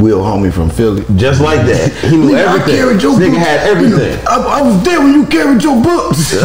Will 0.00 0.20
Homie 0.22 0.50
from 0.52 0.70
Philly. 0.70 1.04
Just 1.16 1.40
like 1.42 1.60
that. 1.66 1.92
He 2.10 2.16
knew 2.16 2.30
Nigga, 2.30 2.46
I 2.46 2.54
everything. 2.54 2.74
carried 2.76 3.02
your 3.02 3.12
nigga 3.18 3.36
had 3.36 3.60
everything. 3.68 4.26
I, 4.26 4.36
I 4.36 4.62
was 4.62 4.82
there 4.82 4.98
when 5.00 5.12
you 5.12 5.26
carried 5.26 5.62
your 5.62 5.82
books. 5.82 6.32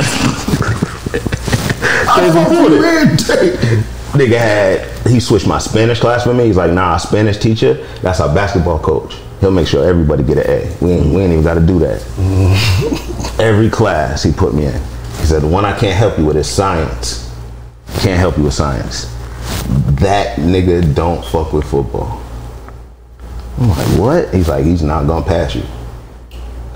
I 1.08 2.20
Can't 2.20 2.34
fought 2.34 2.52
afford 2.52 2.72
you 2.74 2.84
it. 2.84 3.30
every 3.30 3.50
day. 3.52 3.84
Nigga 4.16 4.38
had 4.38 5.08
he 5.08 5.20
switched 5.20 5.48
my 5.48 5.60
Spanish 5.60 6.00
class 6.00 6.24
for 6.24 6.34
me. 6.34 6.46
He's 6.46 6.58
like, 6.58 6.72
nah, 6.72 6.98
Spanish 6.98 7.38
teacher, 7.38 7.76
that's 8.02 8.20
our 8.20 8.34
basketball 8.34 8.80
coach. 8.80 9.16
He'll 9.42 9.52
make 9.52 9.68
sure 9.68 9.88
everybody 9.88 10.24
get 10.24 10.38
an 10.38 10.50
A. 10.50 10.78
We 10.82 10.92
ain't, 10.92 11.14
we 11.14 11.22
ain't 11.22 11.34
even 11.34 11.44
got 11.44 11.56
to 11.56 11.66
do 11.66 11.80
that. 11.80 12.02
Every 13.40 13.70
class 13.70 14.24
he 14.24 14.32
put 14.32 14.54
me 14.54 14.66
in. 14.66 14.74
He 15.20 15.26
said, 15.26 15.42
the 15.42 15.48
one 15.48 15.66
I 15.66 15.78
can't 15.78 15.96
help 15.96 16.18
you 16.18 16.26
with 16.26 16.38
is 16.38 16.50
science. 16.50 17.34
Can't 18.00 18.20
help 18.20 18.38
you 18.38 18.44
with 18.44 18.54
science. 18.54 19.14
That 20.00 20.38
nigga 20.38 20.94
don't 20.96 21.24
fuck 21.26 21.54
with 21.54 21.66
football. 21.66 22.22
I'm 23.58 23.70
like, 23.70 24.00
what? 24.00 24.34
He's 24.34 24.50
like, 24.50 24.66
he's 24.66 24.82
not 24.84 25.08
gonna 25.08 25.26
pass 25.26 25.56
you. 25.56 25.64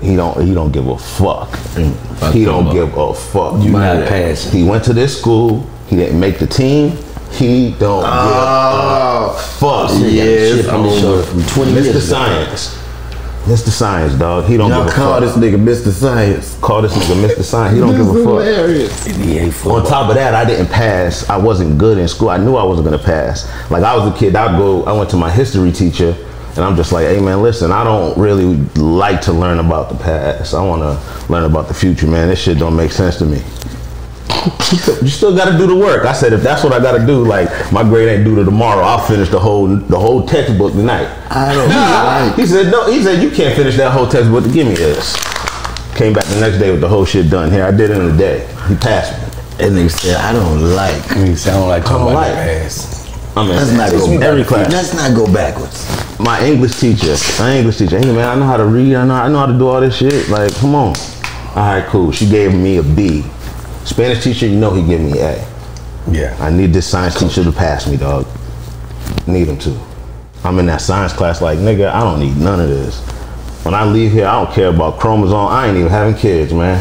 He 0.00 0.16
don't. 0.16 0.40
He 0.46 0.54
don't 0.54 0.72
give 0.72 0.86
a 0.86 0.96
fuck. 0.96 1.50
Mm, 1.50 1.94
fuck 2.18 2.32
he 2.32 2.44
don't 2.44 2.66
him 2.68 2.72
give 2.72 2.96
a 2.96 3.12
fuck. 3.14 3.62
You 3.62 3.72
not 3.72 4.08
passing. 4.08 4.52
He 4.52 4.66
went 4.66 4.84
to 4.84 4.94
this 4.94 5.18
school. 5.18 5.66
He 5.88 5.96
didn't 5.96 6.18
make 6.18 6.38
the 6.38 6.46
team. 6.46 6.96
He 7.32 7.72
don't 7.78 8.04
Oh, 8.06 9.36
give 9.36 9.46
a 9.46 9.70
oh. 9.72 9.88
fuck. 9.88 9.90
yeah, 10.12 10.24
Shit 10.24 10.68
on 10.68 10.84
his 10.84 11.00
shoulder 11.00 11.22
from 11.22 11.42
20 11.44 11.70
Mr. 11.72 11.74
years 11.74 11.88
ago. 11.88 11.98
Science. 12.00 12.76
Mr. 13.44 13.68
Science, 13.70 14.14
dog. 14.14 14.44
He 14.44 14.56
don't 14.58 14.68
y'all 14.70 14.84
give 14.84 14.92
a 14.92 14.96
call 14.96 15.18
fuck. 15.18 15.22
this 15.22 15.36
nigga 15.36 15.56
Mr. 15.58 15.90
Science. 15.90 16.58
Call 16.60 16.82
this 16.82 16.92
nigga 16.92 17.26
Mr. 17.26 17.42
Science. 17.42 17.74
He 17.74 17.80
don't 17.80 17.96
give 17.96 18.06
a 18.08 18.12
fuck. 18.12 18.24
hilarious. 18.44 19.06
He 19.06 19.40
On 19.70 19.84
top 19.86 20.10
of 20.10 20.14
that, 20.16 20.34
I 20.34 20.44
didn't 20.44 20.66
pass. 20.68 21.28
I 21.30 21.38
wasn't 21.38 21.78
good 21.78 21.96
in 21.96 22.06
school. 22.06 22.28
I 22.28 22.36
knew 22.36 22.56
I 22.56 22.64
wasn't 22.64 22.84
gonna 22.86 23.02
pass. 23.02 23.48
Like 23.70 23.82
I 23.82 23.96
was 23.96 24.14
a 24.14 24.18
kid. 24.18 24.36
I'd 24.36 24.58
go. 24.58 24.84
I 24.84 24.92
went 24.92 25.08
to 25.10 25.16
my 25.16 25.30
history 25.30 25.72
teacher, 25.72 26.14
and 26.54 26.58
I'm 26.58 26.76
just 26.76 26.92
like, 26.92 27.06
"Hey 27.06 27.18
man, 27.18 27.42
listen. 27.42 27.72
I 27.72 27.82
don't 27.82 28.16
really 28.18 28.56
like 28.76 29.22
to 29.22 29.32
learn 29.32 29.58
about 29.58 29.88
the 29.88 29.94
past. 29.96 30.52
I 30.52 30.62
want 30.62 30.82
to 30.82 31.32
learn 31.32 31.44
about 31.44 31.68
the 31.68 31.74
future, 31.74 32.06
man. 32.06 32.28
This 32.28 32.40
shit 32.40 32.58
don't 32.58 32.76
make 32.76 32.92
sense 32.92 33.16
to 33.18 33.24
me." 33.24 33.42
He 34.70 34.76
said, 34.76 35.02
You 35.02 35.08
still 35.08 35.36
got 35.36 35.50
to 35.50 35.58
do 35.58 35.66
the 35.66 35.76
work. 35.76 36.04
I 36.06 36.12
said, 36.12 36.32
if 36.32 36.42
that's 36.42 36.62
what 36.64 36.72
I 36.72 36.78
got 36.80 36.96
to 36.98 37.06
do, 37.06 37.24
like 37.24 37.48
my 37.72 37.82
grade 37.82 38.08
ain't 38.08 38.24
due 38.24 38.34
to 38.36 38.44
tomorrow, 38.44 38.82
I'll 38.82 39.04
finish 39.06 39.28
the 39.28 39.38
whole 39.38 39.66
the 39.68 39.98
whole 39.98 40.26
textbook 40.26 40.72
tonight. 40.72 41.08
I 41.30 41.52
don't 41.54 41.68
like. 41.68 42.36
He 42.38 42.46
said, 42.46 42.70
no. 42.70 42.90
He 42.90 43.02
said, 43.02 43.22
you 43.22 43.30
can't 43.30 43.54
finish 43.56 43.76
that 43.76 43.92
whole 43.92 44.06
textbook. 44.08 44.44
Give 44.52 44.66
me 44.66 44.74
this. 44.74 45.16
Came 45.94 46.12
back 46.14 46.24
the 46.26 46.40
next 46.40 46.58
day 46.58 46.70
with 46.70 46.80
the 46.80 46.88
whole 46.88 47.04
shit 47.04 47.28
done. 47.28 47.50
Here, 47.50 47.64
I 47.64 47.70
did 47.70 47.90
it 47.90 47.98
in 47.98 48.10
a 48.10 48.16
day. 48.16 48.46
He 48.68 48.76
passed 48.76 49.12
me. 49.12 49.26
And 49.66 49.76
nigga 49.76 49.90
said, 49.90 50.16
I 50.16 50.32
don't 50.32 50.74
like. 50.74 51.10
I 51.12 51.16
mean, 51.22 51.36
sound 51.36 51.68
like 51.68 51.82
talking 51.84 52.06
don't 52.06 52.12
about 52.12 52.22
like. 52.22 52.32
the 52.32 52.62
past. 52.64 53.36
I 53.36 53.42
mean, 53.46 53.56
Let's 53.56 53.72
not 53.72 53.92
it's 53.92 54.06
go 54.06 54.18
every 54.20 54.40
back. 54.42 54.48
class. 54.48 54.72
Let's 54.72 54.94
not 54.94 55.14
go 55.14 55.30
backwards. 55.32 56.18
My 56.18 56.42
English 56.44 56.80
teacher, 56.80 57.14
my 57.38 57.58
English 57.58 57.78
teacher. 57.78 57.98
Hey 57.98 58.06
man, 58.06 58.26
I 58.26 58.34
know 58.34 58.46
how 58.46 58.56
to 58.56 58.64
read. 58.64 58.94
I 58.94 59.04
know, 59.06 59.14
I 59.14 59.28
know 59.28 59.38
how 59.38 59.46
to 59.46 59.52
do 59.58 59.68
all 59.68 59.80
this 59.80 59.96
shit. 59.96 60.28
Like, 60.30 60.54
come 60.56 60.74
on. 60.74 60.94
All 60.96 61.56
right, 61.56 61.84
cool. 61.86 62.10
She 62.12 62.28
gave 62.28 62.54
me 62.54 62.78
a 62.78 62.82
B. 62.82 63.22
Spanish 63.90 64.22
teacher, 64.22 64.46
you 64.46 64.56
know 64.56 64.72
he 64.72 64.86
gave 64.86 65.00
me 65.00 65.18
A. 65.18 65.46
Yeah. 66.10 66.36
I 66.38 66.48
need 66.48 66.72
this 66.72 66.86
science 66.86 67.18
teacher 67.18 67.42
to 67.42 67.50
pass 67.50 67.88
me, 67.88 67.96
dog. 67.96 68.24
Need 69.26 69.48
him 69.48 69.58
to. 69.58 69.76
I'm 70.44 70.60
in 70.60 70.66
that 70.66 70.80
science 70.80 71.12
class 71.12 71.42
like, 71.42 71.58
nigga, 71.58 71.90
I 71.90 72.00
don't 72.00 72.20
need 72.20 72.36
none 72.36 72.60
of 72.60 72.68
this. 72.68 73.00
When 73.64 73.74
I 73.74 73.84
leave 73.84 74.12
here, 74.12 74.26
I 74.26 74.42
don't 74.42 74.54
care 74.54 74.68
about 74.68 75.00
chromosome. 75.00 75.48
I 75.48 75.66
ain't 75.66 75.76
even 75.76 75.90
having 75.90 76.14
kids, 76.14 76.54
man. 76.54 76.80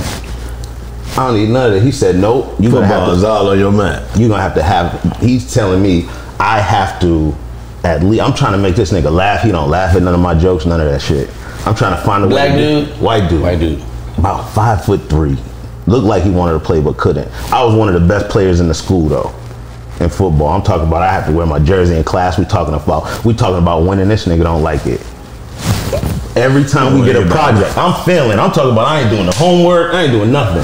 I 1.17 1.27
don't 1.27 1.33
need 1.33 1.49
none 1.49 1.71
of 1.71 1.77
it. 1.77 1.83
He 1.83 1.91
said, 1.91 2.15
nope. 2.15 2.55
You 2.59 2.69
gonna 2.69 2.85
have 2.85 3.19
to 3.19 3.27
all 3.27 3.49
on 3.49 3.57
your 3.57 3.71
mind. 3.71 4.05
you're 4.15 4.29
gonna 4.29 4.43
have 4.43 4.53
to 4.53 4.63
have 4.63 5.17
he's 5.19 5.51
telling 5.51 5.81
me 5.81 6.07
I 6.39 6.61
have 6.61 7.01
to 7.01 7.35
at 7.83 8.03
least 8.03 8.21
I'm 8.21 8.35
trying 8.35 8.51
to 8.51 8.59
make 8.59 8.75
this 8.75 8.91
nigga 8.91 9.11
laugh. 9.11 9.41
He 9.41 9.51
don't 9.51 9.69
laugh 9.69 9.95
at 9.95 10.03
none 10.03 10.13
of 10.13 10.19
my 10.19 10.35
jokes, 10.35 10.67
none 10.67 10.79
of 10.79 10.87
that 10.87 11.01
shit. 11.01 11.27
I'm 11.65 11.73
trying 11.73 11.97
to 11.97 12.01
find 12.05 12.23
a 12.23 12.27
Black 12.27 12.51
way. 12.51 12.85
dude? 12.85 13.01
White 13.01 13.29
dude. 13.29 13.41
White 13.41 13.59
dude. 13.59 13.83
About 14.17 14.47
five 14.53 14.85
foot 14.85 15.01
three. 15.09 15.37
Looked 15.89 16.05
like 16.05 16.21
he 16.21 16.29
wanted 16.29 16.53
to 16.53 16.59
play 16.59 16.79
but 16.79 16.97
couldn't. 16.97 17.27
I 17.51 17.63
was 17.63 17.73
one 17.73 17.87
of 17.93 17.99
the 17.99 18.07
best 18.07 18.29
players 18.29 18.59
in 18.59 18.67
the 18.67 18.75
school 18.75 19.09
though. 19.09 19.33
In 19.99 20.09
football. 20.09 20.49
I'm 20.49 20.61
talking 20.61 20.87
about 20.87 21.01
I 21.01 21.11
have 21.11 21.25
to 21.25 21.31
wear 21.31 21.47
my 21.47 21.57
jersey 21.57 21.95
in 21.95 22.03
class. 22.03 22.37
We 22.37 22.45
talking 22.45 22.75
about 22.75 23.25
we 23.25 23.33
talking 23.33 23.57
about 23.57 23.81
winning. 23.87 24.07
This 24.07 24.25
nigga 24.25 24.43
don't 24.43 24.61
like 24.61 24.85
it. 24.85 25.01
Every 26.37 26.63
time 26.63 26.97
we 26.97 27.05
get 27.05 27.15
a 27.15 27.25
project, 27.25 27.75
I'm 27.75 28.05
failing. 28.05 28.37
I'm 28.37 28.51
talking 28.51 28.71
about 28.71 28.87
I 28.87 29.01
ain't 29.01 29.09
doing 29.09 29.25
the 29.25 29.35
homework. 29.35 29.95
I 29.95 30.03
ain't 30.03 30.11
doing 30.11 30.31
nothing. 30.31 30.63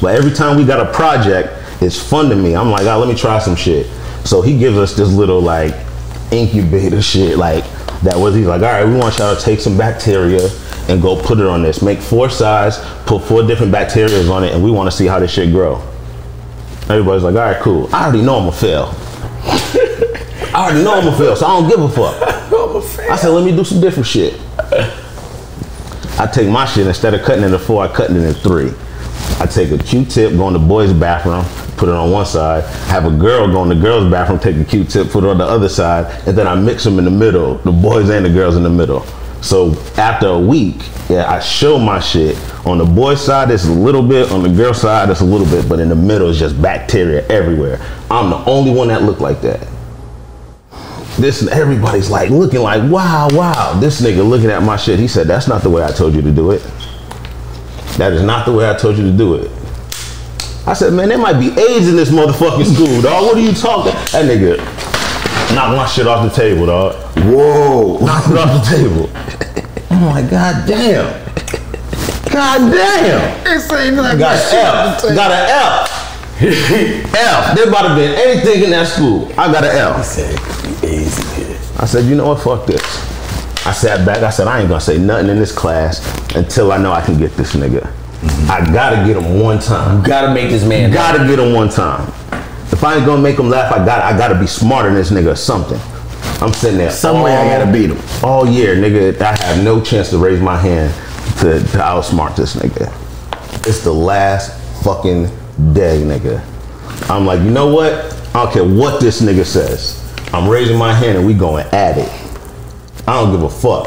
But 0.00 0.14
every 0.14 0.30
time 0.30 0.56
we 0.56 0.64
got 0.64 0.80
a 0.80 0.90
project, 0.92 1.52
it's 1.82 2.00
fun 2.00 2.30
to 2.30 2.36
me. 2.36 2.54
I'm 2.54 2.70
like, 2.70 2.86
oh, 2.86 3.00
let 3.00 3.08
me 3.08 3.16
try 3.16 3.40
some 3.40 3.56
shit. 3.56 3.88
So 4.24 4.42
he 4.42 4.56
gives 4.56 4.78
us 4.78 4.94
this 4.94 5.12
little 5.12 5.40
like 5.40 5.74
incubator 6.30 7.02
shit, 7.02 7.36
like 7.36 7.64
that 8.02 8.16
was 8.16 8.36
he's 8.36 8.46
like, 8.46 8.62
all 8.62 8.68
right, 8.68 8.86
we 8.86 8.96
want 8.96 9.18
y'all 9.18 9.34
to 9.34 9.42
take 9.42 9.58
some 9.58 9.76
bacteria 9.76 10.48
and 10.88 11.02
go 11.02 11.20
put 11.20 11.38
it 11.38 11.46
on 11.46 11.62
this. 11.62 11.82
Make 11.82 12.00
four 12.00 12.30
sides, 12.30 12.78
put 13.06 13.22
four 13.22 13.46
different 13.46 13.72
bacterias 13.72 14.30
on 14.30 14.44
it, 14.44 14.54
and 14.54 14.62
we 14.62 14.70
want 14.70 14.90
to 14.90 14.96
see 14.96 15.06
how 15.06 15.18
this 15.18 15.30
shit 15.30 15.52
grow. 15.52 15.76
Everybody's 16.88 17.22
like, 17.22 17.34
all 17.34 17.40
right, 17.40 17.60
cool. 17.60 17.94
I 17.94 18.04
already 18.04 18.22
know 18.22 18.38
I'm 18.38 18.46
gonna 18.46 18.56
fail. 18.56 18.94
I 20.52 20.64
already 20.64 20.82
know 20.82 20.94
I'm 20.94 21.04
gonna 21.04 21.16
fail, 21.16 21.36
so 21.36 21.46
I 21.46 21.60
don't 21.60 21.68
give 21.68 21.80
a 21.80 21.88
fuck. 21.88 22.20
I 23.10 23.16
said, 23.16 23.28
let 23.28 23.44
me 23.44 23.54
do 23.54 23.64
some 23.64 23.80
different 23.80 24.06
shit. 24.06 24.40
I 26.18 26.26
take 26.32 26.48
my 26.48 26.66
shit 26.66 26.86
instead 26.86 27.14
of 27.14 27.22
cutting 27.22 27.42
it 27.42 27.46
into 27.46 27.58
four, 27.58 27.82
I 27.82 27.88
cut 27.88 28.10
it 28.10 28.16
into 28.16 28.34
three. 28.34 28.72
I 29.38 29.46
take 29.46 29.70
a 29.70 29.78
Q-tip, 29.78 30.32
go 30.36 30.48
in 30.48 30.52
the 30.52 30.58
boys' 30.58 30.92
bathroom, 30.92 31.44
put 31.76 31.88
it 31.88 31.94
on 31.94 32.10
one 32.10 32.26
side. 32.26 32.64
Have 32.88 33.06
a 33.06 33.10
girl 33.10 33.46
go 33.50 33.62
in 33.62 33.68
the 33.68 33.74
girls' 33.74 34.10
bathroom, 34.10 34.38
take 34.38 34.56
a 34.56 34.64
Q-tip, 34.64 35.10
put 35.10 35.24
it 35.24 35.30
on 35.30 35.38
the 35.38 35.44
other 35.44 35.68
side, 35.68 36.26
and 36.26 36.36
then 36.36 36.46
I 36.46 36.54
mix 36.54 36.84
them 36.84 36.98
in 36.98 37.04
the 37.04 37.10
middle. 37.10 37.54
The 37.58 37.72
boys 37.72 38.10
and 38.10 38.24
the 38.24 38.30
girls 38.30 38.56
in 38.56 38.62
the 38.62 38.70
middle. 38.70 39.06
So 39.42 39.72
after 39.96 40.28
a 40.28 40.38
week, 40.38 40.76
yeah, 41.08 41.30
I 41.30 41.40
show 41.40 41.78
my 41.78 41.98
shit. 41.98 42.36
On 42.66 42.78
the 42.78 42.84
boy 42.84 43.14
side, 43.14 43.50
it's 43.50 43.66
a 43.66 43.72
little 43.72 44.06
bit. 44.06 44.30
On 44.30 44.42
the 44.42 44.48
girl 44.50 44.74
side, 44.74 45.08
it's 45.10 45.20
a 45.20 45.24
little 45.24 45.46
bit. 45.46 45.68
But 45.68 45.80
in 45.80 45.88
the 45.88 45.96
middle, 45.96 46.28
it's 46.28 46.38
just 46.38 46.60
bacteria 46.60 47.26
everywhere. 47.28 47.80
I'm 48.10 48.30
the 48.30 48.44
only 48.44 48.70
one 48.70 48.88
that 48.88 49.02
looked 49.02 49.20
like 49.20 49.40
that 49.40 49.66
this 51.20 51.42
and 51.42 51.50
everybody's 51.50 52.10
like 52.10 52.30
looking 52.30 52.60
like 52.60 52.82
wow 52.90 53.28
wow 53.32 53.78
this 53.80 54.00
nigga 54.00 54.26
looking 54.26 54.50
at 54.50 54.62
my 54.62 54.76
shit 54.76 54.98
he 54.98 55.08
said 55.08 55.26
that's 55.26 55.48
not 55.48 55.62
the 55.62 55.68
way 55.68 55.82
i 55.82 55.90
told 55.90 56.14
you 56.14 56.22
to 56.22 56.30
do 56.30 56.50
it 56.50 56.62
that 57.98 58.12
is 58.12 58.22
not 58.22 58.46
the 58.46 58.52
way 58.52 58.68
i 58.68 58.74
told 58.74 58.96
you 58.96 59.04
to 59.04 59.16
do 59.16 59.34
it 59.34 59.50
i 60.66 60.72
said 60.72 60.92
man 60.92 61.08
there 61.08 61.18
might 61.18 61.38
be 61.38 61.48
aids 61.60 61.88
in 61.88 61.96
this 61.96 62.10
motherfucking 62.10 62.74
school 62.74 63.02
dog 63.02 63.24
what 63.24 63.36
are 63.36 63.40
you 63.40 63.52
talking 63.52 63.92
that 63.92 64.24
nigga 64.24 64.89
knocked 65.54 65.76
my 65.76 65.86
shit 65.86 66.06
off 66.06 66.28
the 66.28 66.34
table 66.34 66.66
dog 66.66 66.94
Whoa. 67.18 67.98
knocked 68.04 68.28
it 68.30 68.38
off 68.38 68.64
the 68.64 68.76
table 68.76 69.10
i'm 69.90 70.06
like 70.06 70.30
god 70.30 70.66
damn 70.66 71.30
god 72.30 72.72
damn 72.72 73.46
It's 73.46 73.72
ain't 73.72 73.96
like 73.96 74.18
got 74.18 74.36
an 74.36 74.96
F. 74.96 75.02
Got 75.02 75.30
an 75.32 75.50
F. 75.50 76.00
F. 77.14 77.56
There 77.56 77.70
might 77.70 77.84
have 77.84 77.96
been 77.96 78.14
anything 78.14 78.64
in 78.64 78.70
that 78.70 78.86
school. 78.86 79.26
I 79.32 79.52
got 79.52 79.64
an 79.64 79.76
F. 79.76 80.04
Said, 80.04 80.38
easy 80.84 81.22
kid. 81.34 81.56
I 81.78 81.86
said, 81.86 82.04
you 82.04 82.14
know 82.14 82.28
what? 82.28 82.42
Fuck 82.42 82.66
this. 82.66 82.80
I 83.66 83.72
sat 83.72 84.06
back. 84.06 84.22
I 84.22 84.30
said, 84.30 84.46
I 84.46 84.60
ain't 84.60 84.68
gonna 84.68 84.80
say 84.80 84.96
nothing 84.96 85.28
in 85.28 85.38
this 85.38 85.52
class 85.52 86.00
until 86.34 86.72
I 86.72 86.78
know 86.78 86.92
I 86.92 87.02
can 87.02 87.18
get 87.18 87.32
this 87.36 87.54
nigga. 87.54 87.80
Mm-hmm. 87.80 88.50
I 88.50 88.72
gotta 88.72 89.04
get 89.06 89.16
him 89.16 89.40
one 89.40 89.58
time. 89.58 90.02
Gotta 90.02 90.32
make 90.32 90.50
this 90.50 90.64
man. 90.64 90.92
Gotta 90.92 91.26
get 91.26 91.38
him 91.38 91.52
one 91.52 91.68
time. 91.68 92.10
If 92.72 92.84
I 92.84 92.96
ain't 92.96 93.06
gonna 93.06 93.22
make 93.22 93.38
him 93.38 93.48
laugh, 93.48 93.72
I 93.72 93.84
got 93.84 94.02
I 94.02 94.16
gotta 94.16 94.38
be 94.38 94.46
smarter 94.46 94.88
than 94.88 94.96
this 94.96 95.10
nigga 95.10 95.32
or 95.32 95.36
something. 95.36 95.80
I'm 96.42 96.52
sitting 96.52 96.78
there. 96.78 96.90
Some 96.90 97.22
way 97.22 97.36
I 97.36 97.58
gotta 97.58 97.70
beat 97.70 97.90
him. 97.90 97.98
All 98.24 98.46
year, 98.46 98.74
nigga, 98.76 99.20
I 99.20 99.36
have 99.44 99.62
no 99.62 99.80
chance 99.82 100.10
to 100.10 100.18
raise 100.18 100.40
my 100.40 100.56
hand 100.56 100.94
to, 101.40 101.58
to 101.58 101.78
outsmart 101.78 102.36
this 102.36 102.56
nigga. 102.56 102.90
It's 103.66 103.84
the 103.84 103.92
last 103.92 104.58
fucking 104.82 105.24
day, 105.74 106.02
nigga. 106.02 106.42
I'm 107.10 107.26
like, 107.26 107.40
you 107.40 107.50
know 107.50 107.72
what? 107.74 107.92
I 108.34 108.44
don't 108.44 108.52
care 108.52 108.64
what 108.64 109.00
this 109.00 109.20
nigga 109.20 109.44
says. 109.44 109.96
I'm 110.32 110.48
raising 110.48 110.78
my 110.78 110.94
hand 110.94 111.18
and 111.18 111.26
we 111.26 111.34
going 111.34 111.66
at 111.72 111.98
it. 111.98 112.08
I 113.06 113.20
don't 113.20 113.32
give 113.32 113.42
a 113.42 113.50
fuck. 113.50 113.86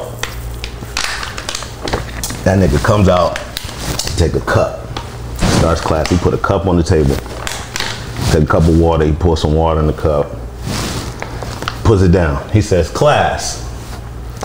That 2.44 2.60
nigga 2.60 2.84
comes 2.84 3.08
out, 3.08 3.36
to 3.38 4.18
take 4.18 4.34
a 4.34 4.42
cup, 4.42 4.86
starts 5.60 5.80
class. 5.80 6.10
He 6.10 6.18
put 6.18 6.34
a 6.34 6.38
cup 6.38 6.68
on 6.68 6.76
the 6.76 6.84
table, 6.84 7.16
take 8.34 8.44
a 8.44 8.52
cup 8.52 8.64
of 8.64 8.80
water. 8.80 9.06
He 9.06 9.14
pours 9.14 9.42
some 9.42 9.54
water 9.54 9.80
in 9.80 9.88
the 9.88 9.94
cup, 9.94 10.32
puts 11.84 12.02
it 12.02 12.12
down. 12.12 12.50
He 12.50 12.62
says, 12.62 12.90
"Class, 12.90 13.62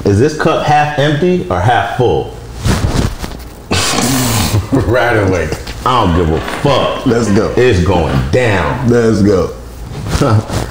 is 0.05 0.18
this 0.18 0.41
cup 0.41 0.66
half 0.66 0.99
empty 0.99 1.49
or 1.51 1.61
half 1.61 1.97
full?" 1.97 2.34
right 4.86 5.16
away. 5.16 5.49
I 5.84 6.05
don't 6.05 6.16
give 6.16 6.28
a 6.34 6.41
fuck. 6.62 7.07
Let's 7.07 7.30
go. 7.34 7.55
It's 7.57 7.84
going 7.86 8.14
down. 8.30 8.89
Let's 8.89 9.22
go. 9.22 9.55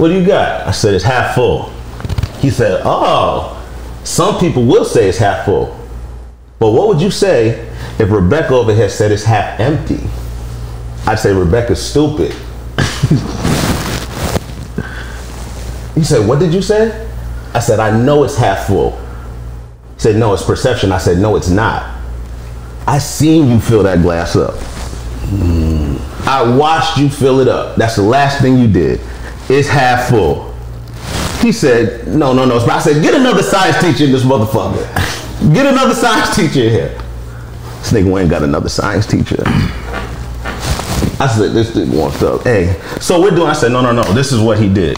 What 0.00 0.08
do 0.08 0.18
you 0.18 0.26
got? 0.26 0.66
I 0.66 0.70
said, 0.70 0.94
it's 0.94 1.04
half 1.04 1.34
full. 1.34 1.68
He 2.38 2.48
said, 2.48 2.80
oh, 2.86 3.62
some 4.02 4.40
people 4.40 4.64
will 4.64 4.86
say 4.86 5.10
it's 5.10 5.18
half 5.18 5.44
full. 5.44 5.78
But 6.58 6.70
what 6.70 6.88
would 6.88 7.02
you 7.02 7.10
say 7.10 7.68
if 7.98 8.10
Rebecca 8.10 8.54
over 8.54 8.74
here 8.74 8.88
said 8.88 9.12
it's 9.12 9.24
half 9.24 9.60
empty? 9.60 10.00
I'd 11.06 11.18
say 11.18 11.34
Rebecca's 11.34 11.82
stupid. 11.82 12.34
you 15.96 16.04
said, 16.04 16.28
what 16.28 16.38
did 16.38 16.54
you 16.54 16.62
say? 16.62 17.08
I 17.52 17.58
said, 17.58 17.80
I 17.80 18.00
know 18.00 18.22
it's 18.22 18.36
half 18.36 18.68
full. 18.68 18.92
He 19.94 20.00
said, 20.00 20.16
no, 20.16 20.32
it's 20.32 20.44
perception. 20.44 20.92
I 20.92 20.98
said, 20.98 21.18
no, 21.18 21.36
it's 21.36 21.48
not. 21.48 21.98
I 22.86 22.98
seen 22.98 23.48
you 23.48 23.60
fill 23.60 23.82
that 23.82 24.02
glass 24.02 24.36
up. 24.36 24.54
I 26.26 26.56
watched 26.56 26.98
you 26.98 27.08
fill 27.08 27.40
it 27.40 27.48
up. 27.48 27.76
That's 27.76 27.96
the 27.96 28.02
last 28.02 28.40
thing 28.40 28.58
you 28.58 28.68
did. 28.68 29.00
It's 29.48 29.68
half 29.68 30.08
full. 30.08 30.54
He 31.40 31.50
said, 31.50 32.06
no, 32.06 32.32
no, 32.32 32.44
no. 32.44 32.58
I 32.58 32.80
said, 32.80 33.02
get 33.02 33.14
another 33.14 33.42
science 33.42 33.80
teacher 33.80 34.04
in 34.04 34.12
this 34.12 34.22
motherfucker. 34.22 35.52
Get 35.52 35.66
another 35.66 35.94
science 35.94 36.36
teacher 36.36 36.68
here. 36.68 36.96
This 37.80 37.92
nigga 37.92 38.30
got 38.30 38.42
another 38.42 38.68
science 38.68 39.06
teacher. 39.06 39.42
I 41.20 41.26
said, 41.26 41.52
this 41.52 41.72
nigga 41.72 42.00
wants 42.00 42.22
up. 42.22 42.44
Hey, 42.44 42.80
so 42.98 43.20
we're 43.20 43.30
doing, 43.30 43.48
I 43.48 43.52
said, 43.52 43.72
no, 43.72 43.82
no, 43.82 43.92
no. 43.92 44.02
This 44.14 44.32
is 44.32 44.40
what 44.40 44.58
he 44.58 44.72
did. 44.72 44.96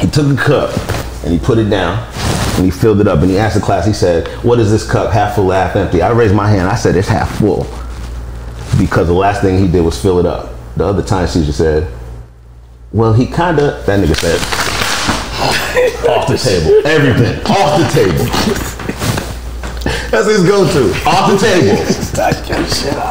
He 0.00 0.08
took 0.08 0.26
a 0.32 0.36
cup 0.36 0.70
and 1.24 1.32
he 1.32 1.40
put 1.40 1.58
it 1.58 1.68
down 1.68 2.08
and 2.54 2.64
he 2.64 2.70
filled 2.70 3.00
it 3.00 3.08
up 3.08 3.18
and 3.18 3.28
he 3.28 3.36
asked 3.36 3.56
the 3.56 3.60
class, 3.60 3.84
he 3.84 3.92
said, 3.92 4.28
what 4.44 4.60
is 4.60 4.70
this 4.70 4.88
cup, 4.88 5.12
half 5.12 5.34
full, 5.34 5.50
half 5.50 5.74
empty? 5.74 6.02
I 6.02 6.12
raised 6.12 6.36
my 6.36 6.48
hand. 6.48 6.68
I 6.68 6.76
said, 6.76 6.94
it's 6.94 7.08
half 7.08 7.38
full 7.38 7.64
because 8.78 9.08
the 9.08 9.14
last 9.14 9.42
thing 9.42 9.58
he 9.58 9.66
did 9.66 9.80
was 9.80 10.00
fill 10.00 10.20
it 10.20 10.26
up. 10.26 10.54
The 10.76 10.84
other 10.84 11.02
time 11.02 11.26
teacher 11.26 11.50
said, 11.50 11.92
well, 12.92 13.12
he 13.12 13.26
kind 13.26 13.58
of, 13.58 13.84
that 13.86 13.98
nigga 13.98 14.14
said, 14.14 14.38
off 16.08 16.28
the 16.28 16.38
table. 16.38 16.86
Everything. 16.86 17.40
Off 17.46 17.80
the 17.80 17.88
table. 17.92 18.65
That's 20.16 20.28
his 20.28 20.48
go-to. 20.48 20.88
Off 21.04 21.28
the 21.30 21.36
table. 21.36 21.76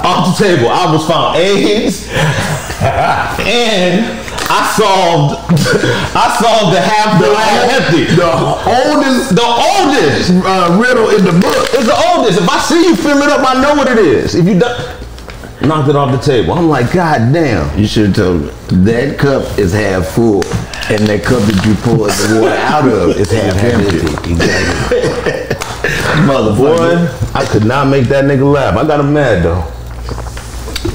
Off 0.01 0.35
the 0.35 0.43
table. 0.43 0.69
I 0.69 0.91
was 0.91 1.05
found 1.07 1.37
AIDS, 1.37 2.09
and 3.45 4.01
I 4.49 4.73
solved. 4.73 5.37
I 6.17 6.35
solved 6.41 6.73
the 6.75 6.81
half 6.81 7.21
the 7.21 7.29
half 7.29 7.77
empty. 7.77 8.05
The 8.09 8.25
oldest, 8.25 9.35
The 9.37 9.45
oldest 9.45 10.33
uh, 10.49 10.81
riddle 10.81 11.13
in 11.13 11.23
the 11.23 11.39
book. 11.39 11.69
It's 11.77 11.85
the 11.85 11.93
oldest. 12.09 12.41
If 12.41 12.49
I 12.49 12.57
see 12.57 12.87
you 12.87 12.95
fill 12.95 13.21
it 13.21 13.29
up, 13.29 13.47
I 13.47 13.61
know 13.61 13.75
what 13.75 13.87
it 13.87 13.99
is. 13.99 14.33
If 14.33 14.47
you 14.47 14.57
don't, 14.57 14.75
knocked 15.61 15.89
it 15.89 15.95
off 15.95 16.09
the 16.11 16.17
table. 16.17 16.55
I'm 16.55 16.69
like, 16.69 16.91
God 16.91 17.31
damn. 17.31 17.77
You 17.77 17.85
should 17.85 18.07
have 18.07 18.15
told 18.15 18.41
me 18.41 18.49
that 18.85 19.19
cup 19.19 19.59
is 19.59 19.73
half 19.73 20.07
full, 20.07 20.43
and 20.89 21.05
that 21.05 21.21
cup 21.23 21.43
that 21.43 21.65
you 21.67 21.75
poured 21.85 22.09
the 22.09 22.41
water 22.41 22.55
out 22.55 22.87
of 22.89 23.15
is 23.15 23.29
half 23.29 23.61
empty. 23.61 25.34
Motherfucker. 26.23 27.33
Boy, 27.33 27.39
I 27.39 27.45
could 27.45 27.65
not 27.65 27.87
make 27.87 28.05
that 28.07 28.25
nigga 28.25 28.51
laugh. 28.51 28.77
I 28.77 28.87
got 28.87 28.99
him 28.99 29.13
mad 29.13 29.43
though. 29.43 29.61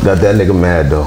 Got 0.05 0.19
that 0.19 0.37
nigga 0.37 0.59
mad 0.59 0.91
though. 0.91 1.05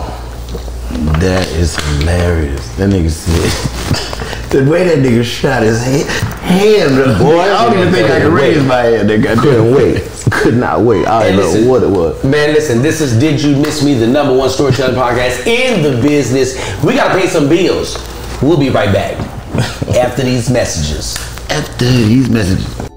That 1.19 1.47
is 1.51 1.75
hilarious. 1.75 2.75
That 2.75 2.89
nigga 2.91 3.09
said. 3.09 4.49
the 4.51 4.69
way 4.69 4.83
that 4.85 4.99
nigga 4.99 5.23
shot 5.23 5.63
his 5.63 5.83
hand, 5.83 6.07
hand 6.41 7.19
boy, 7.19 7.39
I 7.39 7.65
don't 7.65 7.79
even 7.79 7.91
think 7.91 8.11
I 8.11 8.19
can 8.19 8.31
raise 8.31 8.63
my 8.63 8.81
hand. 8.81 9.09
Nigga. 9.09 9.35
Couldn't 9.39 9.73
wait. 9.73 10.03
Could 10.31 10.57
not 10.57 10.81
wait. 10.81 11.07
I 11.07 11.29
don't 11.29 11.37
know 11.37 11.41
listen. 11.43 11.67
what 11.67 11.83
it 11.83 11.89
was. 11.89 12.23
Man, 12.23 12.53
listen, 12.53 12.81
this 12.81 13.01
is 13.01 13.19
Did 13.19 13.41
You 13.41 13.55
Miss 13.55 13.83
Me, 13.83 13.95
the 13.95 14.07
number 14.07 14.37
one 14.37 14.49
storytelling 14.49 14.95
podcast 14.95 15.47
in 15.47 15.81
the 15.81 15.99
business. 16.01 16.55
We 16.83 16.93
gotta 16.93 17.19
pay 17.19 17.27
some 17.27 17.49
bills. 17.49 17.97
We'll 18.41 18.59
be 18.59 18.69
right 18.69 18.93
back 18.93 19.17
after 19.95 20.21
these 20.21 20.49
messages. 20.49 21.17
After 21.49 21.85
these 21.85 22.29
messages. 22.29 22.92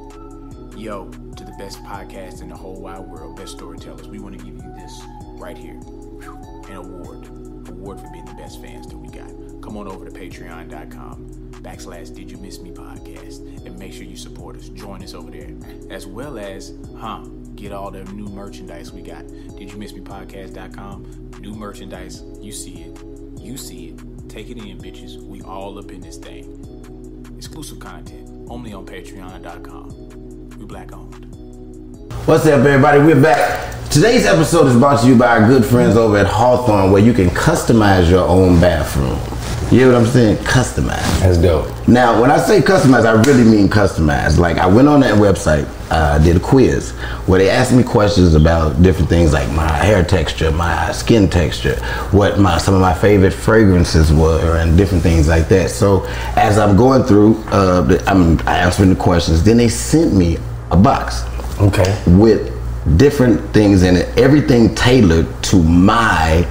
Come 9.77 9.89
on 9.89 9.95
over 9.95 10.07
to 10.07 10.11
patreon.com 10.11 11.51
backslash 11.61 12.15
did 12.15 12.31
you 12.31 12.39
miss 12.39 12.61
me 12.61 12.71
podcast 12.71 13.41
and 13.67 13.79
make 13.79 13.93
sure 13.93 14.05
you 14.05 14.17
support 14.17 14.57
us. 14.57 14.71
Join 14.71 15.03
us 15.03 15.13
over 15.13 15.31
there. 15.31 15.51
As 15.91 16.07
well 16.07 16.39
as, 16.39 16.73
huh, 16.97 17.27
get 17.57 17.73
all 17.73 17.91
the 17.91 18.03
new 18.05 18.25
merchandise 18.25 18.91
we 18.91 19.03
got. 19.03 19.27
Did 19.59 19.71
you 19.71 19.77
miss 19.77 19.93
me 19.93 20.01
podcast.com? 20.01 21.33
New 21.41 21.53
merchandise. 21.53 22.23
You 22.41 22.53
see 22.53 22.85
it. 22.85 22.99
You 23.39 23.59
see 23.59 23.89
it. 23.89 24.31
Take 24.31 24.49
it 24.49 24.57
in, 24.57 24.79
bitches. 24.79 25.23
We 25.23 25.43
all 25.43 25.79
up 25.79 25.91
in 25.91 26.01
this 26.01 26.17
thing. 26.17 27.35
Exclusive 27.37 27.79
content 27.79 28.31
only 28.49 28.73
on 28.73 28.87
patreon.com. 28.87 30.49
We 30.59 30.65
black 30.65 30.95
owned. 30.95 31.27
What's 32.25 32.47
up, 32.47 32.61
everybody? 32.61 33.01
We're 33.01 33.21
back. 33.21 33.91
Today's 33.91 34.25
episode 34.25 34.69
is 34.69 34.77
brought 34.77 35.03
to 35.03 35.07
you 35.07 35.17
by 35.17 35.39
our 35.39 35.47
good 35.47 35.67
friends 35.67 35.99
over 35.99 36.17
at 36.17 36.27
Hawthorne, 36.27 36.93
where 36.93 37.03
you 37.03 37.13
can 37.13 37.29
customize 37.29 38.09
your 38.09 38.27
own 38.27 38.59
bathroom. 38.59 39.36
You 39.71 39.81
hear 39.81 39.93
what 39.93 39.97
I'm 40.01 40.07
saying? 40.07 40.37
Customize. 40.45 41.21
That's 41.21 41.39
dope. 41.39 41.67
Now, 41.89 42.21
when 42.23 42.31
I 42.31 42.39
say 42.39 42.61
customize, 42.61 43.05
I 43.05 43.21
really 43.23 43.43
mean 43.43 43.69
customize. 43.69 44.39
Like, 44.39 44.59
I 44.59 44.67
went 44.67 44.87
on 44.87 45.01
that 45.01 45.15
website, 45.15 45.67
uh, 45.91 46.19
did 46.19 46.37
a 46.37 46.41
quiz 46.41 46.93
where 47.27 47.41
they 47.41 47.51
asked 47.51 47.73
me 47.73 47.83
questions 47.83 48.37
about 48.37 48.81
different 48.81 49.09
things 49.09 49.33
like 49.33 49.51
my 49.51 49.69
hair 49.69 50.05
texture, 50.05 50.53
my 50.53 50.93
skin 50.93 51.29
texture, 51.29 51.75
what 52.13 52.39
my 52.39 52.59
some 52.59 52.75
of 52.75 52.81
my 52.81 52.95
favorite 52.95 53.33
fragrances 53.33 54.13
were, 54.13 54.59
and 54.59 54.79
different 54.79 55.03
things 55.03 55.27
like 55.27 55.49
that. 55.49 55.71
So, 55.71 56.05
as 56.37 56.59
I'm 56.59 56.77
going 56.77 57.03
through, 57.03 57.43
uh, 57.49 57.99
I'm 58.07 58.39
answering 58.49 58.91
the 58.91 58.97
questions. 58.97 59.43
Then 59.43 59.57
they 59.57 59.69
sent 59.69 60.15
me 60.15 60.39
a 60.71 60.77
box 60.77 61.25
Okay. 61.61 62.03
with 62.07 62.53
different 62.99 63.41
things 63.53 63.83
in 63.83 63.97
it, 63.97 64.17
everything 64.17 64.77
tailored 64.77 65.27
to 65.43 65.61
my 65.61 66.47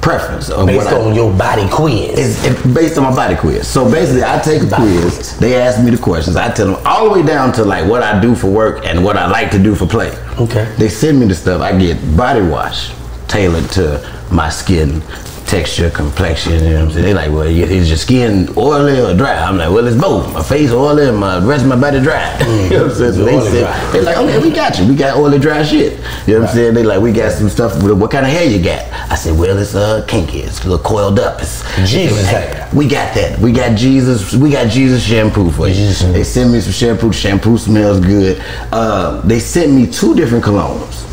preference 0.00 0.50
of 0.50 0.66
Based 0.66 0.84
what 0.84 0.94
I, 0.94 1.00
on 1.00 1.14
your 1.14 1.32
body 1.36 1.68
quiz. 1.70 2.18
it's, 2.18 2.44
it's 2.44 2.74
based 2.74 2.98
on 2.98 3.04
my 3.04 3.14
body 3.14 3.36
quiz. 3.36 3.66
So 3.66 3.90
basically, 3.90 4.24
I 4.24 4.38
take 4.40 4.62
a 4.62 4.74
quiz. 4.74 5.14
quiz. 5.14 5.38
They 5.38 5.56
ask 5.60 5.82
me 5.82 5.90
the 5.90 5.98
questions. 5.98 6.36
I 6.36 6.50
tell 6.52 6.72
them 6.74 6.86
all 6.86 7.04
the 7.04 7.10
way 7.20 7.26
down 7.26 7.52
to 7.54 7.64
like 7.64 7.88
what 7.88 8.02
I 8.02 8.20
do 8.20 8.34
for 8.34 8.48
work 8.48 8.84
and 8.84 9.04
what 9.04 9.16
I 9.16 9.26
like 9.28 9.50
to 9.52 9.58
do 9.58 9.74
for 9.74 9.86
play. 9.86 10.10
Okay. 10.38 10.72
They 10.78 10.88
send 10.88 11.20
me 11.20 11.26
the 11.26 11.34
stuff. 11.34 11.60
I 11.60 11.76
get 11.78 11.98
body 12.16 12.42
wash 12.42 12.92
tailored 13.28 13.70
to 13.70 14.26
my 14.30 14.48
skin 14.48 15.02
texture, 15.48 15.90
complexion. 15.90 16.52
You 16.52 16.60
know 16.60 16.74
what 16.74 16.82
I'm 16.82 16.90
saying? 16.92 17.04
They 17.06 17.14
like, 17.14 17.30
well, 17.32 17.42
is 17.46 17.88
your 17.88 17.96
skin 17.96 18.48
oily 18.56 19.00
or 19.00 19.16
dry? 19.16 19.34
I'm 19.34 19.56
like, 19.56 19.70
well, 19.70 19.86
it's 19.86 20.00
both. 20.00 20.32
My 20.32 20.42
face 20.42 20.70
oily 20.70 21.08
and 21.08 21.16
my 21.16 21.44
rest 21.44 21.62
of 21.62 21.70
my 21.70 21.80
body 21.80 22.00
dry. 22.00 22.38
you 22.40 22.70
know 22.70 22.82
what 22.84 22.92
I'm 22.92 22.96
saying? 22.96 23.12
So 23.14 23.24
they 23.24 23.34
Oily 23.34 23.50
said, 23.50 23.92
they 23.92 24.00
like, 24.02 24.16
okay, 24.18 24.38
we 24.38 24.50
got 24.50 24.78
you. 24.78 24.86
We 24.86 24.94
got 24.94 25.16
oily 25.16 25.38
dry 25.38 25.62
shit. 25.64 25.94
You 26.26 26.34
know 26.34 26.40
what 26.40 26.50
I'm 26.50 26.54
saying? 26.54 26.74
They 26.74 26.82
like, 26.82 27.00
we 27.00 27.12
got 27.12 27.32
some 27.32 27.48
stuff. 27.48 27.82
What 27.82 28.10
kind 28.10 28.26
of 28.26 28.32
hair 28.32 28.44
you 28.44 28.62
got? 28.62 28.86
I 29.10 29.14
said, 29.14 29.38
well, 29.38 29.58
it's 29.58 29.74
uh 29.74 30.04
kinky. 30.06 30.40
It's 30.40 30.60
a 30.64 30.68
little 30.68 30.84
coiled 30.84 31.18
up. 31.18 31.40
It's 31.40 31.64
Jesus 31.90 32.28
hair. 32.28 32.68
We 32.74 32.86
got 32.86 33.14
that. 33.14 33.38
We 33.40 33.52
got 33.52 33.76
Jesus. 33.76 34.34
We 34.34 34.50
got 34.50 34.70
Jesus 34.70 35.02
shampoo 35.02 35.50
for 35.50 35.68
you. 35.68 35.74
Jesus. 35.74 36.12
They 36.12 36.24
sent 36.24 36.52
me 36.52 36.60
some 36.60 36.72
shampoo. 36.72 37.12
Shampoo 37.12 37.56
smells 37.56 38.00
good. 38.00 38.42
Uh, 38.70 39.22
they 39.22 39.40
sent 39.40 39.72
me 39.72 39.86
two 39.86 40.14
different 40.14 40.44
colognes. 40.44 41.04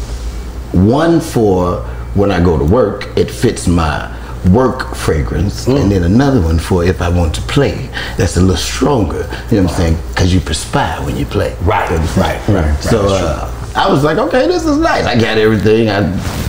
One 0.73 1.21
for 1.21 1.83
when 2.15 2.31
I 2.31 2.43
go 2.43 2.57
to 2.57 2.65
work, 2.65 3.15
it 3.17 3.29
fits 3.31 3.67
my 3.67 4.13
work 4.49 4.95
fragrance, 4.95 5.65
Mm. 5.65 5.81
and 5.81 5.91
then 5.91 6.03
another 6.03 6.41
one 6.41 6.59
for 6.59 6.83
if 6.83 7.01
I 7.01 7.09
want 7.09 7.33
to 7.35 7.41
play. 7.41 7.89
That's 8.17 8.37
a 8.37 8.41
little 8.41 8.55
stronger. 8.57 9.27
You 9.51 9.57
know 9.57 9.63
what 9.63 9.71
I'm 9.73 9.77
saying? 9.77 9.97
Because 10.09 10.33
you 10.33 10.39
perspire 10.39 11.01
when 11.05 11.17
you 11.17 11.25
play. 11.25 11.55
Right, 11.63 11.89
right, 11.89 12.17
right, 12.17 12.47
right. 12.49 12.79
So 12.83 13.07
uh, 13.09 13.51
I 13.75 13.89
was 13.91 14.03
like, 14.03 14.17
okay, 14.17 14.47
this 14.47 14.65
is 14.65 14.77
nice. 14.77 15.05
I 15.05 15.15
got 15.15 15.37
everything. 15.37 15.89
I, 15.89 15.99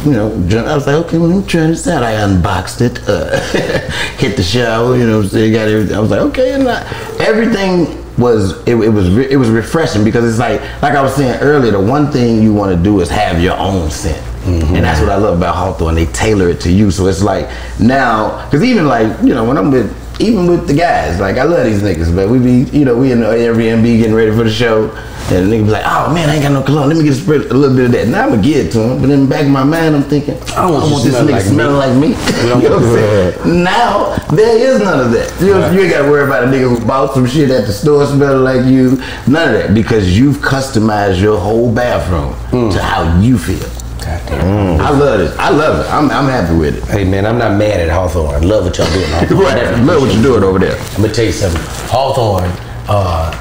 you 0.05 0.13
know, 0.13 0.27
I 0.67 0.75
was 0.75 0.87
like, 0.87 0.97
okay, 1.07 1.19
well, 1.19 1.29
let 1.29 1.43
me 1.43 1.47
try 1.47 1.67
this 1.67 1.87
out. 1.89 2.03
I 2.03 2.13
unboxed 2.13 2.81
it, 2.83 3.01
uh, 3.09 3.37
hit 4.19 4.37
the 4.37 4.43
shower. 4.43 4.97
You 4.97 5.07
know, 5.07 5.17
what 5.19 5.25
I'm 5.25 5.31
saying? 5.31 5.53
got 5.53 5.69
everything. 5.69 5.97
I 5.97 6.01
was 6.01 6.11
like, 6.11 6.21
okay, 6.21 6.53
and 6.53 6.69
I, 6.69 6.83
everything 7.21 8.03
was 8.17 8.53
it, 8.67 8.75
it 8.77 8.89
was 8.89 9.11
re- 9.11 9.31
it 9.31 9.37
was 9.37 9.51
refreshing 9.51 10.03
because 10.03 10.25
it's 10.25 10.39
like 10.39 10.61
like 10.81 10.95
I 10.95 11.03
was 11.03 11.15
saying 11.17 11.39
earlier. 11.43 11.73
The 11.73 11.81
one 11.81 12.11
thing 12.11 12.43
you 12.43 12.55
want 12.55 12.75
to 12.75 12.83
do 12.83 13.01
is 13.01 13.11
have 13.11 13.43
your 13.43 13.57
own 13.59 13.91
scent. 13.91 14.23
And 14.47 14.85
that's 14.85 15.01
what 15.01 15.11
I 15.11 15.17
love 15.17 15.39
about 15.39 15.55
Hawthorne. 15.57 15.95
They 15.95 16.07
tailor 16.07 16.49
it 16.49 16.61
to 16.63 16.73
you. 16.73 16.91
So 16.91 17.07
it's 17.07 17.23
like 17.23 17.49
now, 17.81 18.45
because 18.47 18.63
even 18.63 18.87
like, 18.87 19.21
you 19.23 19.35
know, 19.35 19.45
when 19.45 19.57
I'm 19.59 19.71
with, 19.71 20.21
even 20.21 20.47
with 20.47 20.67
the 20.67 20.75
guys, 20.75 21.21
like 21.21 21.37
I 21.37 21.43
love 21.43 21.65
these 21.67 21.83
niggas, 21.83 22.15
but 22.15 22.29
we 22.29 22.39
be, 22.39 22.71
you 22.77 22.85
know, 22.85 22.97
we 22.97 23.13
in 23.13 23.21
the 23.21 23.27
Airbnb 23.27 23.83
getting 23.85 24.15
ready 24.15 24.31
for 24.31 24.45
the 24.45 24.51
show. 24.51 24.91
And 25.29 25.51
the 25.51 25.57
nigga 25.57 25.65
be 25.65 25.71
like, 25.73 25.83
oh 25.85 26.15
man, 26.15 26.31
I 26.31 26.35
ain't 26.35 26.45
got 26.45 26.53
no 26.53 26.63
cologne. 26.63 26.89
Let 26.89 26.99
me 26.99 27.03
get 27.03 27.19
a, 27.19 27.53
little 27.53 27.75
bit 27.75 27.87
of 27.87 27.93
that. 27.93 28.07
Now 28.07 28.23
I'm 28.23 28.29
going 28.29 28.43
to 28.43 28.49
give 28.49 28.67
it 28.67 28.73
to 28.73 28.81
him. 28.81 29.01
But 29.01 29.11
in 29.11 29.23
the 29.23 29.27
back 29.27 29.43
of 29.43 29.51
my 29.51 29.65
mind, 29.65 29.97
I'm 29.97 30.05
thinking, 30.05 30.35
I 30.57 30.71
want 30.71 30.87
you 30.87 30.93
want 30.93 31.05
to 31.05 31.11
this 31.11 31.49
smell 31.51 31.73
nigga 31.83 31.91
like 31.91 31.99
me. 31.99 32.15
smelling 32.15 32.55
like 32.55 32.63
me. 32.63 32.63
you 32.63 32.69
know 32.69 32.77
what 32.77 32.85
I'm 32.85 33.43
saying? 33.43 33.65
Now, 33.65 34.17
there 34.31 34.57
is 34.57 34.81
none 34.81 35.01
of 35.01 35.11
that. 35.11 35.41
You, 35.41 35.55
know, 35.55 35.71
you 35.73 35.81
ain't 35.81 35.91
got 35.93 36.03
to 36.05 36.09
worry 36.11 36.25
about 36.25 36.45
a 36.45 36.47
nigga 36.47 36.79
who 36.79 36.87
bought 36.87 37.13
some 37.13 37.27
shit 37.27 37.51
at 37.51 37.67
the 37.67 37.73
store 37.73 38.07
smelling 38.07 38.45
like 38.45 38.67
you. 38.67 39.03
None 39.27 39.49
of 39.49 39.55
that. 39.61 39.75
Because 39.75 40.17
you've 40.17 40.37
customized 40.37 41.21
your 41.21 41.41
whole 41.41 41.75
bathroom 41.75 42.33
Hmm. 42.51 42.71
to 42.71 42.81
how 42.81 43.19
you 43.21 43.37
feel. 43.37 43.69
Goddamn. 43.99 44.81
I 44.81 44.91
love 44.91 45.21
it. 45.21 45.39
I 45.39 45.51
love 45.51 45.85
it. 45.85 45.91
I'm, 45.93 46.11
I'm 46.11 46.29
happy 46.29 46.57
with 46.57 46.77
it. 46.77 46.85
Hey 46.85 47.05
man, 47.05 47.27
I'm 47.27 47.39
not 47.39 47.57
mad 47.59 47.81
at 47.81 47.89
Hawthorne. 47.91 48.35
I 48.35 48.39
love 48.39 48.65
what 48.65 48.77
y'all 48.79 48.91
doing. 48.93 49.09
Hawthorne. 49.11 49.39
Right. 49.41 49.79
Love 49.85 50.03
what 50.03 50.13
you're 50.13 50.23
doing 50.23 50.45
over 50.45 50.59
there. 50.59 50.79
I'm 50.95 51.03
gonna 51.03 51.13
tell 51.13 51.25
you 51.25 51.33
something. 51.33 51.61
Hawthorne 51.89 52.51
uh, 52.89 53.33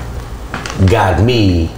got 0.89 1.21
me. 1.23 1.71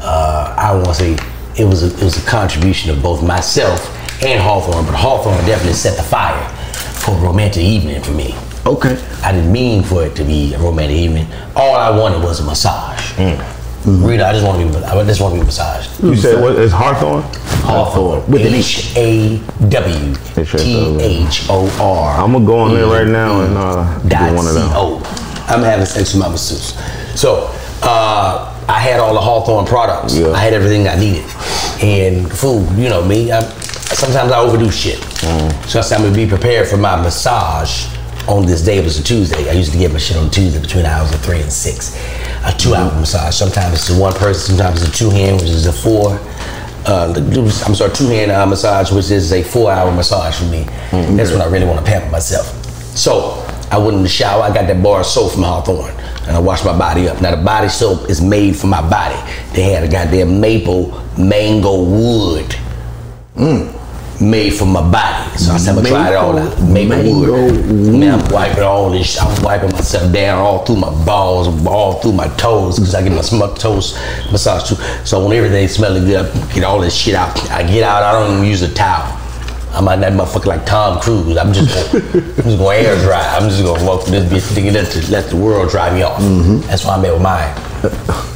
Uh, 0.00 0.54
I 0.58 0.74
want 0.74 0.88
to 0.88 0.94
say 0.94 1.16
it 1.56 1.64
was 1.64 1.82
a, 1.82 1.86
it 1.96 2.02
was 2.02 2.22
a 2.22 2.28
contribution 2.28 2.90
of 2.90 3.02
both 3.02 3.22
myself 3.22 3.90
and 4.22 4.42
Hawthorne, 4.42 4.84
but 4.84 4.94
Hawthorne 4.94 5.44
definitely 5.46 5.72
set 5.74 5.96
the 5.96 6.02
fire 6.02 6.48
for 6.74 7.12
a 7.12 7.20
romantic 7.20 7.62
evening 7.62 8.02
for 8.02 8.12
me. 8.12 8.34
Okay. 8.66 9.02
I 9.22 9.32
didn't 9.32 9.52
mean 9.52 9.82
for 9.82 10.04
it 10.04 10.14
to 10.16 10.24
be 10.24 10.54
a 10.54 10.58
romantic 10.58 10.96
evening. 10.96 11.26
All 11.56 11.74
I 11.74 11.90
wanted 11.96 12.22
was 12.22 12.40
a 12.40 12.44
massage. 12.44 13.12
Reedo, 13.84 14.24
I 14.24 14.32
just 14.32 14.46
want 14.46 14.72
to 14.72 14.78
be, 14.78 14.84
I 14.84 15.04
just 15.04 15.20
want 15.20 15.34
to 15.34 15.40
be 15.40 15.44
massaged. 15.46 16.02
You 16.02 16.16
said 16.16 16.40
what 16.40 16.56
is 16.56 16.72
Hawthorne? 16.72 17.22
Hawthorne. 17.64 18.26
With 18.30 18.46
an 18.46 18.54
H 18.54 18.96
A 18.96 19.38
W 19.68 20.14
T 20.14 20.98
H 21.00 21.46
O 21.50 21.68
R. 21.80 22.22
I'm 22.24 22.32
gonna 22.32 22.46
go 22.46 22.66
in 22.68 22.74
there 22.74 22.86
right 22.86 23.06
now 23.06 23.42
and 23.42 23.56
uh, 23.58 23.98
get 24.08 24.34
one 24.34 24.46
of 24.46 24.54
them. 24.54 24.68
co. 24.70 24.96
I'm 25.46 25.62
having 25.62 25.84
sex 25.84 26.14
with 26.14 26.22
my 26.22 26.28
masseuse. 26.30 26.72
So 27.20 27.50
uh, 27.82 28.50
I 28.68 28.78
had 28.80 29.00
all 29.00 29.12
the 29.12 29.20
Hawthorne 29.20 29.66
products. 29.66 30.16
Yeah. 30.16 30.28
I 30.30 30.38
had 30.38 30.54
everything 30.54 30.88
I 30.88 30.96
needed. 30.98 31.24
And 31.82 32.30
food, 32.32 32.66
you 32.78 32.88
know 32.88 33.04
me, 33.04 33.30
I, 33.32 33.40
sometimes 33.42 34.32
I 34.32 34.38
overdo 34.38 34.70
shit. 34.70 34.98
Mm. 34.98 35.68
So 35.68 35.78
I 35.80 35.82
said 35.82 35.98
I'm 35.98 36.04
gonna 36.04 36.16
be 36.16 36.26
prepared 36.26 36.68
for 36.68 36.78
my 36.78 36.96
massage 36.96 37.93
on 38.28 38.46
this 38.46 38.62
day. 38.62 38.78
It 38.78 38.84
was 38.84 38.98
a 38.98 39.02
Tuesday. 39.02 39.48
I 39.48 39.52
used 39.52 39.72
to 39.72 39.78
get 39.78 39.92
my 39.92 39.98
shit 39.98 40.16
on 40.16 40.30
Tuesday 40.30 40.60
between 40.60 40.86
hours 40.86 41.12
of 41.12 41.20
three 41.20 41.40
and 41.40 41.52
six. 41.52 41.96
A 42.44 42.52
two 42.56 42.74
hour 42.74 42.92
massage. 42.98 43.34
Sometimes 43.34 43.74
it's 43.74 43.90
a 43.90 43.98
one 43.98 44.12
person, 44.14 44.56
sometimes 44.56 44.82
it's 44.82 44.94
a 44.94 44.98
two 44.98 45.10
hand, 45.10 45.40
which 45.40 45.50
is 45.50 45.66
a 45.66 45.72
four. 45.72 46.18
Uh, 46.86 47.14
I'm 47.64 47.74
sorry, 47.74 47.92
two 47.94 48.08
hand 48.08 48.30
uh, 48.30 48.44
massage, 48.46 48.92
which 48.92 49.10
is 49.10 49.32
a 49.32 49.42
four 49.42 49.70
hour 49.70 49.90
massage 49.92 50.38
for 50.38 50.44
me. 50.46 50.64
That's 51.16 51.30
when 51.30 51.40
I 51.40 51.46
really 51.46 51.66
want 51.66 51.78
to 51.78 51.84
pamper 51.84 52.10
myself. 52.10 52.46
So 52.94 53.42
I 53.70 53.78
went 53.78 53.96
in 53.96 54.02
the 54.02 54.08
shower. 54.08 54.42
I 54.42 54.52
got 54.52 54.66
that 54.66 54.82
bar 54.82 55.00
of 55.00 55.06
soap 55.06 55.32
from 55.32 55.42
Hawthorne, 55.42 55.94
and 56.26 56.36
I 56.36 56.38
washed 56.38 56.64
my 56.64 56.76
body 56.78 57.08
up. 57.08 57.20
Now 57.22 57.34
the 57.34 57.42
body 57.42 57.68
soap 57.68 58.10
is 58.10 58.20
made 58.20 58.54
for 58.56 58.66
my 58.66 58.82
body. 58.88 59.16
They 59.54 59.62
had 59.72 59.84
a 59.84 59.88
goddamn 59.90 60.40
maple 60.40 61.02
mango 61.18 61.82
wood. 61.82 62.54
Made 64.24 64.54
for 64.54 64.64
my 64.64 64.80
body, 64.80 65.36
so 65.36 65.52
I 65.52 65.58
said 65.58 65.70
I'm 65.70 65.76
gonna 65.76 65.88
try 65.90 66.10
it 66.12 66.14
all 66.14 66.38
out. 66.38 66.58
Mango 66.62 66.96
wood. 67.02 67.66
Man, 67.66 68.18
I'm 68.18 68.32
wiping 68.32 68.62
all 68.62 68.90
this. 68.90 69.20
I'm 69.20 69.42
wiping 69.42 69.70
myself 69.72 70.10
down 70.14 70.38
all 70.38 70.64
through 70.64 70.76
my 70.76 71.04
balls, 71.04 71.46
all 71.66 72.00
through 72.00 72.14
my 72.14 72.28
toes, 72.36 72.78
because 72.78 72.94
I 72.94 73.02
get 73.02 73.12
my 73.12 73.20
sm- 73.20 73.54
toes 73.58 73.94
massage 74.32 74.66
too. 74.68 74.76
So 75.04 75.22
when 75.22 75.36
everything 75.36 75.68
smelling 75.68 76.06
good, 76.06 76.24
I 76.24 76.54
get 76.54 76.64
all 76.64 76.80
this 76.80 76.96
shit 76.96 77.14
out. 77.14 77.38
I 77.50 77.64
get 77.64 77.82
out. 77.82 78.02
I 78.02 78.12
don't 78.12 78.36
even 78.36 78.48
use 78.48 78.62
a 78.62 78.72
towel. 78.72 79.20
I'm 79.74 79.88
out 79.88 80.00
that 80.00 80.12
motherfucker 80.14 80.46
like 80.46 80.64
Tom 80.64 81.00
Cruise. 81.00 81.36
I'm 81.36 81.52
just 81.52 81.92
gonna, 81.92 82.14
I'm 82.14 82.44
just 82.44 82.58
gonna 82.58 82.76
air 82.76 82.96
dry. 83.04 83.36
I'm 83.36 83.50
just 83.50 83.62
gonna 83.62 83.84
walk 83.84 84.04
through 84.04 84.20
this 84.20 84.32
bitch 84.32 84.54
thinking 84.54 84.72
let 84.72 84.90
the, 84.90 85.06
let 85.10 85.28
the 85.28 85.36
world 85.36 85.68
dry 85.68 85.92
me 85.94 86.02
off. 86.02 86.20
Mm-hmm. 86.22 86.66
That's 86.68 86.84
why 86.84 86.96
I'm 86.96 87.04
at 87.04 87.12
with 87.12 87.22
mine. 87.22 88.30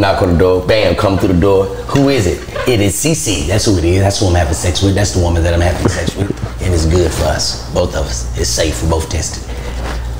Knock 0.00 0.22
on 0.22 0.32
the 0.32 0.38
door, 0.38 0.66
bam, 0.66 0.96
come 0.96 1.18
through 1.18 1.34
the 1.34 1.40
door. 1.40 1.66
Who 1.92 2.08
is 2.08 2.26
it? 2.26 2.40
It 2.66 2.80
is 2.80 2.94
CC. 2.96 3.46
That's 3.46 3.66
who 3.66 3.76
it 3.76 3.84
is. 3.84 4.00
That's 4.00 4.18
who 4.18 4.28
I'm 4.28 4.34
having 4.34 4.54
sex 4.54 4.82
with. 4.82 4.94
That's 4.94 5.12
the 5.12 5.20
woman 5.20 5.42
that 5.42 5.52
I'm 5.52 5.60
having 5.60 5.86
sex 5.88 6.16
with. 6.16 6.30
And 6.62 6.72
it's 6.72 6.86
good 6.86 7.12
for 7.12 7.24
us, 7.24 7.70
both 7.74 7.94
of 7.94 8.06
us. 8.06 8.38
It's 8.38 8.48
safe. 8.48 8.82
We're 8.82 8.92
both 8.92 9.10
tested. 9.10 9.44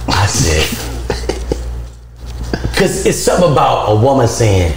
I 0.07 0.27
said, 0.27 0.69
because 2.71 3.07
it's 3.07 3.17
something 3.17 3.53
about 3.53 3.87
a 3.87 3.97
woman 3.99 4.29
saying, 4.29 4.75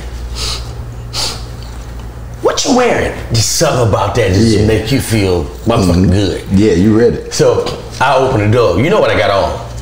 what 2.42 2.64
you 2.64 2.74
wearing? 2.78 3.12
Just 3.34 3.58
something 3.60 3.90
about 3.90 4.16
that 4.16 4.30
just 4.30 4.58
Yeah. 4.58 4.66
make 4.68 4.90
you 4.90 5.02
feel 5.02 5.44
motherfucking 5.66 6.06
mm-hmm. 6.06 6.12
good. 6.12 6.46
Yeah, 6.52 6.74
you 6.76 6.98
read 6.98 7.16
it. 7.16 7.34
So 7.34 7.66
I 8.00 8.16
open 8.16 8.40
the 8.40 8.50
door. 8.56 8.80
You 8.80 8.90
know 8.90 9.02
what 9.02 9.10
I 9.10 9.18
got 9.18 9.32
on? 9.32 9.73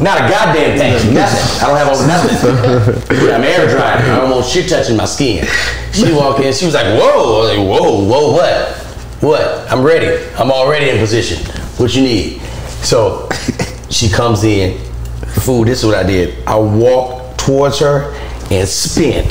Not 0.00 0.18
a 0.18 0.28
goddamn 0.28 0.78
thing. 0.78 1.14
Nothing. 1.14 1.62
I 1.62 1.68
don't 1.68 1.76
have 1.76 1.88
on 1.88 2.08
nothing. 2.08 3.30
I'm 3.30 3.42
air 3.42 3.68
drying. 3.68 4.10
I 4.10 4.20
don't 4.20 4.30
want 4.30 4.46
shit 4.46 4.68
touching 4.68 4.96
my 4.96 5.04
skin. 5.04 5.46
She 5.92 6.12
walked 6.12 6.40
in. 6.40 6.52
She 6.52 6.64
was 6.64 6.74
like, 6.74 6.86
"Whoa!" 6.98 7.36
I 7.36 7.38
was 7.40 7.56
like, 7.56 7.68
"Whoa, 7.68 8.04
whoa, 8.04 8.32
what? 8.32 8.68
What? 9.20 9.70
I'm 9.70 9.82
ready. 9.84 10.24
I'm 10.36 10.50
already 10.50 10.90
in 10.90 10.98
position. 10.98 11.44
What 11.76 11.94
you 11.94 12.02
need?" 12.02 12.40
So 12.82 13.28
she 13.90 14.08
comes 14.08 14.44
in. 14.44 14.78
Food. 15.42 15.68
This 15.68 15.80
is 15.80 15.86
what 15.86 15.94
I 15.94 16.02
did. 16.02 16.46
I 16.46 16.56
walked 16.56 17.38
towards 17.38 17.78
her 17.78 18.12
and 18.50 18.68
spin, 18.68 19.30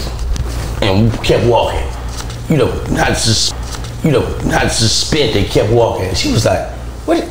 and 0.82 1.12
kept 1.24 1.46
walking. 1.48 1.88
You 2.50 2.58
know, 2.58 2.84
not 2.86 3.10
just, 3.10 3.54
you 4.04 4.12
know, 4.12 4.28
not 4.46 4.64
just 4.64 5.08
spent 5.08 5.36
and 5.36 5.46
kept 5.48 5.72
walking. 5.72 6.14
She 6.16 6.32
was 6.32 6.46
like, 6.46 6.70
"What?" 7.06 7.24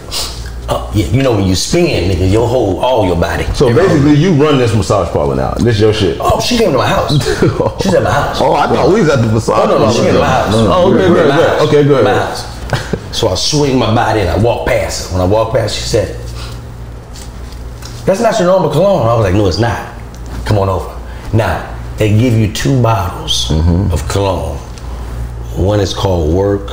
Oh, 0.72 0.88
yeah, 0.94 1.06
you 1.06 1.22
know 1.22 1.34
when 1.34 1.46
you 1.46 1.56
spin, 1.56 2.10
nigga, 2.10 2.30
your 2.30 2.46
whole, 2.46 2.78
all 2.78 3.04
your 3.04 3.16
body. 3.16 3.42
So 3.54 3.74
basically, 3.74 4.14
you 4.14 4.32
run 4.34 4.56
this 4.56 4.72
massage 4.72 5.10
parlor 5.10 5.34
now. 5.34 5.54
This 5.54 5.74
is 5.74 5.80
your 5.80 5.92
shit. 5.92 6.18
Oh, 6.20 6.40
she 6.40 6.56
came 6.56 6.70
to 6.70 6.78
my 6.78 6.86
house. 6.86 7.10
She's 7.82 7.92
at 7.92 8.04
my 8.04 8.12
house. 8.12 8.40
Oh, 8.40 8.54
I 8.54 8.68
thought 8.68 8.88
we 8.94 9.00
was 9.00 9.10
at 9.10 9.16
the 9.16 9.32
massage 9.32 9.58
Oh, 9.58 9.66
no, 9.66 9.86
no, 9.86 9.92
she 9.92 10.02
came 10.02 10.14
to 10.14 10.20
my 10.20 10.26
house. 10.26 10.54
Oh, 10.54 10.94
okay, 10.94 11.08
good, 11.08 11.34
good. 11.34 11.68
Okay, 11.68 11.84
good. 11.84 12.04
My 12.04 12.14
house. 12.14 13.16
So 13.16 13.28
I 13.28 13.34
swing 13.34 13.76
my 13.78 13.92
body 13.92 14.20
and 14.20 14.30
I 14.30 14.38
walk 14.38 14.68
past 14.68 15.10
her. 15.10 15.18
When 15.18 15.22
I 15.22 15.30
walk 15.30 15.52
past, 15.52 15.74
she 15.74 15.82
said, 15.82 16.16
That's 18.06 18.20
not 18.20 18.38
your 18.38 18.46
normal 18.46 18.70
cologne. 18.70 19.08
I 19.08 19.14
was 19.14 19.24
like, 19.24 19.34
No, 19.34 19.48
it's 19.48 19.58
not. 19.58 20.00
Come 20.46 20.58
on 20.58 20.68
over. 20.68 20.96
Now, 21.36 21.76
they 21.96 22.16
give 22.16 22.34
you 22.34 22.52
two 22.52 22.80
bottles 22.80 23.48
mm-hmm. 23.48 23.92
of 23.92 24.06
cologne. 24.08 24.56
One 25.56 25.80
is 25.80 25.92
called 25.92 26.32
work, 26.32 26.70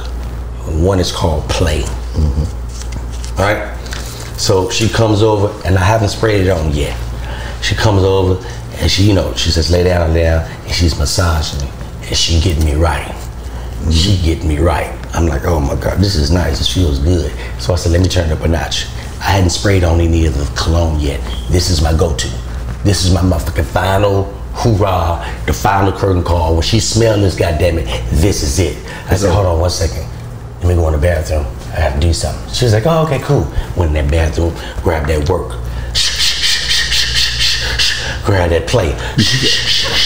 one 0.67 0.99
is 0.99 1.11
called 1.11 1.49
play. 1.49 1.81
Mm-hmm. 1.81 3.41
All 3.41 3.45
right? 3.53 3.76
So 4.38 4.69
she 4.69 4.88
comes 4.88 5.23
over, 5.23 5.47
and 5.65 5.77
I 5.77 5.83
haven't 5.83 6.09
sprayed 6.09 6.45
it 6.45 6.49
on 6.49 6.71
yet. 6.71 6.97
She 7.61 7.75
comes 7.75 8.03
over, 8.03 8.45
and 8.75 8.89
she, 8.89 9.03
you 9.03 9.13
know, 9.13 9.33
she 9.33 9.49
says, 9.49 9.71
lay 9.71 9.83
down, 9.83 10.13
lay 10.13 10.23
down, 10.23 10.49
and 10.49 10.71
she's 10.71 10.97
massaging 10.97 11.61
me, 11.61 11.73
and 12.03 12.15
she 12.15 12.39
getting 12.39 12.63
me 12.63 12.75
right. 12.75 13.13
She 13.91 14.11
mm. 14.11 14.23
getting 14.23 14.47
me 14.47 14.59
right. 14.59 14.93
I'm 15.13 15.25
like, 15.25 15.45
oh 15.45 15.59
my 15.59 15.75
God, 15.75 15.97
this 15.99 16.15
is 16.15 16.29
nice. 16.29 16.59
This 16.59 16.73
feels 16.73 16.99
good. 16.99 17.31
So 17.59 17.73
I 17.73 17.77
said, 17.77 17.91
let 17.91 18.01
me 18.01 18.07
turn 18.07 18.29
it 18.29 18.33
up 18.33 18.41
a 18.41 18.47
notch. 18.47 18.85
I 19.19 19.31
hadn't 19.31 19.49
sprayed 19.49 19.83
on 19.83 19.99
any 19.99 20.25
of 20.25 20.38
the 20.38 20.45
cologne 20.55 20.99
yet. 20.99 21.19
This 21.49 21.69
is 21.69 21.81
my 21.81 21.91
go-to. 21.97 22.29
This 22.83 23.05
is 23.05 23.13
my 23.13 23.21
motherfucking 23.21 23.65
final 23.65 24.25
hoorah, 24.53 25.25
the 25.45 25.53
final 25.53 25.91
curtain 25.91 26.23
call. 26.23 26.53
When 26.53 26.61
she 26.61 26.79
smelled 26.79 27.21
this, 27.21 27.35
goddamn 27.35 27.79
it, 27.79 27.85
this 28.11 28.43
is 28.43 28.59
it. 28.59 28.77
I 29.09 29.15
said, 29.15 29.33
hold 29.33 29.47
on 29.47 29.59
one 29.59 29.69
second. 29.69 30.07
Let 30.59 30.67
me 30.67 30.75
go 30.75 30.88
in 30.88 30.93
the 30.93 30.99
bathroom. 30.99 31.45
I 31.78 31.82
have 31.82 31.93
to 31.93 31.99
do 31.99 32.11
something. 32.11 32.51
She 32.51 32.65
was 32.65 32.73
like, 32.73 32.88
oh, 32.88 33.05
okay, 33.05 33.19
cool. 33.19 33.45
Went 33.78 33.95
in 33.95 34.05
that 34.05 34.09
bathroom, 34.09 34.51
grabbed 34.82 35.09
that 35.09 35.30
work. 35.30 35.49
Grab 38.25 38.49
that 38.49 38.65
plate. 38.65 38.97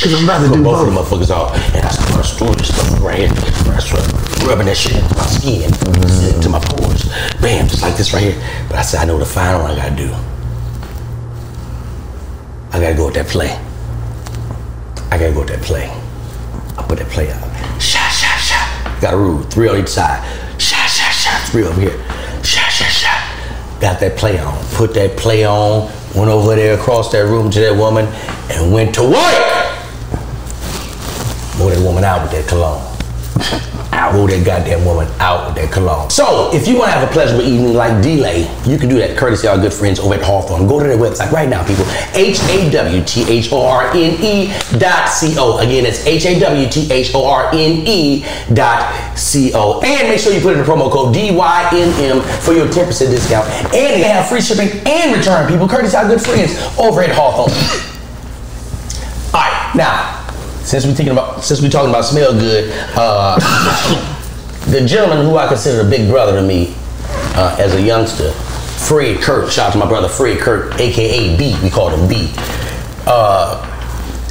Cause 0.04 0.14
I'm 0.14 0.26
about 0.26 0.44
to 0.44 0.52
do 0.54 0.62
both 0.62 0.86
of 0.86 0.94
both. 0.94 1.10
the 1.10 1.16
motherfuckers 1.16 1.32
off. 1.32 1.56
And 1.74 1.86
I 1.86 1.90
started 1.90 2.38
doing 2.38 2.58
this 2.58 2.76
stuff 2.76 3.02
right 3.02 3.20
here. 3.20 3.32
I 3.72 3.80
started 3.80 4.12
rubbing 4.46 4.66
that 4.66 4.76
shit 4.76 5.00
into 5.00 5.16
my 5.16 5.26
skin, 5.32 5.72
to 6.42 6.50
my 6.50 6.60
pores. 6.60 7.08
Bam, 7.40 7.70
just 7.70 7.82
like 7.82 7.96
this 7.96 8.14
right 8.14 8.34
here. 8.34 8.66
But 8.68 8.78
I 8.78 8.82
said, 8.82 9.00
I 9.00 9.06
know 9.06 9.18
the 9.18 9.26
final 9.26 9.62
one 9.62 9.72
I 9.72 9.76
gotta 9.76 9.96
do. 9.96 10.12
I 12.76 12.82
gotta 12.82 12.96
go 12.96 13.06
with 13.06 13.16
that 13.16 13.28
play. 13.28 13.58
I 15.10 15.18
gotta 15.18 15.32
go 15.32 15.40
with 15.40 15.50
that 15.50 15.62
play. 15.62 15.88
I 16.78 16.84
put 16.84 17.00
that 17.00 17.08
play 17.08 17.32
out. 17.32 17.42
Shot, 17.82 18.12
shot, 18.12 18.40
shot. 18.40 19.02
Got 19.02 19.14
a 19.14 19.18
rule. 19.18 19.42
Three 19.44 19.70
on 19.70 19.80
each 19.80 19.88
side. 19.88 20.20
Three 21.52 21.66
over 21.66 21.82
here. 21.82 21.98
Shot, 22.44 22.72
shot, 22.72 22.88
shot. 22.88 23.82
Got 23.82 24.00
that 24.00 24.16
play 24.16 24.40
on. 24.40 24.58
Put 24.68 24.94
that 24.94 25.18
play 25.18 25.44
on. 25.44 25.92
Went 26.16 26.32
over 26.32 26.56
there 26.56 26.80
across 26.80 27.12
that 27.12 27.26
room 27.26 27.52
to 27.52 27.60
that 27.60 27.76
woman 27.76 28.06
and 28.50 28.72
went 28.72 28.96
to 28.96 29.02
work. 29.02 29.12
Wore 31.60 31.72
that 31.72 31.82
woman 31.84 32.06
out 32.06 32.22
with 32.22 32.32
that 32.32 32.48
cologne. 32.48 32.91
I 33.92 34.16
wore 34.16 34.28
that 34.30 34.46
goddamn 34.46 34.86
woman 34.86 35.08
out 35.20 35.48
with 35.48 35.56
that 35.56 35.72
cologne. 35.72 36.10
So, 36.10 36.50
if 36.54 36.68
you 36.68 36.78
want 36.78 36.92
to 36.92 36.98
have 36.98 37.10
a 37.10 37.12
pleasurable 37.12 37.44
evening 37.44 37.74
like 37.74 38.02
D'Lai, 38.02 38.50
you 38.66 38.78
can 38.78 38.90
do 38.90 38.98
that 38.98 39.18
courtesy 39.18 39.48
of 39.48 39.58
our 39.58 39.62
good 39.62 39.74
friends 39.74 40.00
over 40.00 40.16
at 40.16 40.22
Hawthorne. 40.22 40.68
Go 40.68 40.80
to 40.80 40.88
their 40.88 40.98
website 40.98 41.32
right 41.32 41.48
now, 41.48 41.66
people. 41.66 41.86
H 42.16 42.40
A 42.50 42.72
W 42.72 43.04
T 43.04 43.30
H 43.30 43.52
O 43.52 43.66
R 43.66 43.92
N 43.92 44.18
E 44.24 44.54
dot 44.78 45.10
C 45.10 45.36
O. 45.38 45.60
Again, 45.60 45.86
it's 45.86 46.06
H 46.06 46.26
A 46.26 46.40
W 46.40 46.70
T 46.70 46.92
H 46.92 47.14
O 47.14 47.28
R 47.28 47.50
N 47.54 47.86
E 47.86 48.26
dot 48.54 49.18
C 49.18 49.52
O. 49.54 49.82
And 49.82 50.10
make 50.10 50.20
sure 50.20 50.34
you 50.34 50.42
put 50.42 50.54
in 50.54 50.60
the 50.60 50.66
promo 50.66 50.92
code 50.92 51.14
D 51.14 51.32
Y 51.36 51.70
N 51.74 52.18
M 52.18 52.22
for 52.42 52.54
your 52.54 52.68
10% 52.68 52.88
discount. 52.88 53.48
And 53.74 54.02
they 54.02 54.08
have 54.08 54.30
free 54.30 54.42
shipping 54.42 54.70
and 54.88 55.16
return, 55.16 55.48
people, 55.50 55.68
courtesy 55.68 55.98
of 55.98 56.04
our 56.04 56.10
good 56.10 56.22
friends 56.22 56.56
over 56.80 57.04
at 57.04 57.12
Hawthorne. 57.12 57.52
All 59.34 59.42
right, 59.42 59.76
now 59.76 60.21
since 60.64 60.86
we're 60.86 60.94
thinking 60.94 61.14
about 61.14 61.44
since 61.44 61.62
we're 61.62 61.70
talking 61.70 61.90
about 61.90 62.06
smell 62.06 62.34
good, 62.34 62.72
uh, 62.96 63.36
the 64.68 64.86
gentleman 64.86 65.26
who 65.26 65.38
I 65.38 65.48
consider 65.48 65.86
a 65.86 65.90
big 65.90 66.10
brother 66.10 66.40
to 66.40 66.46
me 66.46 66.76
uh, 67.36 67.56
as 67.60 67.74
a 67.74 67.82
youngster, 67.82 68.32
Fred 68.32 69.22
Kirk. 69.22 69.52
Shout 69.52 69.70
out 69.70 69.74
to 69.74 69.80
my 69.80 69.88
brother 69.88 70.08
Fred 70.08 70.40
Kirk, 70.40 70.80
aka 70.80 71.38
B. 71.38 71.58
We 71.64 71.70
called 71.70 71.94
him 71.94 72.08
B. 72.08 72.34
Uh, 73.06 73.68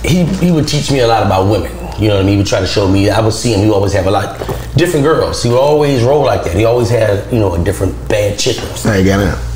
he 0.03 0.25
he 0.25 0.51
would 0.51 0.69
teach 0.69 0.91
me 0.91 1.01
a 1.01 1.07
lot 1.07 1.25
about 1.25 1.51
women. 1.51 1.73
You 2.01 2.09
know 2.09 2.15
what 2.15 2.23
I 2.23 2.25
mean? 2.25 2.33
He 2.33 2.37
would 2.39 2.47
try 2.47 2.61
to 2.61 2.67
show 2.67 2.89
me. 2.89 3.11
I 3.11 3.21
would 3.21 3.35
see 3.35 3.53
him. 3.53 3.61
He 3.61 3.67
would 3.67 3.75
always 3.75 3.93
have 3.93 4.07
a 4.07 4.11
lot 4.11 4.39
different 4.77 5.05
girls. 5.05 5.43
He 5.43 5.51
would 5.51 5.59
always 5.59 6.03
roll 6.03 6.25
like 6.25 6.45
that. 6.45 6.57
He 6.57 6.65
always 6.65 6.89
had 6.89 7.31
you 7.33 7.39
know 7.39 7.55
a 7.55 7.65
different 7.65 7.95
bad 8.09 8.39
chick. 8.39 8.59
I 8.87 9.03
got 9.03 9.21
it. 9.21 9.51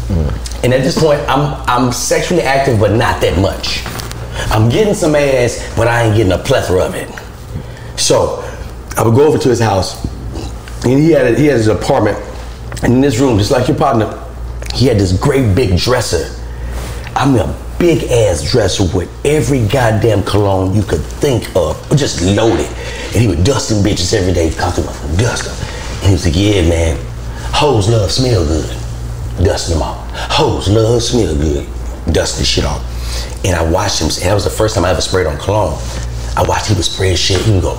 And 0.62 0.72
at 0.72 0.82
this 0.82 0.98
point, 0.98 1.20
I'm 1.28 1.54
I'm 1.66 1.92
sexually 1.92 2.42
active, 2.42 2.78
but 2.78 2.92
not 2.92 3.20
that 3.22 3.38
much. 3.40 3.84
I'm 4.50 4.68
getting 4.68 4.94
some 4.94 5.14
ass, 5.14 5.72
but 5.76 5.88
I 5.88 6.02
ain't 6.02 6.16
getting 6.16 6.32
a 6.32 6.38
plethora 6.38 6.84
of 6.84 6.94
it. 6.94 7.08
So 7.98 8.42
I 8.96 9.02
would 9.02 9.14
go 9.14 9.26
over 9.26 9.38
to 9.38 9.48
his 9.48 9.60
house, 9.60 10.04
and 10.84 10.98
he 10.98 11.10
had 11.10 11.26
a, 11.26 11.38
he 11.38 11.46
had 11.46 11.56
his 11.56 11.68
apartment, 11.68 12.18
and 12.82 12.94
in 12.94 13.00
this 13.00 13.18
room, 13.18 13.38
just 13.38 13.50
like 13.50 13.68
your 13.68 13.76
partner, 13.76 14.20
he 14.74 14.86
had 14.86 14.98
this 14.98 15.16
great 15.16 15.54
big 15.54 15.78
dresser. 15.78 16.40
I 17.16 17.26
mean, 17.26 17.38
a 17.38 17.56
big 17.78 18.10
ass 18.10 18.50
dresser 18.50 18.84
with 18.96 19.10
every 19.24 19.66
goddamn 19.68 20.22
cologne 20.24 20.74
you 20.74 20.82
could 20.82 21.00
think 21.00 21.54
of, 21.54 21.76
just 21.96 22.22
loaded. 22.22 22.66
And 22.66 23.22
he 23.22 23.28
would 23.28 23.44
dust 23.44 23.68
them 23.68 23.84
bitches 23.84 24.12
every 24.14 24.32
day, 24.32 24.50
my 24.50 25.16
dust 25.16 25.44
them. 25.44 25.68
And 26.00 26.06
he 26.06 26.12
was 26.12 26.26
like, 26.26 26.36
yeah, 26.36 26.68
man, 26.68 26.98
hoes 27.52 27.88
love 27.88 28.10
smell 28.10 28.44
good. 28.44 28.68
Dusting 29.44 29.74
them 29.74 29.82
off. 29.82 30.10
Hoes 30.30 30.68
love 30.68 31.02
smell 31.02 31.34
good. 31.36 31.66
Dust 32.12 32.38
this 32.38 32.48
shit 32.48 32.64
off. 32.64 32.82
And 33.44 33.54
I 33.54 33.62
watched 33.68 34.00
him, 34.00 34.06
and 34.06 34.30
that 34.30 34.34
was 34.34 34.44
the 34.44 34.50
first 34.50 34.74
time 34.74 34.84
I 34.84 34.90
ever 34.90 35.00
sprayed 35.00 35.26
on 35.26 35.38
cologne. 35.38 35.78
I 36.36 36.44
watched 36.48 36.66
he 36.66 36.74
was 36.74 36.90
spraying 36.90 37.16
shit, 37.16 37.40
he 37.42 37.52
would 37.52 37.62
go, 37.62 37.76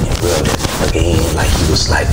and 0.00 0.14
rub 0.22 0.46
it 0.46 0.64
again 0.90 1.36
like 1.36 1.50
he 1.50 1.70
was 1.70 1.90
like 1.90 2.08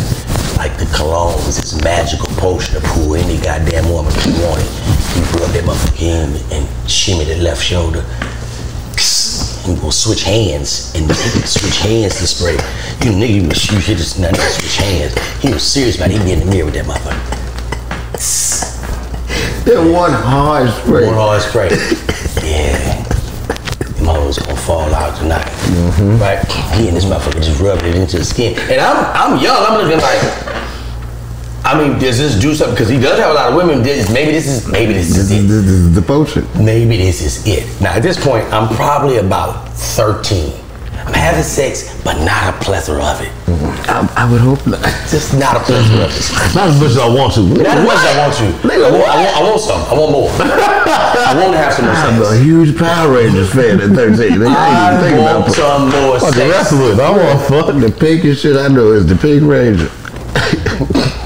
like 0.57 0.77
the 0.77 0.85
cologne 0.93 1.33
was 1.45 1.57
this 1.57 1.81
magical 1.83 2.27
potion 2.35 2.79
to 2.79 2.87
pull 2.89 3.15
any 3.15 3.37
goddamn 3.41 3.89
woman 3.89 4.13
he 4.21 4.31
wanted. 4.43 4.67
He 5.15 5.21
rubbed 5.39 5.53
that 5.53 5.63
motherfucker 5.65 6.01
in 6.01 6.29
and 6.51 6.89
shimmy 6.89 7.25
the 7.25 7.37
left 7.41 7.63
shoulder. 7.63 8.05
And 9.65 9.81
we'll 9.81 9.91
switch 9.91 10.23
hands 10.23 10.93
and 10.95 11.09
switch 11.47 11.79
hands 11.79 12.17
to 12.19 12.27
spray. 12.27 12.53
You 13.01 13.11
nigga 13.17 13.47
was 13.47 13.71
you 13.71 13.79
hit 13.79 13.97
this 13.97 14.19
nothing 14.19 14.39
switch 14.39 14.77
hands. 14.77 15.15
He 15.41 15.51
was 15.51 15.63
serious 15.63 15.95
about 15.95 16.11
it. 16.11 16.17
He'd 16.17 16.25
be 16.25 16.31
in 16.33 16.39
the 16.39 16.45
mirror 16.45 16.65
with 16.65 16.75
that 16.75 16.85
motherfucker. 16.85 18.70
That 19.65 19.91
one 19.93 20.11
hard 20.11 20.69
spray. 20.71 21.05
One 21.05 21.15
hard 21.15 21.41
spray. 21.41 21.69
yeah. 22.43 23.03
Hoes 24.03 24.39
gonna 24.39 24.55
fall 24.57 24.93
out 24.93 25.17
tonight. 25.17 25.45
Mm-hmm. 25.45 26.17
Right? 26.19 26.43
He 26.75 26.87
and 26.87 26.97
this 26.97 27.05
motherfucker 27.05 27.43
just 27.43 27.61
rubbing 27.61 27.85
it 27.85 27.95
into 27.95 28.17
the 28.17 28.25
skin. 28.25 28.57
And 28.69 28.81
I'm 28.81 28.97
I'm 29.15 29.41
young, 29.43 29.63
I'm 29.63 29.77
looking 29.77 29.99
like 30.01 30.51
I 31.63 31.77
mean, 31.77 31.99
does 31.99 32.17
this 32.17 32.39
do 32.39 32.55
something? 32.55 32.73
Because 32.73 32.89
he 32.89 32.99
does 32.99 33.19
have 33.19 33.31
a 33.31 33.33
lot 33.33 33.49
of 33.49 33.55
women. 33.55 33.83
This, 33.83 34.11
maybe 34.11 34.31
this 34.31 34.47
is 34.47 34.67
maybe 34.67 34.93
this 34.93 35.09
This 35.09 35.17
is 35.17 35.31
it. 35.31 35.37
is, 35.37 35.47
this 35.47 35.71
is 35.71 35.95
the 35.95 36.01
potion. 36.01 36.47
Maybe 36.57 36.97
this 36.97 37.21
is 37.21 37.47
it. 37.47 37.79
Now 37.79 37.93
at 37.93 38.01
this 38.01 38.21
point, 38.21 38.51
I'm 38.51 38.73
probably 38.75 39.17
about 39.17 39.69
13. 39.77 40.60
I'm 41.05 41.13
having 41.13 41.43
sex, 41.43 41.95
but 42.03 42.23
not 42.23 42.53
a 42.53 42.57
plethora 42.63 43.03
of 43.03 43.21
it. 43.21 43.31
I, 43.89 44.05
I 44.15 44.31
would 44.31 44.41
hope 44.41 44.65
not. 44.67 44.81
Just 45.09 45.33
not 45.37 45.57
a 45.57 45.59
plethora 45.59 46.05
of 46.05 46.11
it. 46.13 46.31
Not 46.55 46.69
as 46.69 46.79
much 46.79 46.91
as 46.91 46.97
I 46.97 47.07
want 47.07 47.33
to. 47.33 47.41
Not 47.41 47.65
as 47.65 47.85
much 47.85 47.97
as 47.97 48.05
I 48.05 48.15
want 48.21 48.33
to. 48.37 48.45
I 48.45 48.91
want, 48.91 48.93
I 48.93 49.23
want, 49.23 49.35
I 49.35 49.41
want 49.43 49.61
some. 49.61 49.81
I 49.81 49.93
want 49.97 50.11
more. 50.11 50.29
I 50.39 51.33
want 51.35 51.51
to 51.53 51.57
have 51.57 51.73
some 51.73 51.85
more 51.85 51.95
I'm 51.95 52.21
a 52.21 52.43
huge 52.43 52.77
Power 52.77 53.13
Rangers 53.15 53.51
fan 53.51 53.81
at 53.81 53.89
13. 53.89 54.37
Nigga, 54.37 54.47
I 54.47 54.69
ain't 54.69 54.77
even 54.77 54.95
I 54.95 55.01
thinking 55.01 55.23
want 55.23 55.37
about 55.43 55.55
some 55.55 55.89
more 55.89 56.19
Fuck 56.19 56.35
the 56.35 56.47
rest 56.49 56.73
of 56.73 56.79
it. 56.81 56.99
I 56.99 57.11
want 57.11 57.41
fuck. 57.47 57.73
The 57.81 57.91
pinkest 57.91 58.41
shit 58.43 58.55
I 58.55 58.67
know 58.67 58.91
is 58.91 59.05
the 59.07 59.15
Pink 59.15 59.43
Ranger. 59.43 59.89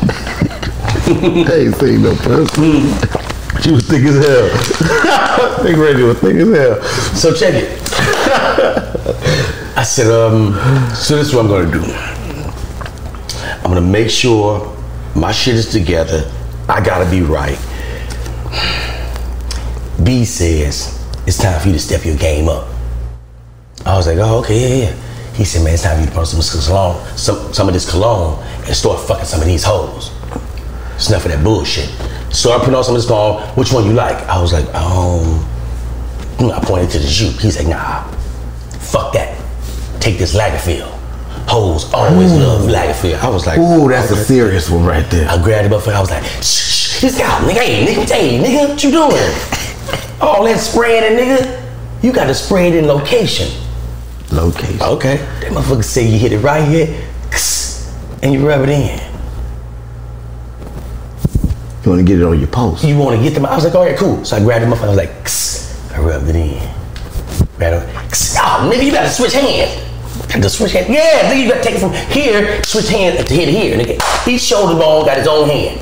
I 1.07 1.67
ain't 1.67 1.75
seen 1.75 2.01
no 2.01 2.15
person. 2.15 2.93
She 3.61 3.71
was 3.71 3.85
thick 3.87 4.03
as 4.03 4.15
hell. 4.23 5.63
Big 5.63 5.77
Ranger 5.77 6.05
was 6.05 6.19
thick 6.19 6.35
as 6.35 6.49
hell. 6.49 6.83
So 7.15 7.33
check 7.33 7.53
it. 7.55 7.81
I 9.77 9.83
said, 9.83 10.07
um, 10.09 10.53
so 10.95 11.17
this 11.17 11.27
is 11.27 11.35
what 11.35 11.45
I'm 11.45 11.49
gonna 11.49 11.69
do. 11.69 11.83
I'm 13.57 13.71
gonna 13.71 13.81
make 13.81 14.09
sure 14.09 14.73
my 15.15 15.33
shit 15.33 15.55
is 15.55 15.69
together. 15.69 16.31
I 16.69 16.79
gotta 16.79 17.09
be 17.11 17.21
right. 17.21 17.59
B 20.01 20.23
says 20.23 21.05
it's 21.27 21.37
time 21.37 21.59
for 21.59 21.67
you 21.67 21.73
to 21.73 21.79
step 21.79 22.05
your 22.05 22.15
game 22.15 22.47
up. 22.47 22.67
I 23.85 23.97
was 23.97 24.07
like, 24.07 24.17
oh, 24.17 24.39
okay, 24.39 24.59
yeah, 24.59 24.85
yeah. 24.85 25.33
He 25.33 25.43
said, 25.43 25.63
man, 25.63 25.73
it's 25.73 25.83
time 25.83 25.97
for 25.97 26.03
you 26.03 26.07
to 26.09 26.15
put 26.15 26.27
some 26.27 26.61
cologne, 26.61 27.05
some, 27.17 27.53
some 27.53 27.67
of 27.67 27.73
this 27.73 27.89
cologne 27.89 28.41
and 28.65 28.75
start 28.75 29.05
fucking 29.05 29.25
some 29.25 29.41
of 29.41 29.45
these 29.45 29.63
hoes. 29.63 30.11
Enough 31.09 31.25
of 31.25 31.31
that 31.31 31.43
bullshit. 31.43 31.89
Start 32.33 32.61
putting 32.61 32.75
on 32.75 32.83
some 32.85 32.95
of 32.95 33.01
this 33.01 33.07
cologne. 33.07 33.43
Which 33.55 33.73
one 33.73 33.85
you 33.85 33.91
like? 33.91 34.15
I 34.27 34.41
was 34.41 34.53
like, 34.53 34.65
um, 34.73 35.45
I 36.39 36.59
pointed 36.63 36.91
to 36.91 36.99
the 36.99 37.07
juke. 37.07 37.41
He's 37.41 37.57
like, 37.57 37.67
nah, 37.67 38.03
fuck 38.79 39.11
that. 39.13 39.34
Take 40.05 40.19
this 40.19 40.35
Lagerfeld. 40.35 40.87
Hoes 41.47 41.91
always 41.91 42.31
love 42.31 42.69
Lagerfeld. 42.69 43.17
I 43.21 43.27
was 43.27 43.47
like, 43.47 43.57
Ooh, 43.57 43.89
that's 43.89 44.11
a 44.11 44.15
serious 44.23 44.69
one 44.69 44.85
right 44.85 45.03
there. 45.09 45.27
I 45.27 45.41
grabbed 45.41 45.67
the 45.67 45.75
motherfucker. 45.75 45.95
I 45.95 45.99
was 45.99 46.11
like, 46.11 46.23
shh, 46.23 46.43
shh, 46.43 47.01
this 47.01 47.17
guy, 47.17 47.25
nigga, 47.39 47.53
hey, 47.53 47.87
nigga, 47.87 48.07
hey, 48.07 48.37
nigga, 48.37 48.69
what 48.69 48.83
you 48.83 48.91
doing? 48.91 49.09
All 50.21 50.43
that 50.43 50.59
spraying 50.59 51.11
it, 51.11 51.19
nigga. 51.19 51.63
You 52.03 52.13
got 52.13 52.27
to 52.27 52.35
spray 52.35 52.67
it 52.67 52.75
in 52.75 52.85
location. 52.85 53.49
Location. 54.31 54.79
Okay. 54.79 55.17
That 55.17 55.51
motherfucker 55.51 55.83
say 55.83 56.07
you 56.07 56.19
hit 56.19 56.33
it 56.33 56.37
right 56.41 56.67
here, 56.67 57.03
and 58.21 58.31
you 58.31 58.47
rub 58.47 58.61
it 58.61 58.69
in. 58.69 58.99
You 61.83 61.89
want 61.89 61.99
to 61.99 62.05
get 62.05 62.21
it 62.21 62.25
on 62.25 62.37
your 62.37 62.49
post. 62.49 62.83
You 62.83 62.95
want 62.95 63.17
to 63.17 63.23
get 63.23 63.33
them? 63.33 63.47
I 63.47 63.55
was 63.55 63.65
like, 63.65 63.73
all 63.73 63.85
right, 63.85 63.97
cool. 63.97 64.23
So 64.23 64.37
I 64.37 64.39
grabbed 64.39 64.65
the 64.65 64.67
motherfucker. 64.67 64.83
I 64.83 64.89
was 64.89 64.97
like, 64.97 65.97
I 65.97 65.99
rubbed 65.99 66.29
it 66.29 66.35
in. 66.35 66.75
Grabbed 67.57 67.89
it. 67.89 67.95
Oh, 68.37 68.69
nigga, 68.71 68.85
you 68.85 68.91
gotta 68.91 69.09
switch 69.09 69.33
hands. 69.33 69.84
Got 70.35 70.43
to 70.43 70.49
switch 70.49 70.73
hand, 70.73 70.93
Yeah, 70.93 71.31
nigga, 71.31 71.43
you 71.43 71.49
gotta 71.49 71.63
take 71.63 71.75
it 71.75 71.79
from 71.79 71.93
here, 72.11 72.61
switch 72.63 72.89
hand 72.89 73.25
to 73.25 73.33
here 73.33 73.45
to 73.45 73.51
here, 73.53 73.77
nigga. 73.77 74.27
Each 74.27 74.41
shoulder 74.41 74.77
bone 74.77 75.05
got 75.05 75.17
his 75.17 75.27
own 75.27 75.47
hand. 75.47 75.79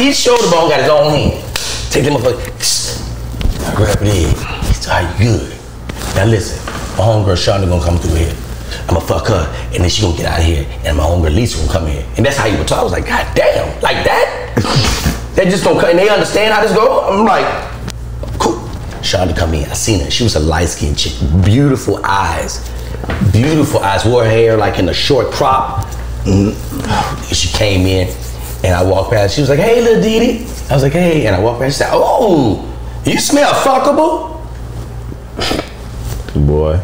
Each 0.00 0.16
shoulder 0.16 0.50
bone 0.50 0.68
got 0.68 0.80
his 0.80 0.90
own 0.90 1.10
hand. 1.12 1.44
Take 1.92 2.04
them 2.04 2.14
motherfucker. 2.14 2.42
I 3.62 3.80
rub 3.80 4.02
it 4.02 4.08
in. 4.08 4.66
He's 4.66 4.88
all 4.88 5.06
good. 5.16 5.56
Now 6.16 6.24
listen, 6.24 6.58
my 6.98 7.04
homegirl 7.06 7.38
Shonda 7.38 7.68
gonna 7.68 7.84
come 7.84 7.98
through 7.98 8.16
here. 8.16 8.34
I'ma 8.88 8.98
fuck 8.98 9.28
her, 9.28 9.46
and 9.72 9.84
then 9.84 9.90
she 9.90 10.02
gonna 10.02 10.16
get 10.16 10.26
out 10.26 10.40
of 10.40 10.44
here, 10.44 10.66
and 10.84 10.96
my 10.96 11.04
homegirl 11.04 11.36
Lisa 11.36 11.58
gonna 11.58 11.72
come 11.72 11.86
here. 11.86 12.04
And 12.16 12.26
that's 12.26 12.36
how 12.36 12.46
you 12.46 12.58
would 12.58 12.66
talk. 12.66 12.80
I 12.80 12.82
was 12.82 12.90
like, 12.90 13.06
God 13.06 13.32
damn, 13.36 13.80
like 13.80 14.04
that? 14.04 15.30
they 15.36 15.44
just 15.44 15.62
gonna 15.62 15.80
come, 15.80 15.90
and 15.90 15.98
they 16.00 16.08
understand 16.08 16.52
how 16.52 16.62
this 16.62 16.72
go? 16.72 17.08
I'm 17.08 17.24
like, 17.24 17.46
cool. 18.40 18.58
Shonda 19.02 19.36
come 19.36 19.54
in, 19.54 19.70
I 19.70 19.74
seen 19.74 20.00
her. 20.00 20.10
She 20.10 20.24
was 20.24 20.34
a 20.34 20.40
light-skinned 20.40 20.98
chick, 20.98 21.12
beautiful 21.44 22.04
eyes. 22.04 22.68
Beautiful 23.32 23.80
eyes, 23.80 24.04
wore 24.04 24.24
her 24.24 24.30
hair 24.30 24.56
like 24.56 24.78
in 24.78 24.88
a 24.88 24.94
short 24.94 25.30
crop. 25.30 25.86
Mm. 26.24 26.54
She 27.34 27.48
came 27.56 27.86
in, 27.86 28.08
and 28.64 28.74
I 28.74 28.82
walked 28.82 29.12
past. 29.12 29.34
She 29.34 29.40
was 29.40 29.50
like, 29.50 29.58
hey, 29.58 29.80
little 29.80 30.02
Dee. 30.02 30.44
I 30.70 30.74
was 30.74 30.82
like, 30.82 30.92
hey, 30.92 31.26
and 31.26 31.34
I 31.34 31.40
walked 31.40 31.60
past. 31.60 31.76
She 31.76 31.84
said, 31.84 31.90
oh, 31.92 32.64
you 33.04 33.18
smell 33.18 33.52
fuckable? 33.54 34.36
Boy. 36.46 36.80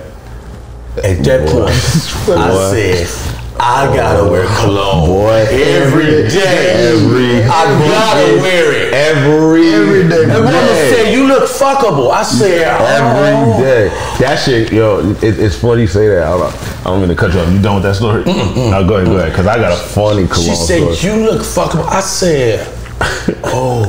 At 1.02 1.24
that 1.24 1.48
point, 1.48 1.70
I 2.38 2.70
said, 2.72 3.33
I 3.58 3.86
gotta 3.94 4.28
wear 4.30 4.46
cologne. 4.56 5.06
Boy. 5.06 5.46
Every 5.50 6.28
day. 6.28 6.90
Every 6.92 7.42
I 7.44 7.64
gotta 7.88 8.20
fucking- 8.26 8.42
wear 8.42 8.72
it. 8.72 8.92
Every, 8.94 9.68
Every 9.72 10.08
day. 10.08 10.22
And 10.24 10.32
woman 10.44 10.52
day. 10.52 10.90
said, 10.92 11.12
you 11.14 11.26
look 11.26 11.44
fuckable. 11.48 12.10
I 12.10 12.22
said, 12.22 12.62
Every 12.62 13.52
oh. 13.54 13.60
day. 13.60 13.88
That 14.18 14.36
shit, 14.44 14.72
yo, 14.72 15.10
it, 15.22 15.38
it's 15.38 15.56
funny 15.58 15.82
you 15.82 15.86
say 15.88 16.08
that. 16.08 16.24
I 16.24 16.30
don't, 16.36 16.54
I 16.80 16.84
don't 16.84 17.00
mean 17.00 17.08
to 17.10 17.14
cut 17.14 17.32
you 17.32 17.40
off. 17.40 17.52
You 17.52 17.60
done 17.62 17.76
with 17.76 17.84
that 17.84 17.94
story? 17.96 18.24
No, 18.24 18.86
go 18.86 18.96
ahead, 18.96 19.06
go 19.06 19.16
ahead. 19.18 19.30
Because 19.32 19.46
I 19.46 19.56
got 19.56 19.72
a 19.72 19.76
funny 19.76 20.26
cologne 20.26 20.44
She 20.50 20.54
said, 20.54 20.94
story. 20.94 21.14
you 21.16 21.24
look 21.24 21.42
fuckable. 21.42 21.86
I 21.86 22.00
said, 22.00 22.66
oh 23.44 23.86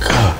my 0.00 0.08
God. 0.08 0.38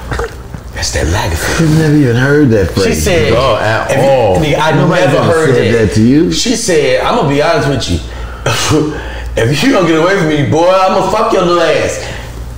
That's 0.74 0.92
that 0.94 1.06
Lagerfeld. 1.06 1.60
I've 1.68 1.78
never 1.78 1.94
even 1.96 2.16
heard 2.16 2.48
that 2.50 2.70
phrase. 2.72 2.86
She 2.86 2.94
said, 2.94 3.32
No, 3.34 3.56
at 3.56 3.90
you- 3.90 4.02
all. 4.02 4.36
I 4.38 4.72
never 4.72 5.22
heard 5.22 5.54
said 5.54 5.74
that. 5.74 5.86
that 5.88 5.94
to 5.94 6.02
you. 6.02 6.32
She 6.32 6.56
said, 6.56 7.02
I'm 7.04 7.16
gonna 7.16 7.28
be 7.28 7.42
honest 7.42 7.68
with 7.68 7.90
you. 7.90 7.98
if 9.36 9.62
you 9.62 9.70
don't 9.70 9.86
get 9.86 10.02
away 10.02 10.18
from 10.18 10.28
me, 10.28 10.50
boy, 10.50 10.68
I'm 10.68 10.98
gonna 10.98 11.12
fuck 11.12 11.32
your 11.32 11.42
little 11.42 11.62
ass. 11.62 11.98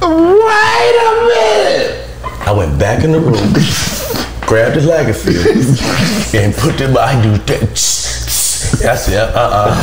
Wait 0.01 0.97
a 0.97 1.11
minute. 1.29 2.09
I 2.47 2.53
went 2.53 2.79
back 2.79 3.05
in 3.05 3.13
the 3.13 3.21
room, 3.21 3.33
grabbed 4.47 4.77
the 4.77 4.81
Lagerfeld, 4.81 6.35
and 6.43 6.55
put 6.55 6.79
them. 6.79 6.97
I 6.97 7.21
do 7.23 7.37
that. 7.37 7.63
I 8.83 8.97
said, 8.97 9.35
uh 9.35 9.39
uh 9.39 9.75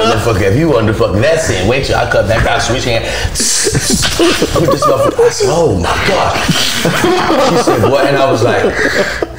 Motherfucker, 0.00 0.50
if 0.50 0.58
you 0.58 0.70
want 0.70 0.86
to 0.86 0.94
fuck 0.94 1.12
that 1.16 1.40
sin, 1.42 1.68
wait 1.68 1.84
till 1.84 1.96
I 1.96 2.10
cut 2.10 2.26
back 2.26 2.46
out, 2.46 2.62
switch 2.62 2.84
hand. 2.84 3.04
Put 3.04 4.70
this 4.72 4.86
motherfucker. 4.86 5.26
I 5.26 5.30
said, 5.30 5.48
oh 5.50 5.78
my 5.78 6.04
God. 6.08 7.56
She 7.56 7.62
said, 7.62 7.90
what? 7.90 8.06
And 8.06 8.16
I 8.16 8.30
was 8.30 8.42
like, 8.42 8.64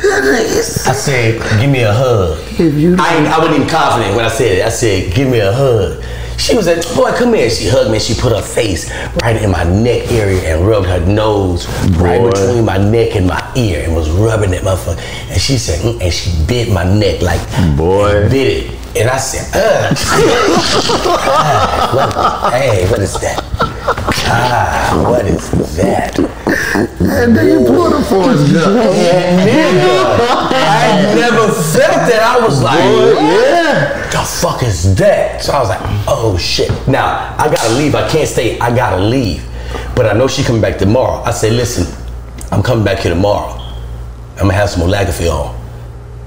I 0.03 0.93
said, 0.93 1.41
give 1.59 1.69
me 1.69 1.83
a 1.83 1.93
hug. 1.93 2.39
If 2.59 2.73
you 2.75 2.95
I, 2.99 3.15
ain't, 3.17 3.27
I 3.27 3.37
wasn't 3.37 3.57
even 3.57 3.67
confident 3.69 4.15
when 4.15 4.25
I 4.25 4.29
said 4.29 4.57
it. 4.59 4.65
I 4.65 4.69
said, 4.69 5.13
give 5.13 5.29
me 5.29 5.39
a 5.39 5.51
hug. 5.51 6.03
She 6.37 6.55
was 6.55 6.65
like, 6.65 6.81
boy, 6.95 7.11
come 7.15 7.33
here. 7.35 7.49
She 7.51 7.67
hugged 7.69 7.89
me. 7.91 7.97
and 7.97 8.01
She 8.03 8.15
put 8.19 8.31
her 8.31 8.41
face 8.41 8.89
right 9.21 9.39
in 9.41 9.51
my 9.51 9.63
neck 9.63 10.11
area 10.11 10.55
and 10.55 10.65
rubbed 10.67 10.87
her 10.87 10.99
nose 11.05 11.67
right 11.97 12.19
between 12.33 12.65
my 12.65 12.77
neck 12.77 13.15
and 13.15 13.27
my 13.27 13.41
ear 13.55 13.83
and 13.85 13.95
was 13.95 14.09
rubbing 14.09 14.49
that 14.51 14.63
motherfucker. 14.63 14.97
And 15.31 15.39
she 15.39 15.57
said, 15.57 15.79
mm, 15.81 16.01
and 16.01 16.11
she 16.11 16.31
bit 16.47 16.71
my 16.73 16.83
neck 16.83 17.21
like, 17.21 17.41
Boy. 17.77 18.27
bit 18.27 18.65
it. 18.65 18.77
And 18.99 19.09
I 19.09 19.17
said, 19.17 19.47
uh. 19.55 19.93
ah, 21.15 22.51
what, 22.51 22.53
hey, 22.53 22.89
what 22.89 22.99
is 22.99 23.13
that? 23.21 23.37
Ah, 24.33 25.07
what 25.09 25.25
is 25.25 25.51
that? 25.75 26.17
and 26.17 27.35
then 27.35 27.47
you 27.47 27.65
pull 27.65 27.89
the 27.89 28.03
Forrest 28.05 28.53
Gump. 28.53 28.77
Nigga, 28.77 30.15
I 30.51 31.13
never 31.15 31.51
felt 31.51 32.07
that. 32.07 32.21
I 32.23 32.45
was 32.45 32.63
like, 32.63 32.79
yeah. 32.79 34.09
the 34.09 34.19
fuck 34.19 34.63
is 34.63 34.95
that? 34.95 35.41
So 35.41 35.53
I 35.53 35.59
was 35.59 35.69
like, 35.69 35.81
oh 36.07 36.37
shit. 36.37 36.69
Now 36.87 37.35
I 37.37 37.53
gotta 37.53 37.73
leave. 37.73 37.95
I 37.95 38.07
can't 38.07 38.27
stay. 38.27 38.57
I 38.59 38.73
gotta 38.73 39.01
leave. 39.03 39.45
But 39.95 40.05
I 40.05 40.13
know 40.13 40.27
she 40.27 40.43
coming 40.43 40.61
back 40.61 40.77
tomorrow. 40.77 41.21
I 41.23 41.31
say, 41.31 41.49
listen, 41.51 41.85
I'm 42.51 42.63
coming 42.63 42.85
back 42.85 42.99
here 42.99 43.13
tomorrow. 43.13 43.59
I'm 44.33 44.47
gonna 44.47 44.53
have 44.53 44.69
some 44.69 44.79
more 44.81 44.89
Lagerfeld 44.89 45.31
on. 45.31 45.61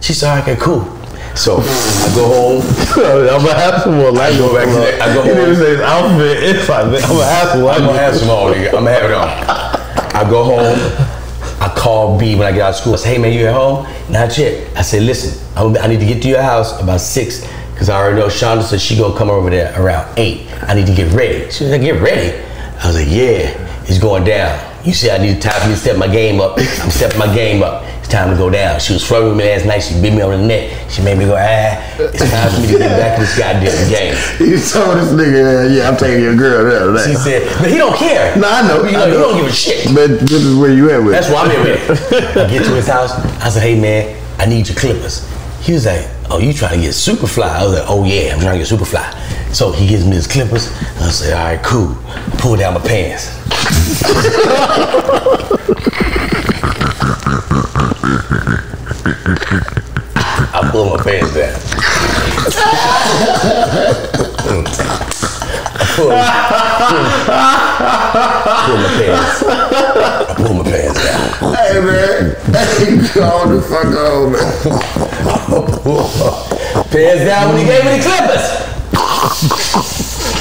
She 0.01 0.13
said, 0.13 0.43
okay, 0.43 0.57
cool. 0.57 0.83
So 1.35 1.59
I 1.59 2.13
go 2.15 2.27
home. 2.29 2.63
I'm 2.97 3.45
gonna 3.45 3.55
have 3.55 3.83
some 3.83 3.97
more 3.97 4.13
light. 4.13 4.35
I 4.35 4.39
go 4.39 4.55
back 4.55 4.67
to 4.67 4.75
that- 4.75 5.01
I 5.03 5.15
go 5.15 5.23
He 5.23 5.29
didn't 5.31 5.47
home. 5.47 5.57
say 5.63 5.71
his 5.73 5.81
outfit. 5.81 6.43
It's 6.43 6.69
like, 6.69 6.85
I'm 6.87 6.91
gonna 7.11 7.25
have 7.25 7.49
some. 7.51 7.67
I'm 7.67 7.81
gonna 7.87 7.99
have 7.99 8.17
some 8.17 8.31
on, 8.31 8.53
nigga. 8.55 8.67
I'm 8.69 8.73
gonna 8.85 8.93
have 8.93 9.05
it 9.11 9.15
on. 9.15 9.29
I 10.15 10.31
go 10.31 10.45
home. 10.45 10.79
I 11.61 11.69
call 11.77 12.19
B 12.19 12.35
when 12.37 12.47
I 12.47 12.53
get 12.53 12.61
out 12.61 12.71
of 12.71 12.77
school. 12.77 12.93
I 12.95 12.97
say, 12.97 13.15
hey 13.15 13.19
man, 13.19 13.33
you 13.33 13.47
at 13.47 13.55
home? 13.55 13.87
Not 14.11 14.37
yet. 14.39 14.77
I 14.77 14.83
say, 14.83 15.01
listen, 15.01 15.41
I 15.57 15.87
need 15.89 16.01
to 16.01 16.07
get 16.07 16.23
to 16.23 16.29
your 16.29 16.43
house 16.43 16.81
about 16.81 17.01
six 17.01 17.41
because 17.73 17.89
I 17.89 17.97
already 17.99 18.21
know 18.21 18.27
Shonda 18.29 18.63
said 18.63 18.81
she 18.81 18.97
gonna 18.97 19.17
come 19.17 19.31
over 19.31 19.51
there 19.51 19.75
around 19.81 20.17
eight. 20.19 20.47
I 20.69 20.75
need 20.75 20.87
to 20.87 20.95
get 20.95 21.13
ready. 21.13 21.51
She 21.51 21.65
was 21.65 21.73
like, 21.73 21.81
get 21.81 22.01
ready. 22.01 22.39
I 22.83 22.87
was 22.87 22.97
like, 22.97 23.09
yeah, 23.09 23.83
it's 23.89 23.99
going 23.99 24.25
down. 24.25 24.61
You 24.85 24.93
see, 24.93 25.11
I 25.11 25.19
need 25.19 25.41
time 25.41 25.61
for 25.63 25.69
me 25.69 25.75
to 25.75 25.81
step 25.81 25.97
my 25.97 26.07
game 26.07 26.41
up. 26.41 26.59
I'm 26.59 26.91
stepping 26.91 27.19
my 27.19 27.35
game 27.35 27.63
up. 27.63 27.83
It's 28.05 28.13
time 28.13 28.29
to 28.29 28.37
go 28.37 28.51
down. 28.51 28.81
She 28.81 28.93
was 28.93 29.03
flirting 29.03 29.31
with 29.31 29.39
me 29.39 29.49
last 29.49 29.65
night. 29.65 29.81
She 29.81 29.95
beat 29.99 30.13
me 30.13 30.21
on 30.21 30.33
the 30.33 30.47
neck. 30.47 30.91
She 30.91 31.01
made 31.01 31.17
me 31.17 31.25
go, 31.25 31.37
ah, 31.41 31.81
it's 31.97 32.21
time 32.21 32.53
for 32.53 32.61
me 32.61 32.67
to 32.67 32.79
get 32.79 33.01
back 33.01 33.17
in 33.17 33.25
this 33.25 33.39
goddamn 33.39 33.89
game. 33.89 34.15
You 34.45 34.61
told 34.61 35.01
this 35.01 35.09
nigga, 35.09 35.75
yeah, 35.75 35.89
I'm 35.89 35.97
taking 35.97 36.23
your 36.23 36.37
girl 36.37 36.93
there. 36.93 37.09
She 37.09 37.15
said, 37.15 37.49
but 37.63 37.71
he 37.71 37.79
don't 37.79 37.97
care. 37.97 38.37
No, 38.37 38.47
I 38.47 38.69
know. 38.69 38.85
You, 38.85 38.93
know, 38.93 39.05
I 39.05 39.07
he 39.09 39.15
don't 39.15 39.37
give 39.39 39.47
a 39.47 39.53
shit. 39.53 39.87
But 39.95 40.21
this 40.21 40.45
is 40.45 40.55
where 40.55 40.71
you 40.71 40.91
at 40.91 40.99
with. 41.03 41.13
That's 41.15 41.31
why 41.31 41.45
I'm 41.45 41.51
here 41.51 41.65
with. 41.65 42.13
I 42.37 42.47
get 42.51 42.67
to 42.67 42.75
his 42.75 42.87
house. 42.87 43.13
I 43.41 43.49
said, 43.49 43.63
hey 43.63 43.81
man, 43.81 44.21
I 44.39 44.45
need 44.45 44.69
your 44.69 44.77
clippers. 44.77 45.27
He 45.63 45.73
was 45.73 45.87
like, 45.87 46.07
oh, 46.29 46.39
you 46.39 46.53
trying 46.53 46.77
to 46.79 46.85
get 46.85 46.93
super 46.93 47.27
fly? 47.27 47.59
I 47.59 47.65
was 47.65 47.73
like, 47.73 47.89
oh 47.89 48.05
yeah, 48.05 48.35
I'm 48.35 48.41
trying 48.41 48.53
to 48.53 48.59
get 48.59 48.69
super 48.69 48.85
fly. 48.85 49.09
So 49.51 49.73
he 49.73 49.89
gives 49.89 50.05
me 50.05 50.13
his 50.17 50.27
clippers. 50.27 50.69
I 51.01 51.09
said, 51.09 51.33
all 51.33 51.43
right, 51.43 51.65
cool. 51.65 51.97
I 52.05 52.37
pull 52.37 52.57
down 52.57 52.75
my 52.75 52.81
pants. 52.81 53.33
I 60.57 60.69
pull 60.73 60.97
my 60.97 61.03
pants 61.05 61.35
down. 61.35 61.55
I 65.77 65.85
pull, 65.95 66.11
pull 68.67 68.79
my 68.79 68.91
pants. 68.99 69.39
I 69.47 70.35
pull 70.37 70.55
my 70.55 70.65
pants 70.65 70.99
down. 71.05 71.55
Hey 71.55 71.79
man, 71.81 72.35
hey, 72.51 72.91
go 73.15 73.31
the 73.55 73.63
fuck 73.63 73.95
on, 73.95 74.33
man. 74.33 74.51
Pants 76.91 77.25
down 77.25 77.45
when 77.51 77.59
he 77.59 77.65
gave 77.67 77.85
me 77.85 77.91
the 77.99 78.03
clippers. 78.03 78.45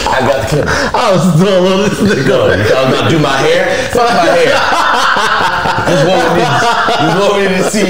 I 0.08 0.20
got 0.28 0.42
the 0.44 0.48
clippers. 0.50 0.74
I 0.94 1.12
was 1.12 1.22
still 1.36 1.68
on 1.68 1.78
this 1.90 2.00
nigga. 2.00 2.38
I 2.54 2.84
was 2.86 2.94
gonna 2.96 3.10
do 3.10 3.20
my 3.20 3.38
hair. 3.38 3.68
Fuck 3.92 4.10
my 4.10 4.30
hair. 4.36 4.54
This 5.84 6.02
woman 6.08 6.32
needs, 6.38 6.60
this 7.00 7.16
woman 7.20 7.42
need 7.44 7.58
to 7.58 7.70
see. 7.70 7.90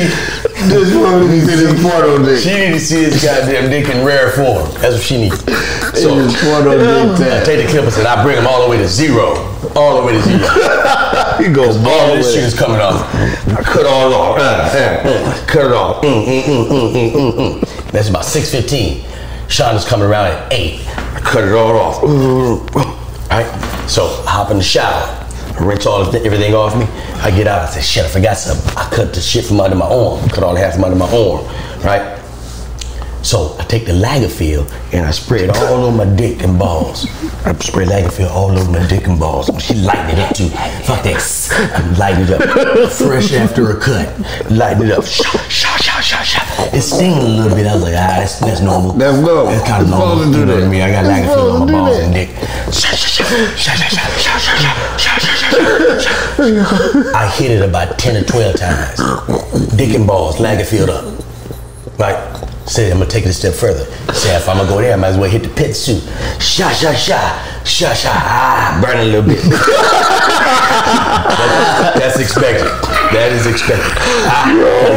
This 0.70 0.96
woman 0.96 1.30
is 1.34 1.48
in 1.52 1.60
his 1.68 1.84
portal 1.84 2.24
dick. 2.24 2.40
She 2.40 2.54
need 2.54 2.74
to 2.74 2.80
see 2.80 3.06
this 3.06 3.24
goddamn 3.24 3.70
dick 3.70 3.90
in 3.90 4.06
rare 4.06 4.32
form. 4.32 4.70
That's 4.80 4.96
what 4.96 5.04
she 5.04 5.18
needs. 5.22 5.40
So 6.00 6.14
in 6.18 6.26
his 6.30 6.36
portal 6.42 6.78
dick 6.80 7.32
I 7.34 7.44
take 7.44 7.66
the 7.66 7.72
clippers 7.72 7.98
and 7.98 8.08
I 8.08 8.24
bring 8.24 8.36
them 8.38 8.48
all 8.48 8.64
the 8.64 8.70
way 8.70 8.78
to 8.78 8.88
zero. 8.88 9.36
All 9.76 10.00
the 10.02 10.08
way 10.08 10.14
to 10.14 10.22
zero. 10.22 10.48
He 11.34 11.50
goes 11.52 11.78
All 11.78 12.16
this 12.16 12.32
shit 12.34 12.44
it. 12.44 12.48
is 12.48 12.54
coming 12.58 12.80
off. 12.80 13.02
I 13.16 13.64
cut 13.64 13.82
it 13.82 13.88
all 13.88 14.14
off. 14.14 14.38
Uh, 14.38 14.44
uh, 14.44 15.46
cut 15.48 15.66
it 15.66 15.72
off. 15.72 16.04
Mm, 16.04 16.44
mm, 16.44 17.34
mm. 17.34 17.92
That's 17.92 18.10
about 18.10 18.24
6.15. 18.24 19.50
Sean 19.50 19.76
is 19.76 19.84
coming 19.84 20.06
around 20.08 20.28
at 20.28 20.54
8. 20.54 20.80
Cut 21.24 21.44
it 21.46 21.54
all 21.54 21.78
off. 21.78 22.04
Right? 23.30 23.90
So 23.90 24.06
I 24.28 24.32
hop 24.32 24.52
in 24.52 24.58
the 24.58 24.64
shower. 24.64 25.20
Rinse 25.60 25.86
all 25.86 26.02
of 26.02 26.14
everything 26.16 26.54
off 26.54 26.76
me. 26.76 26.86
I 27.22 27.32
get 27.32 27.48
out. 27.48 27.62
I 27.62 27.66
say, 27.72 27.82
shit, 27.82 28.06
I 28.06 28.08
forgot 28.10 28.38
something. 28.38 28.78
I 28.78 28.90
cut 28.90 29.14
the 29.14 29.22
shit 29.22 29.46
from 29.46 29.60
under 29.60 29.76
my 29.76 29.86
arm. 29.86 30.28
Cut 30.30 30.44
all 30.44 30.54
the 30.54 30.60
hair 30.60 30.72
from 30.72 30.84
under 30.84 30.98
my 30.98 31.06
arm. 31.06 31.46
Right? 31.84 32.20
So 33.24 33.56
I 33.58 33.64
take 33.64 33.86
the 33.86 33.94
Lagerfeld 33.94 34.70
and 34.92 35.06
I 35.06 35.12
spray 35.12 35.46
it 35.46 35.50
all 35.50 35.86
over 35.86 36.06
my 36.06 36.16
dick 36.16 36.44
and 36.44 36.60
balls. 36.60 37.08
I 37.46 37.54
spray 37.56 37.86
Lagerfeld 37.86 38.30
all 38.30 38.52
over 38.52 38.70
my 38.70 38.86
dick 38.88 39.08
and 39.08 39.18
balls. 39.18 39.50
She 39.64 39.76
lighten 39.76 40.10
it 40.12 40.20
up 40.20 40.36
too. 40.36 40.50
Fuck 40.84 41.04
that. 41.04 41.24
I 41.74 41.98
lighten 41.98 42.24
it 42.24 42.32
up. 42.32 42.92
Fresh 42.92 43.32
after 43.32 43.72
a 43.72 43.80
cut. 43.80 44.14
Lighten 44.52 44.88
it 44.88 44.92
up. 44.92 45.06
Shah, 45.06 45.38
shah, 45.48 45.78
shah, 45.78 46.02
shah, 46.02 46.22
shah. 46.22 46.76
It 46.76 46.82
sting 46.82 47.14
a 47.14 47.24
little 47.24 47.56
bit. 47.56 47.66
I 47.66 47.76
was 47.76 47.84
like, 47.84 47.94
ah, 47.96 48.20
that's, 48.20 48.40
that's 48.40 48.60
normal. 48.60 48.92
That's 48.92 49.18
normal. 49.18 49.46
That's 49.46 49.68
kind 49.70 49.84
of 49.84 49.90
normal. 49.90 50.26
You 50.26 50.46
know 50.46 50.56
what 50.56 50.64
I 50.64 50.68
mean? 50.68 50.82
I 50.82 50.92
got 50.92 51.06
Lagerfeld 51.06 51.62
on 51.62 51.66
my 51.66 51.72
balls 51.72 51.98
and 52.00 52.14
dick. 52.14 52.30
Shah, 52.76 52.92
shah, 52.92 53.24
shah, 53.24 53.24
shah, 53.56 53.76
shah, 53.76 53.98
shah, 54.20 54.38
shah, 54.38 54.98
shah, 54.98 55.18
shah, 55.18 56.00
shah. 56.00 57.18
I 57.18 57.34
hit 57.38 57.52
it 57.52 57.62
about 57.68 57.98
10 57.98 58.18
or 58.18 58.24
12 58.28 58.56
times. 58.58 58.98
Dick 59.78 59.96
and 59.96 60.06
balls, 60.06 60.36
Lagerfeld 60.38 60.90
up. 60.90 61.06
Right? 61.98 62.50
Say 62.66 62.90
I'm 62.92 62.98
gonna 63.00 63.10
take 63.10 63.26
it 63.26 63.30
a 63.30 63.34
step 63.34 63.54
further. 63.54 63.86
Say 64.14 64.36
if 64.36 64.48
I'm 64.48 64.58
gonna 64.58 64.70
go 64.70 64.80
there, 64.82 64.94
I 64.94 64.96
might 64.96 65.10
as 65.10 65.18
well 65.18 65.30
hit 65.30 65.44
the 65.44 65.50
pit 65.50 65.76
suit. 65.76 66.02
Sha 66.42 66.70
sha 66.72 66.94
sha, 66.94 67.64
sha 67.64 67.94
sha, 67.94 68.10
ah, 68.14 68.80
burn 68.84 68.98
a 69.00 69.04
little 69.04 69.22
bit. 69.28 69.44
That's- 70.74 72.00
that's 72.00 72.20
expected. 72.20 72.66
That 73.14 73.32
is 73.32 73.46
expected. 73.46 73.86
Ah, 74.28 74.50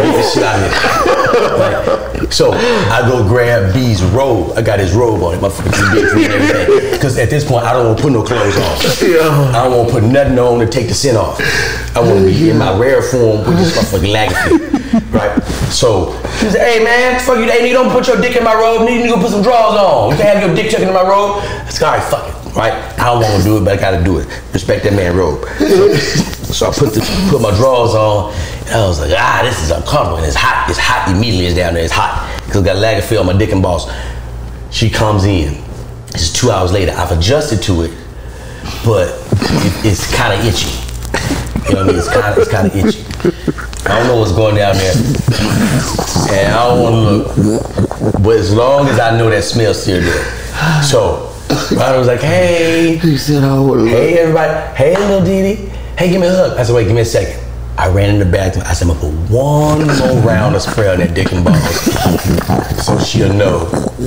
get 0.03 0.17
this 0.17 0.33
shit 0.35 0.43
out 0.43 0.57
of 0.57 0.63
here. 0.73 2.23
Right? 2.23 2.33
So 2.33 2.53
I 2.53 3.03
go 3.09 3.23
grab 3.27 3.73
B's 3.75 4.03
robe. 4.03 4.57
I 4.57 4.63
got 4.63 4.79
his 4.81 4.93
robe 4.95 5.23
on 5.23 5.35
it, 5.35 5.41
my 5.41 5.49
fucking 5.49 5.73
and 5.75 6.33
everything. 6.33 6.91
Because 6.93 7.19
at 7.19 7.31
this 7.31 7.45
point, 7.45 7.65
I 7.67 7.73
don't 7.73 7.87
want 7.87 7.99
to 7.99 8.03
put 8.03 8.13
no 8.13 8.23
clothes 8.23 8.57
on. 8.57 9.09
Yeah. 9.09 9.51
I 9.59 9.65
don't 9.65 9.77
want 9.77 9.89
to 9.89 9.95
put 9.95 10.05
nothing 10.05 10.39
on 10.39 10.59
to 10.61 10.67
take 10.67 10.89
the 10.89 10.95
scent 10.95 11.17
off. 11.17 11.39
I 11.97 12.01
want 12.01 12.21
to 12.21 12.27
be 12.27 12.51
in 12.51 12.59
my 12.59 12.77
rare 12.79 13.03
form 13.03 13.47
with 13.47 13.59
this 13.59 13.77
motherfucking 13.77 14.13
Lagerfeld. 14.15 14.86
Right? 15.11 15.43
So 15.71 16.13
she 16.39 16.51
said, 16.51 16.61
hey 16.61 16.85
man, 16.85 17.21
fuck 17.21 17.39
you, 17.39 17.45
hey, 17.45 17.67
you 17.67 17.73
don't 17.73 17.91
put 17.91 18.07
your 18.07 18.21
dick 18.21 18.37
in 18.37 18.45
my 18.45 18.55
robe, 18.55 18.89
you 18.89 18.97
need 18.97 19.03
to 19.03 19.09
go 19.09 19.21
put 19.21 19.31
some 19.31 19.43
drawers 19.43 19.79
on. 19.79 20.11
You 20.11 20.17
can't 20.17 20.39
have 20.39 20.47
your 20.47 20.55
dick 20.55 20.71
tucked 20.71 20.83
in 20.83 20.93
my 20.93 21.03
robe. 21.03 21.43
I 21.43 21.69
said, 21.69 21.87
all 21.87 21.95
right, 21.97 22.03
fuck 22.03 22.29
it. 22.29 22.57
Right? 22.57 22.73
I 22.99 23.05
don't 23.13 23.21
want 23.21 23.37
to 23.37 23.43
do 23.43 23.59
it, 23.59 23.65
but 23.65 23.79
I 23.79 23.81
gotta 23.81 24.03
do 24.03 24.19
it. 24.19 24.27
Respect 24.55 24.85
that 24.85 24.95
man 24.95 25.15
robe. 25.17 25.45
So, 25.59 25.95
so 25.95 26.71
I 26.71 26.73
put 26.73 26.95
the, 26.95 27.29
put 27.31 27.43
my 27.43 27.55
drawers 27.55 27.95
on, 27.95 28.33
and 28.67 28.75
I 28.75 28.87
was 28.87 28.99
like, 29.01 29.13
ah, 29.13 29.41
this 29.45 29.63
is 29.63 29.71
uncomfortable. 29.71 30.17
And 30.17 30.27
it's 30.27 30.37
hot. 30.37 30.67
It's 30.71 30.79
hot 30.79 31.15
immediately. 31.15 31.47
It's 31.47 31.57
down 31.57 31.75
there. 31.75 31.85
It's 31.85 31.93
hot 31.93 32.25
because 32.47 32.63
I 32.63 32.65
got 32.65 32.77
Lagerfeld 32.77 33.27
my 33.27 33.37
dick 33.37 33.53
and 33.53 33.63
balls. 33.63 33.91
She 34.71 34.89
comes 34.89 35.25
in. 35.25 35.63
It's 36.09 36.33
two 36.33 36.51
hours 36.51 36.73
later. 36.73 36.93
I've 36.93 37.13
adjusted 37.13 37.63
to 37.65 37.83
it, 37.83 37.91
but 38.85 39.09
it, 39.09 39.85
it's 39.85 40.15
kind 40.17 40.33
of 40.33 40.47
itchy. 40.47 40.71
You 41.69 41.75
know 41.75 41.85
what 41.85 41.89
I 41.89 41.93
mean? 41.93 41.99
It's 41.99 42.09
kind 42.09 42.33
of 42.33 42.39
it's 42.39 42.51
kind 42.51 42.67
of 42.69 42.77
itchy. 42.77 43.76
I 43.89 43.99
don't 43.99 44.07
know 44.09 44.17
what's 44.19 44.33
going 44.33 44.57
down 44.57 44.75
there, 44.77 44.93
and 46.33 46.53
I 46.55 46.67
don't 46.69 46.83
want 46.83 47.35
to 47.35 47.41
look. 47.41 48.23
But 48.23 48.37
as 48.37 48.53
long 48.55 48.89
as 48.89 48.99
I 48.99 49.17
know 49.17 49.31
that 49.31 49.45
smell's 49.45 49.81
still 49.83 50.03
there, 50.03 50.83
so 50.83 51.33
I 51.81 51.97
was 51.97 52.07
like, 52.09 52.21
"Hey, 52.21 52.97
He 52.97 53.17
said, 53.17 53.45
I 53.45 53.57
look. 53.57 53.89
hey, 53.89 54.19
everybody, 54.19 54.77
hey, 54.77 54.97
little 54.97 55.25
Didi, 55.25 55.71
hey, 55.99 56.11
give 56.11 56.21
me 56.21 56.27
a 56.27 56.31
hug." 56.33 56.59
I 56.59 56.63
said, 56.65 56.75
"Wait, 56.75 56.85
give 56.85 56.95
me 56.95 57.03
a 57.03 57.05
second. 57.05 57.41
I 57.79 57.89
ran 57.89 58.09
in 58.15 58.19
the 58.19 58.25
bathroom. 58.25 58.65
I 58.67 58.73
said, 58.73 58.89
"I'm 58.89 58.97
gonna 58.99 59.13
put 59.13 59.31
one 59.31 59.87
more 59.87 60.21
round 60.23 60.57
of 60.57 60.63
spray 60.63 60.89
on 60.89 60.99
that 60.99 61.13
dick 61.15 61.31
and 61.33 61.45
balls, 61.45 62.85
so 62.85 62.99
she'll 62.99 63.33
know 63.35 63.67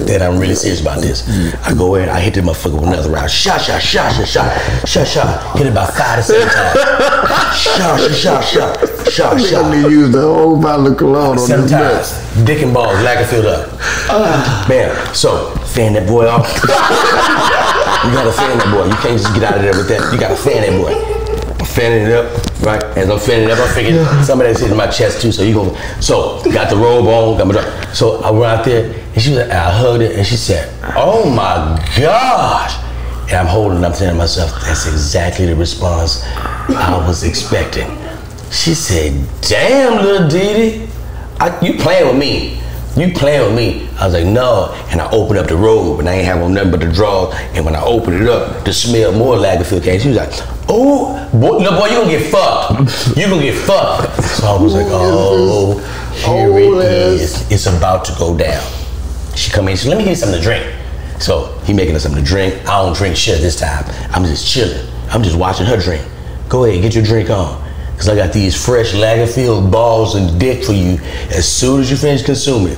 that 0.09 0.21
I'm 0.21 0.39
really 0.39 0.55
serious 0.55 0.81
about 0.81 1.01
this." 1.01 1.27
I 1.65 1.73
go 1.73 1.95
in, 1.95 2.09
I 2.09 2.19
hit 2.19 2.33
the 2.33 2.41
motherfucker 2.41 2.73
with 2.79 2.89
another 2.89 3.09
round. 3.09 3.29
Shot, 3.29 3.61
shot, 3.61 3.81
shot, 3.81 4.11
shot, 4.13 4.27
shot, 4.27 4.87
shot, 4.87 5.07
shot. 5.07 5.57
Hit 5.57 5.67
it 5.67 5.71
about 5.71 5.93
five 5.93 6.17
to 6.17 6.23
seven 6.23 6.47
times. 6.49 6.79
Shot, 7.55 7.99
shot, 7.99 8.43
shot, 8.43 8.43
shot, 8.43 9.09
shot, 9.09 9.39
shot. 9.41 9.71
need 9.75 9.83
to 9.83 9.89
use 9.91 10.11
the 10.11 10.21
whole 10.21 10.59
bottle 10.59 10.87
of 10.87 10.97
cologne 10.97 11.37
on 11.37 11.45
Seven 11.45 11.67
times. 11.67 12.13
bitch. 12.13 12.45
Dick 12.45 12.61
and 12.63 12.73
balls, 12.73 12.97
Lagerfeld 12.99 13.45
up. 13.45 14.67
Bam. 14.67 15.13
So, 15.13 15.51
fan 15.65 15.93
that 15.93 16.07
boy 16.07 16.27
off. 16.27 16.47
you 16.63 18.11
gotta 18.13 18.31
fan 18.31 18.57
that 18.57 18.71
boy. 18.73 18.85
You 18.85 18.95
can't 18.95 19.19
just 19.21 19.33
get 19.33 19.43
out 19.43 19.55
of 19.57 19.61
there 19.61 19.73
with 19.77 19.87
that. 19.89 20.11
You 20.11 20.19
gotta 20.19 20.35
fan 20.35 20.61
that 20.61 20.81
boy. 20.81 21.08
I'm 21.59 21.65
fanning 21.65 22.07
it 22.07 22.11
up, 22.13 22.31
right? 22.61 22.83
As 22.97 23.09
I'm 23.09 23.19
fanning 23.19 23.49
it 23.49 23.51
up, 23.51 23.59
I 23.59 23.73
figured 23.73 24.05
some 24.25 24.39
of 24.39 24.47
that's 24.47 24.61
hitting 24.61 24.77
my 24.77 24.87
chest 24.87 25.21
too. 25.21 25.31
So 25.31 25.43
you 25.43 25.53
go. 25.53 25.75
So 25.99 26.41
got 26.51 26.69
the 26.69 26.75
robe 26.77 27.05
on, 27.07 27.37
got 27.37 27.47
my. 27.47 27.53
dr- 27.53 27.95
So 27.95 28.21
I 28.23 28.31
went 28.31 28.45
out 28.45 28.65
there, 28.65 28.93
and 29.13 29.21
she 29.21 29.31
was. 29.31 29.39
like, 29.39 29.51
I 29.51 29.69
hugged 29.71 30.01
her, 30.01 30.11
and 30.11 30.25
she 30.25 30.35
said, 30.37 30.71
"Oh 30.95 31.29
my 31.29 31.77
gosh." 31.99 32.75
And 33.29 33.37
I'm 33.37 33.45
holding, 33.45 33.83
I'm 33.85 33.93
saying 33.93 34.13
to 34.13 34.17
myself, 34.17 34.49
that's 34.65 34.87
exactly 34.87 35.45
the 35.45 35.55
response 35.55 36.23
I 36.25 37.03
was 37.07 37.23
expecting. 37.23 37.85
She 38.51 38.73
said, 38.73 39.13
damn, 39.41 40.03
little 40.03 40.27
Didi, 40.27 40.89
I, 41.39 41.55
you 41.63 41.75
playing 41.79 42.07
with 42.07 42.17
me. 42.17 42.59
You 42.97 43.13
playing 43.13 43.45
with 43.45 43.55
me. 43.55 43.87
I 43.99 44.05
was 44.05 44.15
like, 44.15 44.25
no. 44.25 44.73
And 44.89 44.99
I 44.99 45.07
opened 45.11 45.37
up 45.37 45.47
the 45.47 45.57
robe 45.57 45.99
and 45.99 46.09
I 46.09 46.13
ain't 46.15 46.25
have 46.25 46.41
on 46.41 46.55
nothing 46.55 46.71
but 46.71 46.79
the 46.79 46.91
drawers. 46.91 47.35
And 47.53 47.63
when 47.63 47.75
I 47.75 47.83
opened 47.83 48.19
it 48.19 48.27
up, 48.27 48.65
the 48.65 48.73
smell 48.73 49.11
more 49.11 49.35
Lagerfield 49.35 49.83
came. 49.83 49.99
She 49.99 50.07
was 50.07 50.17
like, 50.17 50.31
oh, 50.69 51.29
boy, 51.31 51.57
little 51.57 51.77
boy, 51.77 51.87
you 51.87 51.97
gonna 51.97 52.11
get 52.11 52.31
fucked. 52.31 53.17
You 53.17 53.27
gonna 53.27 53.41
get 53.41 53.55
fucked. 53.55 54.23
So 54.23 54.47
I 54.47 54.61
was 54.61 54.73
like, 54.73 54.87
oh, 54.89 55.79
Here 56.25 56.57
it 56.57 56.91
is. 56.91 57.51
It's 57.51 57.65
about 57.65 58.05
to 58.05 58.15
go 58.17 58.37
down. 58.37 58.65
She 59.35 59.51
come 59.51 59.67
in. 59.67 59.77
She 59.77 59.89
let 59.89 59.97
me 59.97 60.03
give 60.03 60.11
you 60.11 60.15
something 60.15 60.39
to 60.39 60.43
drink. 60.43 60.75
So 61.19 61.57
he 61.65 61.73
making 61.73 61.95
us 61.95 62.03
something 62.03 62.23
to 62.23 62.27
drink. 62.27 62.55
I 62.67 62.81
don't 62.81 62.95
drink 62.95 63.15
shit 63.15 63.41
this 63.41 63.59
time. 63.59 63.83
I'm 64.11 64.23
just 64.23 64.47
chilling. 64.47 64.87
I'm 65.09 65.23
just 65.23 65.37
watching 65.37 65.65
her 65.65 65.77
drink. 65.77 66.05
Go 66.47 66.65
ahead, 66.65 66.81
get 66.81 66.95
your 66.95 67.03
drink 67.03 67.29
on. 67.29 67.67
Cause 67.97 68.07
I 68.07 68.15
got 68.15 68.31
these 68.31 68.55
fresh 68.55 68.93
Lagerfield 68.93 69.69
balls 69.69 70.15
and 70.15 70.39
dick 70.39 70.63
for 70.63 70.71
you 70.71 70.99
as 71.31 71.45
soon 71.45 71.81
as 71.81 71.91
you 71.91 71.97
finish 71.97 72.23
consuming. 72.23 72.77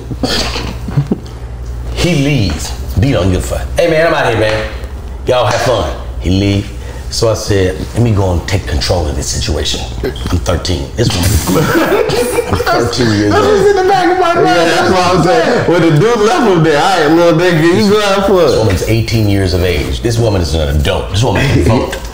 he 1.94 2.24
leaves. 2.24 2.98
B 2.98 3.12
don't 3.12 3.30
give 3.30 3.44
a 3.44 3.46
fuck. 3.46 3.68
Hey 3.78 3.88
man, 3.88 4.08
I'm 4.08 4.14
out 4.14 4.30
here, 4.32 4.40
man. 4.40 4.88
Y'all 5.26 5.46
have 5.46 5.60
fun. 5.62 6.20
He 6.20 6.30
leave. 6.30 6.71
So 7.12 7.28
I 7.30 7.34
said, 7.34 7.78
let 7.92 8.02
me 8.02 8.14
go 8.14 8.32
and 8.32 8.48
take 8.48 8.66
control 8.66 9.06
of 9.06 9.14
this 9.14 9.28
situation. 9.30 9.80
I'm 10.02 10.38
13. 10.38 10.96
This 10.96 11.12
woman. 11.12 11.28
I'm 12.48 12.88
13 12.88 13.06
years 13.06 13.34
old. 13.34 13.44
I'm 13.44 13.50
just 13.52 13.68
in 13.68 13.76
the 13.76 13.88
back 13.88 14.12
of 14.12 14.18
my 14.18 14.34
mind. 14.34 14.46
Yeah, 14.46 14.64
that's 14.64 14.90
what 14.90 15.16
I'm 15.16 15.22
saying. 15.22 15.70
When 15.70 15.82
the 15.82 15.90
dude 16.00 16.20
left 16.20 16.48
him 16.50 16.64
there, 16.64 16.82
all 16.82 17.08
right, 17.08 17.14
little 17.14 17.38
nigga, 17.38 17.84
you 17.84 17.90
go 17.90 18.00
out 18.00 18.16
This 18.16 18.26
for 18.26 18.54
it. 18.56 18.58
woman's 18.58 18.82
18 18.84 19.28
years 19.28 19.52
of 19.52 19.62
age. 19.62 20.00
This 20.00 20.18
woman 20.18 20.40
is 20.40 20.54
an 20.54 20.74
adult. 20.80 21.10
This 21.10 21.22
woman 21.22 21.42
can 21.46 21.64
vote. 21.64 21.96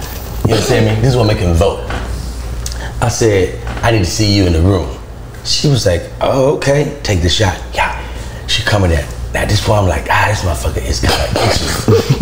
You 0.48 0.54
understand 0.54 0.86
me? 0.96 1.02
This 1.02 1.14
woman 1.14 1.36
can 1.36 1.52
vote. 1.52 1.84
I 3.02 3.08
said, 3.08 3.62
I 3.84 3.90
need 3.90 3.98
to 3.98 4.04
see 4.06 4.34
you 4.34 4.46
in 4.46 4.54
the 4.54 4.62
room. 4.62 4.88
She 5.44 5.68
was 5.68 5.84
like, 5.84 6.02
oh, 6.22 6.56
okay, 6.56 6.98
take 7.02 7.20
the 7.20 7.28
shot. 7.28 7.62
Yeah. 7.74 7.94
She 8.46 8.62
coming 8.62 8.90
at. 8.92 9.04
Now 9.34 9.44
this 9.44 9.68
one, 9.68 9.84
I'm 9.84 9.88
like, 9.88 10.06
ah, 10.08 10.26
this 10.32 10.40
motherfucker 10.40 10.80
is 10.88 11.00
kind 11.00 11.12
of 11.20 11.36
itchy. 11.36 11.68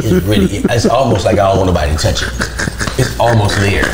It's 0.02 0.26
really, 0.26 0.59
it's 0.74 0.86
almost 0.86 1.24
like 1.24 1.38
I 1.38 1.46
don't 1.48 1.59
want 1.62 1.68
nobody 1.70 1.92
to 1.94 1.98
touch 1.98 2.22
it. 2.22 2.34
It's 2.98 3.14
almost 3.20 3.54
there. 3.62 3.86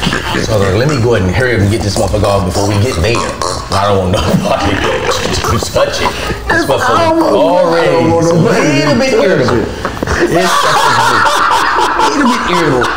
So 0.48 0.54
I 0.54 0.56
was 0.56 0.64
like, 0.64 0.76
let 0.80 0.88
me 0.88 0.96
go 1.02 1.14
ahead 1.14 1.28
and 1.28 1.34
hurry 1.36 1.54
up 1.56 1.60
and 1.60 1.70
get 1.70 1.82
this 1.82 1.98
motherfucker 1.98 2.24
off 2.24 2.46
before 2.48 2.68
we 2.68 2.74
get 2.80 2.96
there. 3.04 3.20
I 3.68 3.84
don't 3.92 3.98
want 4.00 4.16
nobody 4.16 4.72
to 5.44 5.60
touch 5.60 6.00
it. 6.00 6.08
This 6.48 6.64
motherfucker 6.64 7.36
already 7.36 8.00
is 8.16 8.30
a 8.30 8.34
little 8.34 8.96
bit 8.96 9.12
irritable. 9.12 9.60
It's 10.32 10.48
a 10.48 12.08
little 12.16 12.32
bit 12.32 12.42
irritable. 12.48 12.88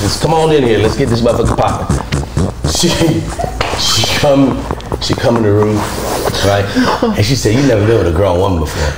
Just 0.00 0.22
come 0.22 0.32
on 0.32 0.52
in 0.52 0.62
here. 0.64 0.78
Let's 0.78 0.96
get 0.96 1.10
this 1.10 1.20
motherfucker 1.20 1.56
popping. 1.60 2.00
She, 2.72 2.88
she 3.76 4.08
come, 4.18 4.56
she 5.02 5.12
come 5.12 5.36
in 5.36 5.42
the 5.42 5.52
room, 5.52 5.76
right? 6.44 6.64
And 7.16 7.24
she 7.24 7.36
said, 7.36 7.54
"You 7.54 7.66
never 7.66 7.86
been 7.86 7.98
with 7.98 8.14
a 8.14 8.16
grown 8.16 8.38
woman 8.38 8.60
before." 8.60 8.92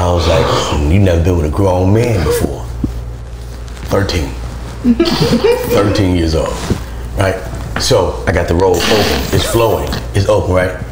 I 0.00 0.10
was 0.12 0.26
like, 0.28 0.44
"Mm, 0.46 0.92
"You 0.92 1.00
never 1.00 1.22
been 1.22 1.36
with 1.36 1.46
a 1.46 1.54
grown 1.54 1.92
man 1.92 2.24
before." 2.24 2.64
Thirteen. 3.90 4.30
Thirteen 5.70 6.16
years 6.16 6.34
old, 6.34 6.54
right? 7.16 7.36
So 7.80 8.24
I 8.26 8.32
got 8.32 8.48
the 8.48 8.54
robe 8.54 8.76
open. 8.76 9.34
It's 9.34 9.50
flowing. 9.50 9.88
It's 10.14 10.28
open, 10.28 10.54
right? 10.54 10.84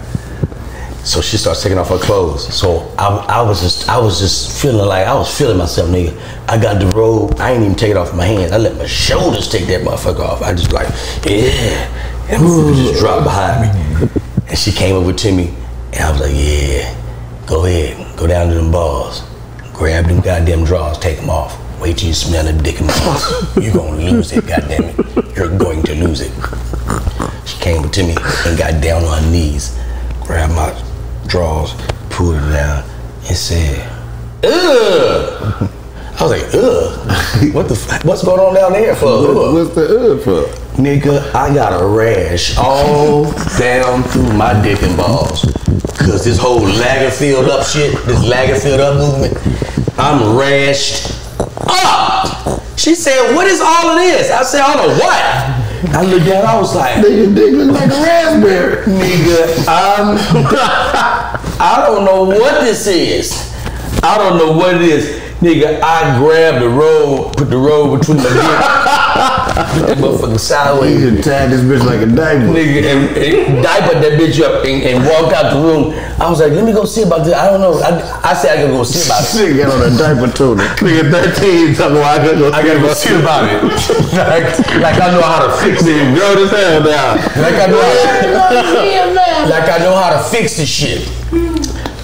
So 1.04 1.20
she 1.22 1.38
starts 1.38 1.62
taking 1.62 1.78
off 1.78 1.88
her 1.88 1.98
clothes. 1.98 2.52
So 2.54 2.92
I, 2.98 3.08
I 3.28 3.42
was 3.42 3.62
just 3.62 3.88
I 3.88 3.98
was 3.98 4.18
just 4.20 4.60
feeling 4.60 4.86
like 4.86 5.06
I 5.06 5.14
was 5.14 5.36
feeling 5.36 5.56
myself, 5.56 5.88
nigga. 5.88 6.16
I 6.48 6.60
got 6.60 6.78
the 6.78 6.86
robe. 6.96 7.40
I 7.40 7.52
ain't 7.52 7.62
even 7.62 7.74
take 7.74 7.90
it 7.90 7.96
off 7.96 8.14
my 8.14 8.24
hands. 8.24 8.52
I 8.52 8.58
let 8.58 8.76
my 8.76 8.86
shoulders 8.86 9.48
take 9.48 9.66
that 9.68 9.82
motherfucker 9.82 10.20
off. 10.20 10.42
I 10.42 10.52
just 10.52 10.72
like, 10.72 10.88
yeah. 11.24 11.88
And 12.28 12.42
just 12.76 13.00
dropped 13.00 13.24
behind 13.24 13.62
me. 13.62 14.08
And 14.48 14.58
she 14.58 14.72
came 14.72 14.94
over 14.94 15.12
to 15.12 15.32
me, 15.32 15.54
and 15.92 16.00
I 16.00 16.10
was 16.12 16.20
like, 16.20 16.32
yeah, 16.34 16.94
go 17.46 17.64
ahead, 17.64 18.16
go 18.16 18.26
down 18.26 18.48
to 18.48 18.54
them 18.54 18.70
balls, 18.70 19.22
grab 19.72 20.06
them 20.06 20.20
goddamn 20.20 20.64
drawers, 20.64 20.98
take 20.98 21.18
them 21.18 21.30
off. 21.30 21.58
Wait 21.80 21.96
till 21.98 22.08
you 22.08 22.14
smell 22.14 22.44
the 22.44 22.52
dick 22.62 22.78
and 22.80 22.88
balls. 22.88 23.56
You're 23.56 23.72
gonna 23.72 23.96
lose 23.96 24.32
it, 24.32 24.46
goddamn 24.46 24.84
it. 24.84 25.36
You're 25.36 25.56
going 25.56 25.82
to 25.84 25.94
lose 25.94 26.20
it. 26.20 26.32
She 27.46 27.58
came 27.58 27.88
to 27.88 28.02
me 28.02 28.14
and 28.46 28.58
got 28.58 28.82
down 28.82 29.04
on 29.04 29.22
her 29.22 29.30
knees, 29.30 29.78
grabbed 30.20 30.52
my 30.54 30.78
drawers, 31.26 31.74
pulled 32.10 32.36
it 32.36 32.52
down, 32.52 32.84
and 33.26 33.36
said, 33.36 33.90
"Ugh." 34.44 35.70
I 36.20 36.24
was 36.24 36.30
like, 36.32 36.54
"Ugh, 36.54 37.54
what 37.54 37.68
the? 37.68 37.74
F- 37.74 38.04
what's 38.04 38.22
going 38.22 38.40
on 38.40 38.54
down 38.54 38.72
there 38.72 38.94
for?" 38.94 39.06
Ugh. 39.06 39.54
What's 39.54 39.74
the 39.74 40.12
ugh 40.12 40.20
for? 40.22 40.42
Nigga, 40.80 41.34
I 41.34 41.52
got 41.54 41.80
a 41.80 41.86
rash 41.86 42.56
all 42.58 43.24
down 43.58 44.02
through 44.04 44.32
my 44.34 44.60
dick 44.62 44.82
and 44.82 44.96
balls. 44.96 45.42
Cause 45.98 46.24
this 46.24 46.38
whole 46.38 46.60
Lagerfeld 46.60 47.48
up 47.48 47.66
shit, 47.66 47.92
this 48.06 48.20
Lagerfeld 48.24 48.78
up 48.80 48.96
movement, 48.96 49.36
I'm 49.98 50.36
rashed 50.36 51.10
up. 51.68 52.62
She 52.78 52.94
said, 52.94 53.34
what 53.34 53.46
is 53.46 53.60
all 53.60 53.90
of 53.90 53.96
this? 53.96 54.30
I 54.30 54.42
said, 54.42 54.62
all 54.62 54.90
of 54.90 54.96
what? 54.98 55.94
I 55.94 56.02
looked 56.02 56.24
down, 56.26 56.46
I 56.46 56.58
was 56.58 56.74
like, 56.74 56.96
Nigga 57.04 57.34
dick 57.34 57.52
look 57.52 57.72
like 57.72 57.90
a 57.90 58.02
raspberry. 58.02 58.84
nigga, 58.86 59.66
I'm, 59.68 60.16
I 61.60 61.84
don't 61.86 62.06
know 62.06 62.24
what 62.24 62.62
this 62.62 62.86
is. 62.86 63.54
I 64.02 64.16
don't 64.16 64.38
know 64.38 64.52
what 64.56 64.76
it 64.76 64.82
is. 64.82 65.19
Nigga, 65.40 65.80
I 65.80 66.20
grabbed 66.20 66.60
the 66.60 66.68
robe, 66.68 67.34
put 67.34 67.48
the 67.48 67.56
robe 67.56 67.98
between 67.98 68.18
my 68.18 68.28
dick, 68.28 68.44
put 69.72 69.88
that 69.88 69.96
motherfucking 69.96 70.38
sideways. 70.38 71.00
You 71.00 71.16
tied 71.22 71.48
this 71.48 71.64
bitch 71.64 71.80
like 71.80 72.04
a 72.04 72.12
diaper. 72.12 72.52
nigga 72.52 72.84
and, 72.84 73.16
and 73.16 73.64
diapered 73.64 74.04
that 74.04 74.20
bitch 74.20 74.36
up 74.44 74.68
and, 74.68 74.84
and 74.84 75.00
walked 75.08 75.32
out 75.32 75.56
the 75.56 75.60
room. 75.64 75.96
I 76.20 76.28
was 76.28 76.40
like, 76.44 76.52
let 76.52 76.60
me 76.62 76.72
go 76.76 76.84
see 76.84 77.08
about 77.08 77.24
this. 77.24 77.32
I 77.32 77.48
don't 77.48 77.64
know. 77.64 77.80
I, 77.80 78.20
I 78.20 78.34
said 78.36 78.52
I 78.52 78.60
gotta 78.60 78.76
go 78.76 78.84
see 78.84 79.00
about 79.08 79.24
it. 79.24 79.32
Nigga 79.32 79.64
got 79.64 79.72
on 79.72 79.80
a 79.80 79.96
diaper 79.96 80.28
too. 80.28 80.60
Nigga 80.84 81.08
13 81.08 81.72
talking 81.72 81.96
about 81.96 82.20
I 82.20 82.20
gotta 82.20 82.36
go 82.36 82.52
I 82.52 82.60
gotta 82.60 82.80
go 82.84 82.92
see 82.92 83.16
about 83.16 83.48
it. 83.48 83.64
like, 84.12 84.44
like 84.76 85.00
I 85.00 85.08
know 85.08 85.24
how 85.24 85.48
to 85.48 85.56
fix 85.64 85.80
it. 85.80 85.88
Nigga, 85.88 86.20
grow 86.20 86.36
this 86.36 86.52
hair 86.52 86.84
down. 86.84 87.16
Like 87.40 87.56
I 87.56 87.64
know 87.64 87.80
how 87.80 89.48
like 89.48 89.72
I 89.72 89.78
know 89.80 89.96
how 89.96 90.20
to 90.20 90.22
fix 90.28 90.60
this 90.60 90.68
shit. 90.68 91.08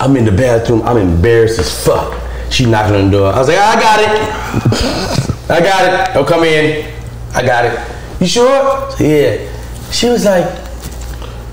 I'm 0.00 0.16
in 0.16 0.24
the 0.24 0.32
bathroom. 0.32 0.80
I'm 0.88 0.96
embarrassed 0.96 1.58
as 1.58 1.84
fuck. 1.84 2.25
She 2.50 2.66
knocking 2.66 2.94
on 2.96 3.10
the 3.10 3.10
door. 3.18 3.32
I 3.32 3.38
was 3.38 3.48
like, 3.48 3.58
ah, 3.60 3.76
I 3.76 3.80
got 3.80 4.00
it. 4.00 5.50
I 5.50 5.60
got 5.60 6.10
it. 6.10 6.14
Don't 6.14 6.26
come 6.26 6.44
in. 6.44 6.92
I 7.34 7.42
got 7.44 7.64
it. 7.64 7.78
You 8.20 8.26
sure? 8.26 8.90
So, 8.92 9.04
yeah. 9.04 9.90
She 9.90 10.08
was 10.08 10.24
like, 10.24 10.46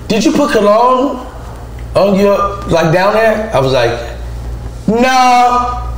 Did 0.08 0.24
you 0.24 0.32
put 0.32 0.52
cologne 0.52 1.28
on 1.96 2.20
your 2.20 2.38
like 2.68 2.94
down 2.94 3.14
there? 3.14 3.54
I 3.54 3.60
was 3.60 3.74
like, 3.74 4.18
No. 4.88 5.90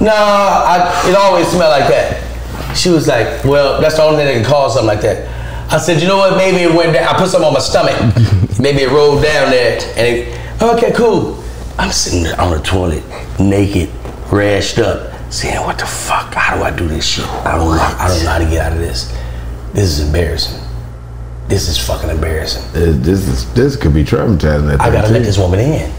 No, 0.00 0.14
I, 0.14 1.08
it 1.08 1.16
always 1.16 1.48
smelled 1.48 1.70
like 1.80 1.88
that. 1.90 2.76
She 2.76 2.88
was 2.88 3.08
like, 3.08 3.44
well, 3.44 3.80
that's 3.80 3.96
the 3.96 4.02
only 4.02 4.18
thing 4.18 4.26
that 4.26 4.34
can 4.34 4.44
cause 4.44 4.74
something 4.74 4.86
like 4.86 5.00
that. 5.00 5.26
I 5.72 5.78
said, 5.78 6.00
you 6.00 6.06
know 6.06 6.18
what? 6.18 6.36
Maybe 6.36 6.58
it 6.58 6.72
went 6.72 6.92
down. 6.92 7.12
I 7.12 7.18
put 7.18 7.28
something 7.28 7.48
on 7.48 7.52
my 7.52 7.58
stomach. 7.58 7.96
Maybe 8.60 8.82
it 8.82 8.90
rolled 8.90 9.24
down 9.24 9.50
there. 9.50 9.80
And 9.96 10.06
it, 10.06 10.62
okay, 10.62 10.92
cool. 10.92 11.42
I'm 11.78 11.90
sitting 11.90 12.26
on 12.38 12.52
the 12.52 12.60
toilet, 12.62 13.02
naked, 13.40 13.90
rashed 14.30 14.78
up, 14.78 15.12
saying, 15.32 15.60
what 15.60 15.78
the 15.78 15.86
fuck? 15.86 16.34
How 16.34 16.56
do 16.56 16.62
I 16.62 16.70
do 16.74 16.86
this 16.88 17.06
shit? 17.06 17.24
I 17.26 17.56
don't 17.56 17.76
know. 17.76 17.82
I 17.82 18.08
don't 18.08 18.22
know 18.24 18.30
how 18.30 18.38
to 18.38 18.44
get 18.44 18.66
out 18.66 18.72
of 18.72 18.78
this. 18.78 19.12
This 19.72 19.98
is 19.98 20.06
embarrassing. 20.06 20.60
This 21.48 21.68
is 21.68 21.78
fucking 21.78 22.10
embarrassing. 22.10 22.62
Uh, 22.70 22.92
This 23.02 23.26
is 23.26 23.52
this 23.54 23.74
could 23.76 23.94
be 23.94 24.04
traumatizing. 24.04 24.74
At 24.74 24.80
I 24.80 24.90
gotta 24.90 25.08
let 25.08 25.22
this 25.22 25.38
woman 25.38 25.60
in. 25.60 25.92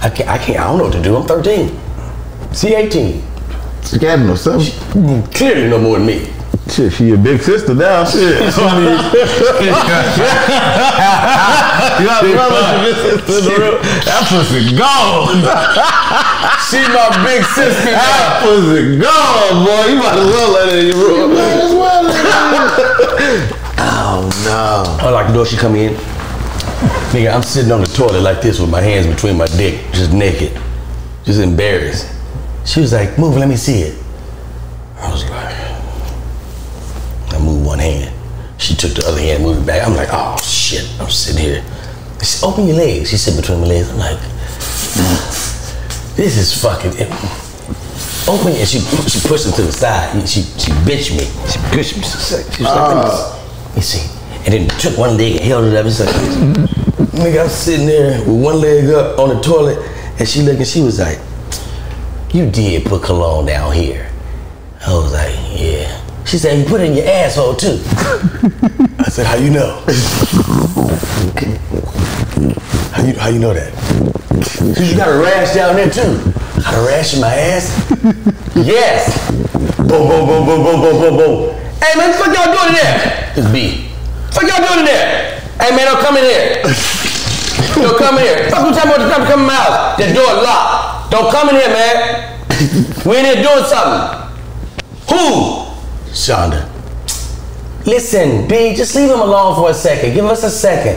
I 0.00 0.10
can't, 0.10 0.28
I 0.28 0.38
can't, 0.38 0.60
I 0.60 0.64
don't 0.64 0.78
know 0.78 0.84
what 0.84 0.92
to 0.92 1.02
do. 1.02 1.16
I'm 1.16 1.26
13. 1.26 1.80
She 2.52 2.74
18. 2.74 3.22
She 3.84 3.98
got 3.98 4.18
no 4.20 4.34
something. 4.36 5.22
Clearly 5.32 5.68
no 5.68 5.78
more 5.80 5.98
than 5.98 6.06
me. 6.06 6.30
Shit, 6.74 6.92
she 6.92 7.06
your 7.06 7.18
big 7.18 7.40
sister 7.40 7.72
now. 7.72 8.04
Shit. 8.04 8.20
you 8.34 8.50
got 8.50 8.58
brother, 12.26 12.58
your 12.66 12.82
big 12.82 12.98
sister 12.98 13.38
in 13.38 13.44
the 13.44 13.54
room. 13.62 13.78
That 14.02 14.26
pussy 14.26 14.74
gone. 14.74 15.38
She 16.64 16.80
my 16.90 17.06
big 17.22 17.44
sister 17.44 17.92
That 17.92 18.42
pussy 18.42 18.98
gone, 18.98 19.64
boy. 19.64 19.86
You 19.86 19.98
might 20.02 20.18
as 20.18 20.26
well 20.26 20.50
let 20.52 20.68
it 20.74 20.78
in 20.80 20.86
your 20.90 20.98
room. 20.98 21.30
You 21.30 21.36
might 21.36 21.62
as 21.62 21.74
well 21.74 22.02
let 22.02 22.26
it 23.22 23.54
Oh 23.78 24.26
no. 24.44 25.06
I 25.06 25.10
like 25.10 25.28
the 25.28 25.34
door 25.34 25.46
she 25.46 25.56
come 25.56 25.76
in. 25.76 25.94
Nigga, 27.14 27.32
I'm 27.32 27.44
sitting 27.44 27.70
on 27.70 27.82
the 27.82 27.86
toilet 27.86 28.22
like 28.22 28.42
this 28.42 28.58
with 28.58 28.70
my 28.70 28.80
hands 28.80 29.06
between 29.06 29.36
my 29.36 29.46
dick, 29.46 29.80
just 29.92 30.12
naked, 30.12 30.60
just 31.22 31.38
embarrassed. 31.38 32.10
She 32.64 32.80
was 32.80 32.92
like, 32.92 33.16
move, 33.16 33.36
let 33.36 33.48
me 33.48 33.54
see 33.54 33.82
it. 33.82 33.96
I 34.98 35.12
was 35.12 35.22
like, 35.30 35.32
I 35.32 35.44
moved 35.50 35.53
one 37.74 37.82
hand. 37.82 38.14
She 38.58 38.74
took 38.76 38.92
the 38.94 39.04
other 39.06 39.18
hand, 39.18 39.42
moved 39.42 39.62
it 39.62 39.66
back. 39.66 39.86
I'm 39.86 39.94
like, 39.94 40.08
oh 40.12 40.36
shit, 40.38 40.86
I'm 41.00 41.10
sitting 41.10 41.42
here. 41.42 41.64
She 42.20 42.26
said, 42.26 42.46
open 42.46 42.68
your 42.68 42.76
legs. 42.76 43.10
She 43.10 43.16
said 43.16 43.34
between 43.34 43.60
my 43.60 43.66
legs. 43.66 43.90
I'm 43.90 43.98
like, 43.98 44.20
this 46.14 46.38
is 46.38 46.54
fucking. 46.62 46.92
Open 48.30 48.52
it. 48.54 48.60
And 48.60 48.68
she 48.68 48.78
she 49.10 49.18
pushed 49.26 49.46
it 49.48 49.54
to 49.56 49.62
the 49.62 49.72
side. 49.72 50.14
She 50.28 50.42
she 50.42 50.70
bitched 50.86 51.18
me. 51.18 51.26
She 51.50 51.58
pushed 51.74 51.96
me. 51.98 52.04
She 52.04 52.06
she 52.06 52.14
was 52.14 52.32
like, 52.32 52.46
see. 52.46 52.62
Let 52.62 53.74
me 53.74 53.82
see. 53.82 54.06
And 54.46 54.54
then 54.54 54.68
took 54.78 54.96
one 54.96 55.16
leg 55.16 55.36
and 55.36 55.44
held 55.44 55.64
it 55.64 55.74
up. 55.74 55.84
It's 55.86 55.98
like, 55.98 56.14
nigga, 57.18 57.42
I'm 57.42 57.48
sitting 57.48 57.86
there 57.86 58.20
with 58.20 58.40
one 58.40 58.60
leg 58.60 58.88
up 58.90 59.18
on 59.18 59.30
the 59.30 59.40
toilet, 59.42 59.78
and 60.18 60.28
she 60.28 60.42
looking. 60.42 60.64
She 60.64 60.80
was 60.80 61.00
like, 61.00 61.18
you 62.32 62.48
did 62.48 62.86
put 62.86 63.02
cologne 63.02 63.46
down 63.46 63.72
here. 63.74 64.12
I 64.86 64.94
was 64.94 65.12
like, 65.12 65.34
yeah. 65.58 65.73
She 66.26 66.38
said, 66.38 66.58
you 66.58 66.64
put 66.64 66.80
it 66.80 66.90
in 66.90 66.96
your 66.96 67.06
asshole 67.06 67.54
too. 67.54 67.80
I 68.98 69.08
said, 69.08 69.26
how 69.26 69.36
you 69.36 69.50
know? 69.50 69.84
How 72.92 73.02
you, 73.04 73.14
how 73.18 73.28
you 73.28 73.38
know 73.38 73.52
that? 73.52 73.72
Cause 74.74 74.90
you 74.90 74.96
got 74.96 75.08
a 75.08 75.18
rash 75.22 75.54
down 75.54 75.76
there 75.76 75.90
too. 75.90 76.18
Got 76.62 76.74
a 76.74 76.86
rash 76.86 77.14
in 77.14 77.20
my 77.20 77.34
ass? 77.34 77.70
yes. 78.56 79.30
Boom, 79.76 80.08
boom, 80.08 80.26
boom, 80.26 80.46
boom, 80.46 80.62
boom, 80.64 80.80
boom, 80.80 81.00
boom, 81.00 81.16
boom. 81.16 81.54
Hey 81.82 81.98
man, 81.98 82.10
what 82.10 82.30
the 82.30 82.34
fuck 82.34 82.34
y'all 82.34 82.54
doing 82.54 82.68
in 82.68 82.74
there? 82.74 83.32
It's 83.36 83.48
B. 83.52 83.88
Fuck 84.32 84.48
y'all 84.48 84.66
doing 84.66 84.80
in 84.80 84.84
there? 84.86 85.40
Hey 85.60 85.76
man, 85.76 85.86
don't 85.86 86.00
come 86.00 86.16
in 86.16 86.24
here. 86.24 86.62
don't 87.76 87.98
come 87.98 88.18
in 88.18 88.24
here. 88.24 88.50
Fuck 88.50 88.66
you 88.66 88.74
talking 88.74 88.90
about 88.90 89.04
the 89.04 89.10
time 89.10 89.22
to 89.22 89.30
come 89.30 89.40
in 89.40 89.46
my 89.46 89.54
house. 89.54 89.98
The 89.98 90.14
door 90.14 90.32
locked. 90.42 91.10
Don't 91.10 91.30
come 91.30 91.48
in 91.50 91.56
here, 91.56 91.68
man. 91.68 92.40
we 93.06 93.18
in 93.18 93.24
here 93.24 93.42
doing 93.42 93.64
something. 93.68 94.24
Who? 95.10 95.63
Shonda. 96.14 96.70
Listen, 97.86 98.46
B, 98.48 98.74
just 98.74 98.94
leave 98.94 99.10
him 99.10 99.20
alone 99.20 99.56
for 99.56 99.68
a 99.70 99.74
second. 99.74 100.14
Give 100.14 100.24
us 100.24 100.44
a 100.44 100.50
second. 100.50 100.96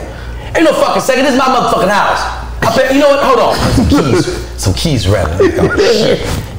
Ain't 0.56 0.64
no 0.64 0.72
fucking 0.72 1.02
second. 1.02 1.24
This 1.24 1.34
is 1.34 1.38
my 1.38 1.46
motherfucking 1.46 1.90
house. 1.90 2.22
I 2.62 2.74
bet, 2.74 2.94
you 2.94 3.00
know 3.00 3.10
what? 3.10 3.22
Hold 3.22 3.40
on. 3.40 3.56
Some 3.74 3.88
keys. 3.88 4.60
Some 4.62 4.74
keys 4.74 5.08
rattling. 5.08 5.50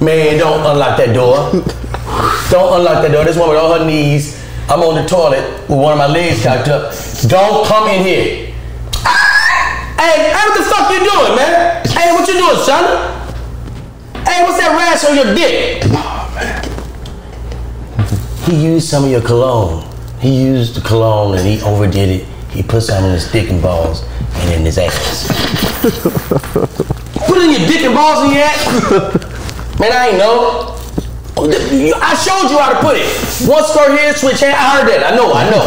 Man, 0.06 0.38
don't 0.38 0.60
unlock 0.60 0.98
that 0.98 1.14
door. 1.14 1.52
Don't 2.52 2.80
unlock 2.80 3.02
that 3.02 3.12
door. 3.12 3.24
This 3.24 3.38
woman 3.38 3.56
on 3.56 3.80
her 3.80 3.86
knees. 3.86 4.38
I'm 4.70 4.82
on 4.82 5.02
the 5.02 5.08
toilet 5.08 5.44
with 5.68 5.80
one 5.80 5.94
of 5.94 5.98
my 5.98 6.08
legs 6.08 6.44
cocked 6.44 6.68
up. 6.68 6.94
Don't 7.28 7.66
come 7.66 7.88
in 7.88 8.04
here. 8.04 8.54
Ah! 9.04 9.96
Hey, 9.98 10.30
hey, 10.30 10.46
what 10.46 10.58
the 10.58 10.64
fuck 10.64 10.92
you 10.92 11.00
doing, 11.00 11.36
man? 11.36 11.88
Hey, 11.88 12.12
what 12.12 12.28
you 12.28 12.36
doing, 12.36 12.58
son? 12.64 12.86
Hey, 14.28 14.44
what's 14.44 14.60
that 14.60 14.76
rash 14.78 15.06
on 15.10 15.16
your 15.16 15.34
dick? 15.34 16.19
Oh. 18.50 18.56
He 18.56 18.66
used 18.66 18.90
some 18.90 19.04
of 19.04 19.12
your 19.12 19.22
cologne. 19.22 19.86
He 20.20 20.44
used 20.44 20.76
the 20.76 20.82
cologne 20.82 21.38
and 21.38 21.48
he 21.48 21.62
overdid 21.62 22.10
it. 22.10 22.28
He 22.50 22.64
put 22.64 22.82
some 22.82 23.06
in 23.06 23.12
his 23.12 23.32
dick 23.32 23.50
and 23.50 23.62
balls 23.62 24.04
and 24.34 24.54
in 24.54 24.66
his 24.66 24.78
ass. 24.78 25.28
put 27.28 27.38
in 27.38 27.52
your 27.52 27.68
dick 27.70 27.82
and 27.82 27.94
balls 27.94 28.26
in 28.26 28.32
your 28.32 28.44
ass? 28.44 29.80
Man, 29.80 29.92
I 29.94 30.10
ain't 30.10 30.18
know. 30.18 30.76
Oh, 31.38 31.48
I 32.02 32.16
showed 32.16 32.50
you 32.50 32.58
how 32.58 32.74
to 32.74 32.80
put 32.82 32.98
it. 32.98 33.06
One 33.48 33.64
squirt 33.64 33.98
here, 33.98 34.14
switch 34.16 34.42
hand. 34.42 34.56
I 34.56 34.82
heard 34.82 34.90
that. 34.90 35.14
I 35.14 35.16
know, 35.16 35.32
I 35.32 35.50
know. 35.50 35.64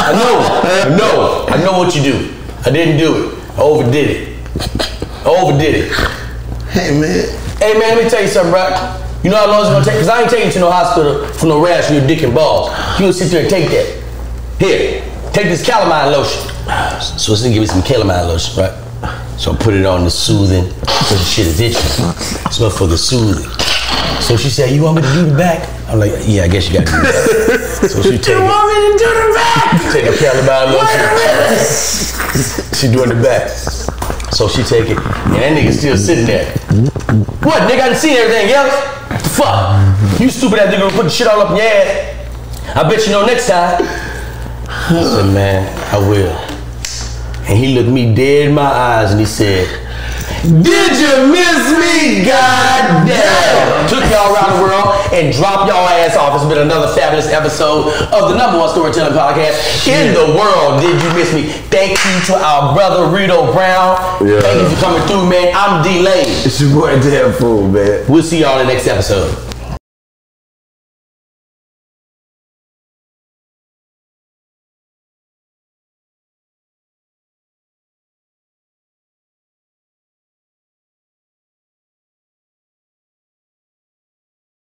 I 0.00 0.12
know. 0.18 0.40
I 0.72 0.96
know. 0.96 1.46
I 1.48 1.62
know 1.62 1.78
what 1.78 1.94
you 1.94 2.02
do. 2.02 2.34
I 2.64 2.70
didn't 2.70 2.96
do 2.96 3.28
it. 3.28 3.38
I 3.56 3.60
overdid 3.60 4.10
it. 4.10 4.38
I 5.24 5.28
overdid 5.28 5.74
it. 5.74 5.92
Hey 6.70 6.98
man. 6.98 7.28
Hey 7.58 7.78
man, 7.78 7.96
let 7.96 8.04
me 8.04 8.10
tell 8.10 8.22
you 8.22 8.28
something, 8.28 8.50
bro. 8.50 9.03
You 9.24 9.30
know 9.30 9.38
how 9.38 9.46
long 9.48 9.60
it's 9.62 9.70
gonna 9.70 9.84
take? 9.84 9.98
Cause 9.98 10.08
I 10.08 10.20
ain't 10.20 10.30
taking 10.30 10.46
you 10.48 10.52
to 10.52 10.60
no 10.60 10.70
hospital 10.70 11.26
for 11.32 11.46
no 11.46 11.64
rash 11.64 11.88
on 11.88 11.96
your 11.96 12.06
dick 12.06 12.22
and 12.22 12.34
balls. 12.34 12.68
You 13.00 13.00
gonna 13.08 13.12
sit 13.14 13.30
there 13.30 13.40
and 13.40 13.48
take 13.48 13.70
that. 13.70 14.02
Here, 14.60 15.00
take 15.32 15.46
this 15.48 15.64
calamine 15.66 16.12
lotion. 16.12 16.42
So 17.18 17.32
it's 17.32 17.40
gonna 17.42 17.54
give 17.54 17.62
me 17.62 17.66
some 17.66 17.80
calamine 17.82 18.28
lotion, 18.28 18.60
right? 18.62 18.74
So 19.40 19.52
I 19.52 19.56
put 19.56 19.72
it 19.74 19.86
on 19.86 20.04
the 20.04 20.10
soothing, 20.10 20.68
cause 20.84 21.18
the 21.18 21.24
shit 21.24 21.46
is 21.46 21.58
itching. 21.58 21.80
This 21.80 22.58
motherfucker 22.60 22.98
soothing. 22.98 23.48
So 24.20 24.36
she 24.36 24.50
said, 24.50 24.70
"You 24.70 24.82
want 24.82 24.96
me 24.96 25.02
to 25.02 25.12
do 25.14 25.24
the 25.30 25.36
back?" 25.36 25.68
I'm 25.88 25.98
like, 25.98 26.12
"Yeah, 26.26 26.44
I 26.44 26.48
guess 26.48 26.68
you 26.68 26.74
gotta 26.78 26.90
do 26.92 27.00
that." 27.02 27.88
So 27.90 28.02
she 28.02 28.18
take 28.18 28.28
You 28.28 28.36
it. 28.36 28.44
want 28.44 28.68
me 28.68 28.74
to 28.92 28.98
do 29.00 29.08
the 29.08 29.32
back? 29.34 29.92
Take 29.92 30.04
the 30.04 30.16
calamine 30.20 30.68
lotion. 30.76 31.00
She 32.76 32.88
doing 32.92 33.08
the 33.08 33.16
back. 33.24 33.48
So 34.32 34.48
she 34.48 34.62
take 34.62 34.90
it, 34.90 34.98
and 34.98 35.34
that 35.36 35.52
nigga 35.56 35.72
still 35.72 35.96
sitting 35.96 36.26
there. 36.26 36.50
What, 37.42 37.62
nigga? 37.70 37.80
I 37.80 37.88
done 37.90 37.96
seen 37.96 38.16
everything 38.16 38.50
else. 38.50 38.74
The 39.22 39.28
fuck? 39.28 40.20
You 40.20 40.30
stupid 40.30 40.58
ass 40.58 40.74
nigga 40.74 40.90
put 40.90 41.04
the 41.04 41.10
shit 41.10 41.26
all 41.26 41.40
up 41.40 41.50
in 41.50 41.56
your 41.56 41.66
ass. 41.66 42.76
I 42.76 42.88
bet 42.88 43.06
you 43.06 43.12
know 43.12 43.24
next 43.24 43.46
time. 43.48 43.82
I 44.66 45.02
said, 45.02 45.32
man, 45.32 45.68
I 45.94 45.98
will. 45.98 46.36
And 47.46 47.58
he 47.58 47.74
looked 47.74 47.90
me 47.90 48.14
dead 48.14 48.48
in 48.48 48.54
my 48.54 48.62
eyes 48.62 49.10
and 49.12 49.20
he 49.20 49.26
said, 49.26 49.68
Did 50.44 50.92
you 51.00 51.32
miss 51.32 51.72
me? 51.72 52.20
God 52.22 53.08
damn! 53.08 53.88
Took 53.88 54.04
y'all 54.12 54.34
around 54.34 54.56
the 54.56 54.62
world 54.62 54.92
and 55.14 55.32
dropped 55.32 55.70
y'all 55.70 55.88
ass 55.88 56.16
off. 56.16 56.36
It's 56.36 56.44
been 56.52 56.60
another 56.60 56.92
fabulous 56.92 57.28
episode 57.28 57.88
of 58.12 58.28
the 58.28 58.36
number 58.36 58.58
one 58.58 58.68
storytelling 58.68 59.14
podcast 59.14 59.88
in 59.88 60.12
the 60.12 60.36
world. 60.36 60.82
Did 60.82 61.00
you 61.00 61.08
miss 61.14 61.32
me? 61.32 61.48
Thank 61.72 61.92
you 61.92 62.26
to 62.26 62.34
our 62.36 62.74
brother 62.74 63.06
Reedo 63.06 63.54
Brown. 63.54 63.96
Yeah. 64.20 64.40
Thank 64.40 64.68
you 64.68 64.76
for 64.76 64.82
coming 64.82 65.08
through, 65.08 65.30
man. 65.30 65.50
I'm 65.56 65.82
D'Lai. 65.82 66.24
It's 66.44 66.60
your 66.60 66.74
boy 66.78 67.00
Damn 67.00 67.32
Fool, 67.32 67.66
man. 67.66 68.04
We'll 68.06 68.22
see 68.22 68.40
y'all 68.40 68.60
in 68.60 68.66
the 68.66 68.74
next 68.74 68.86
episode. 68.86 69.53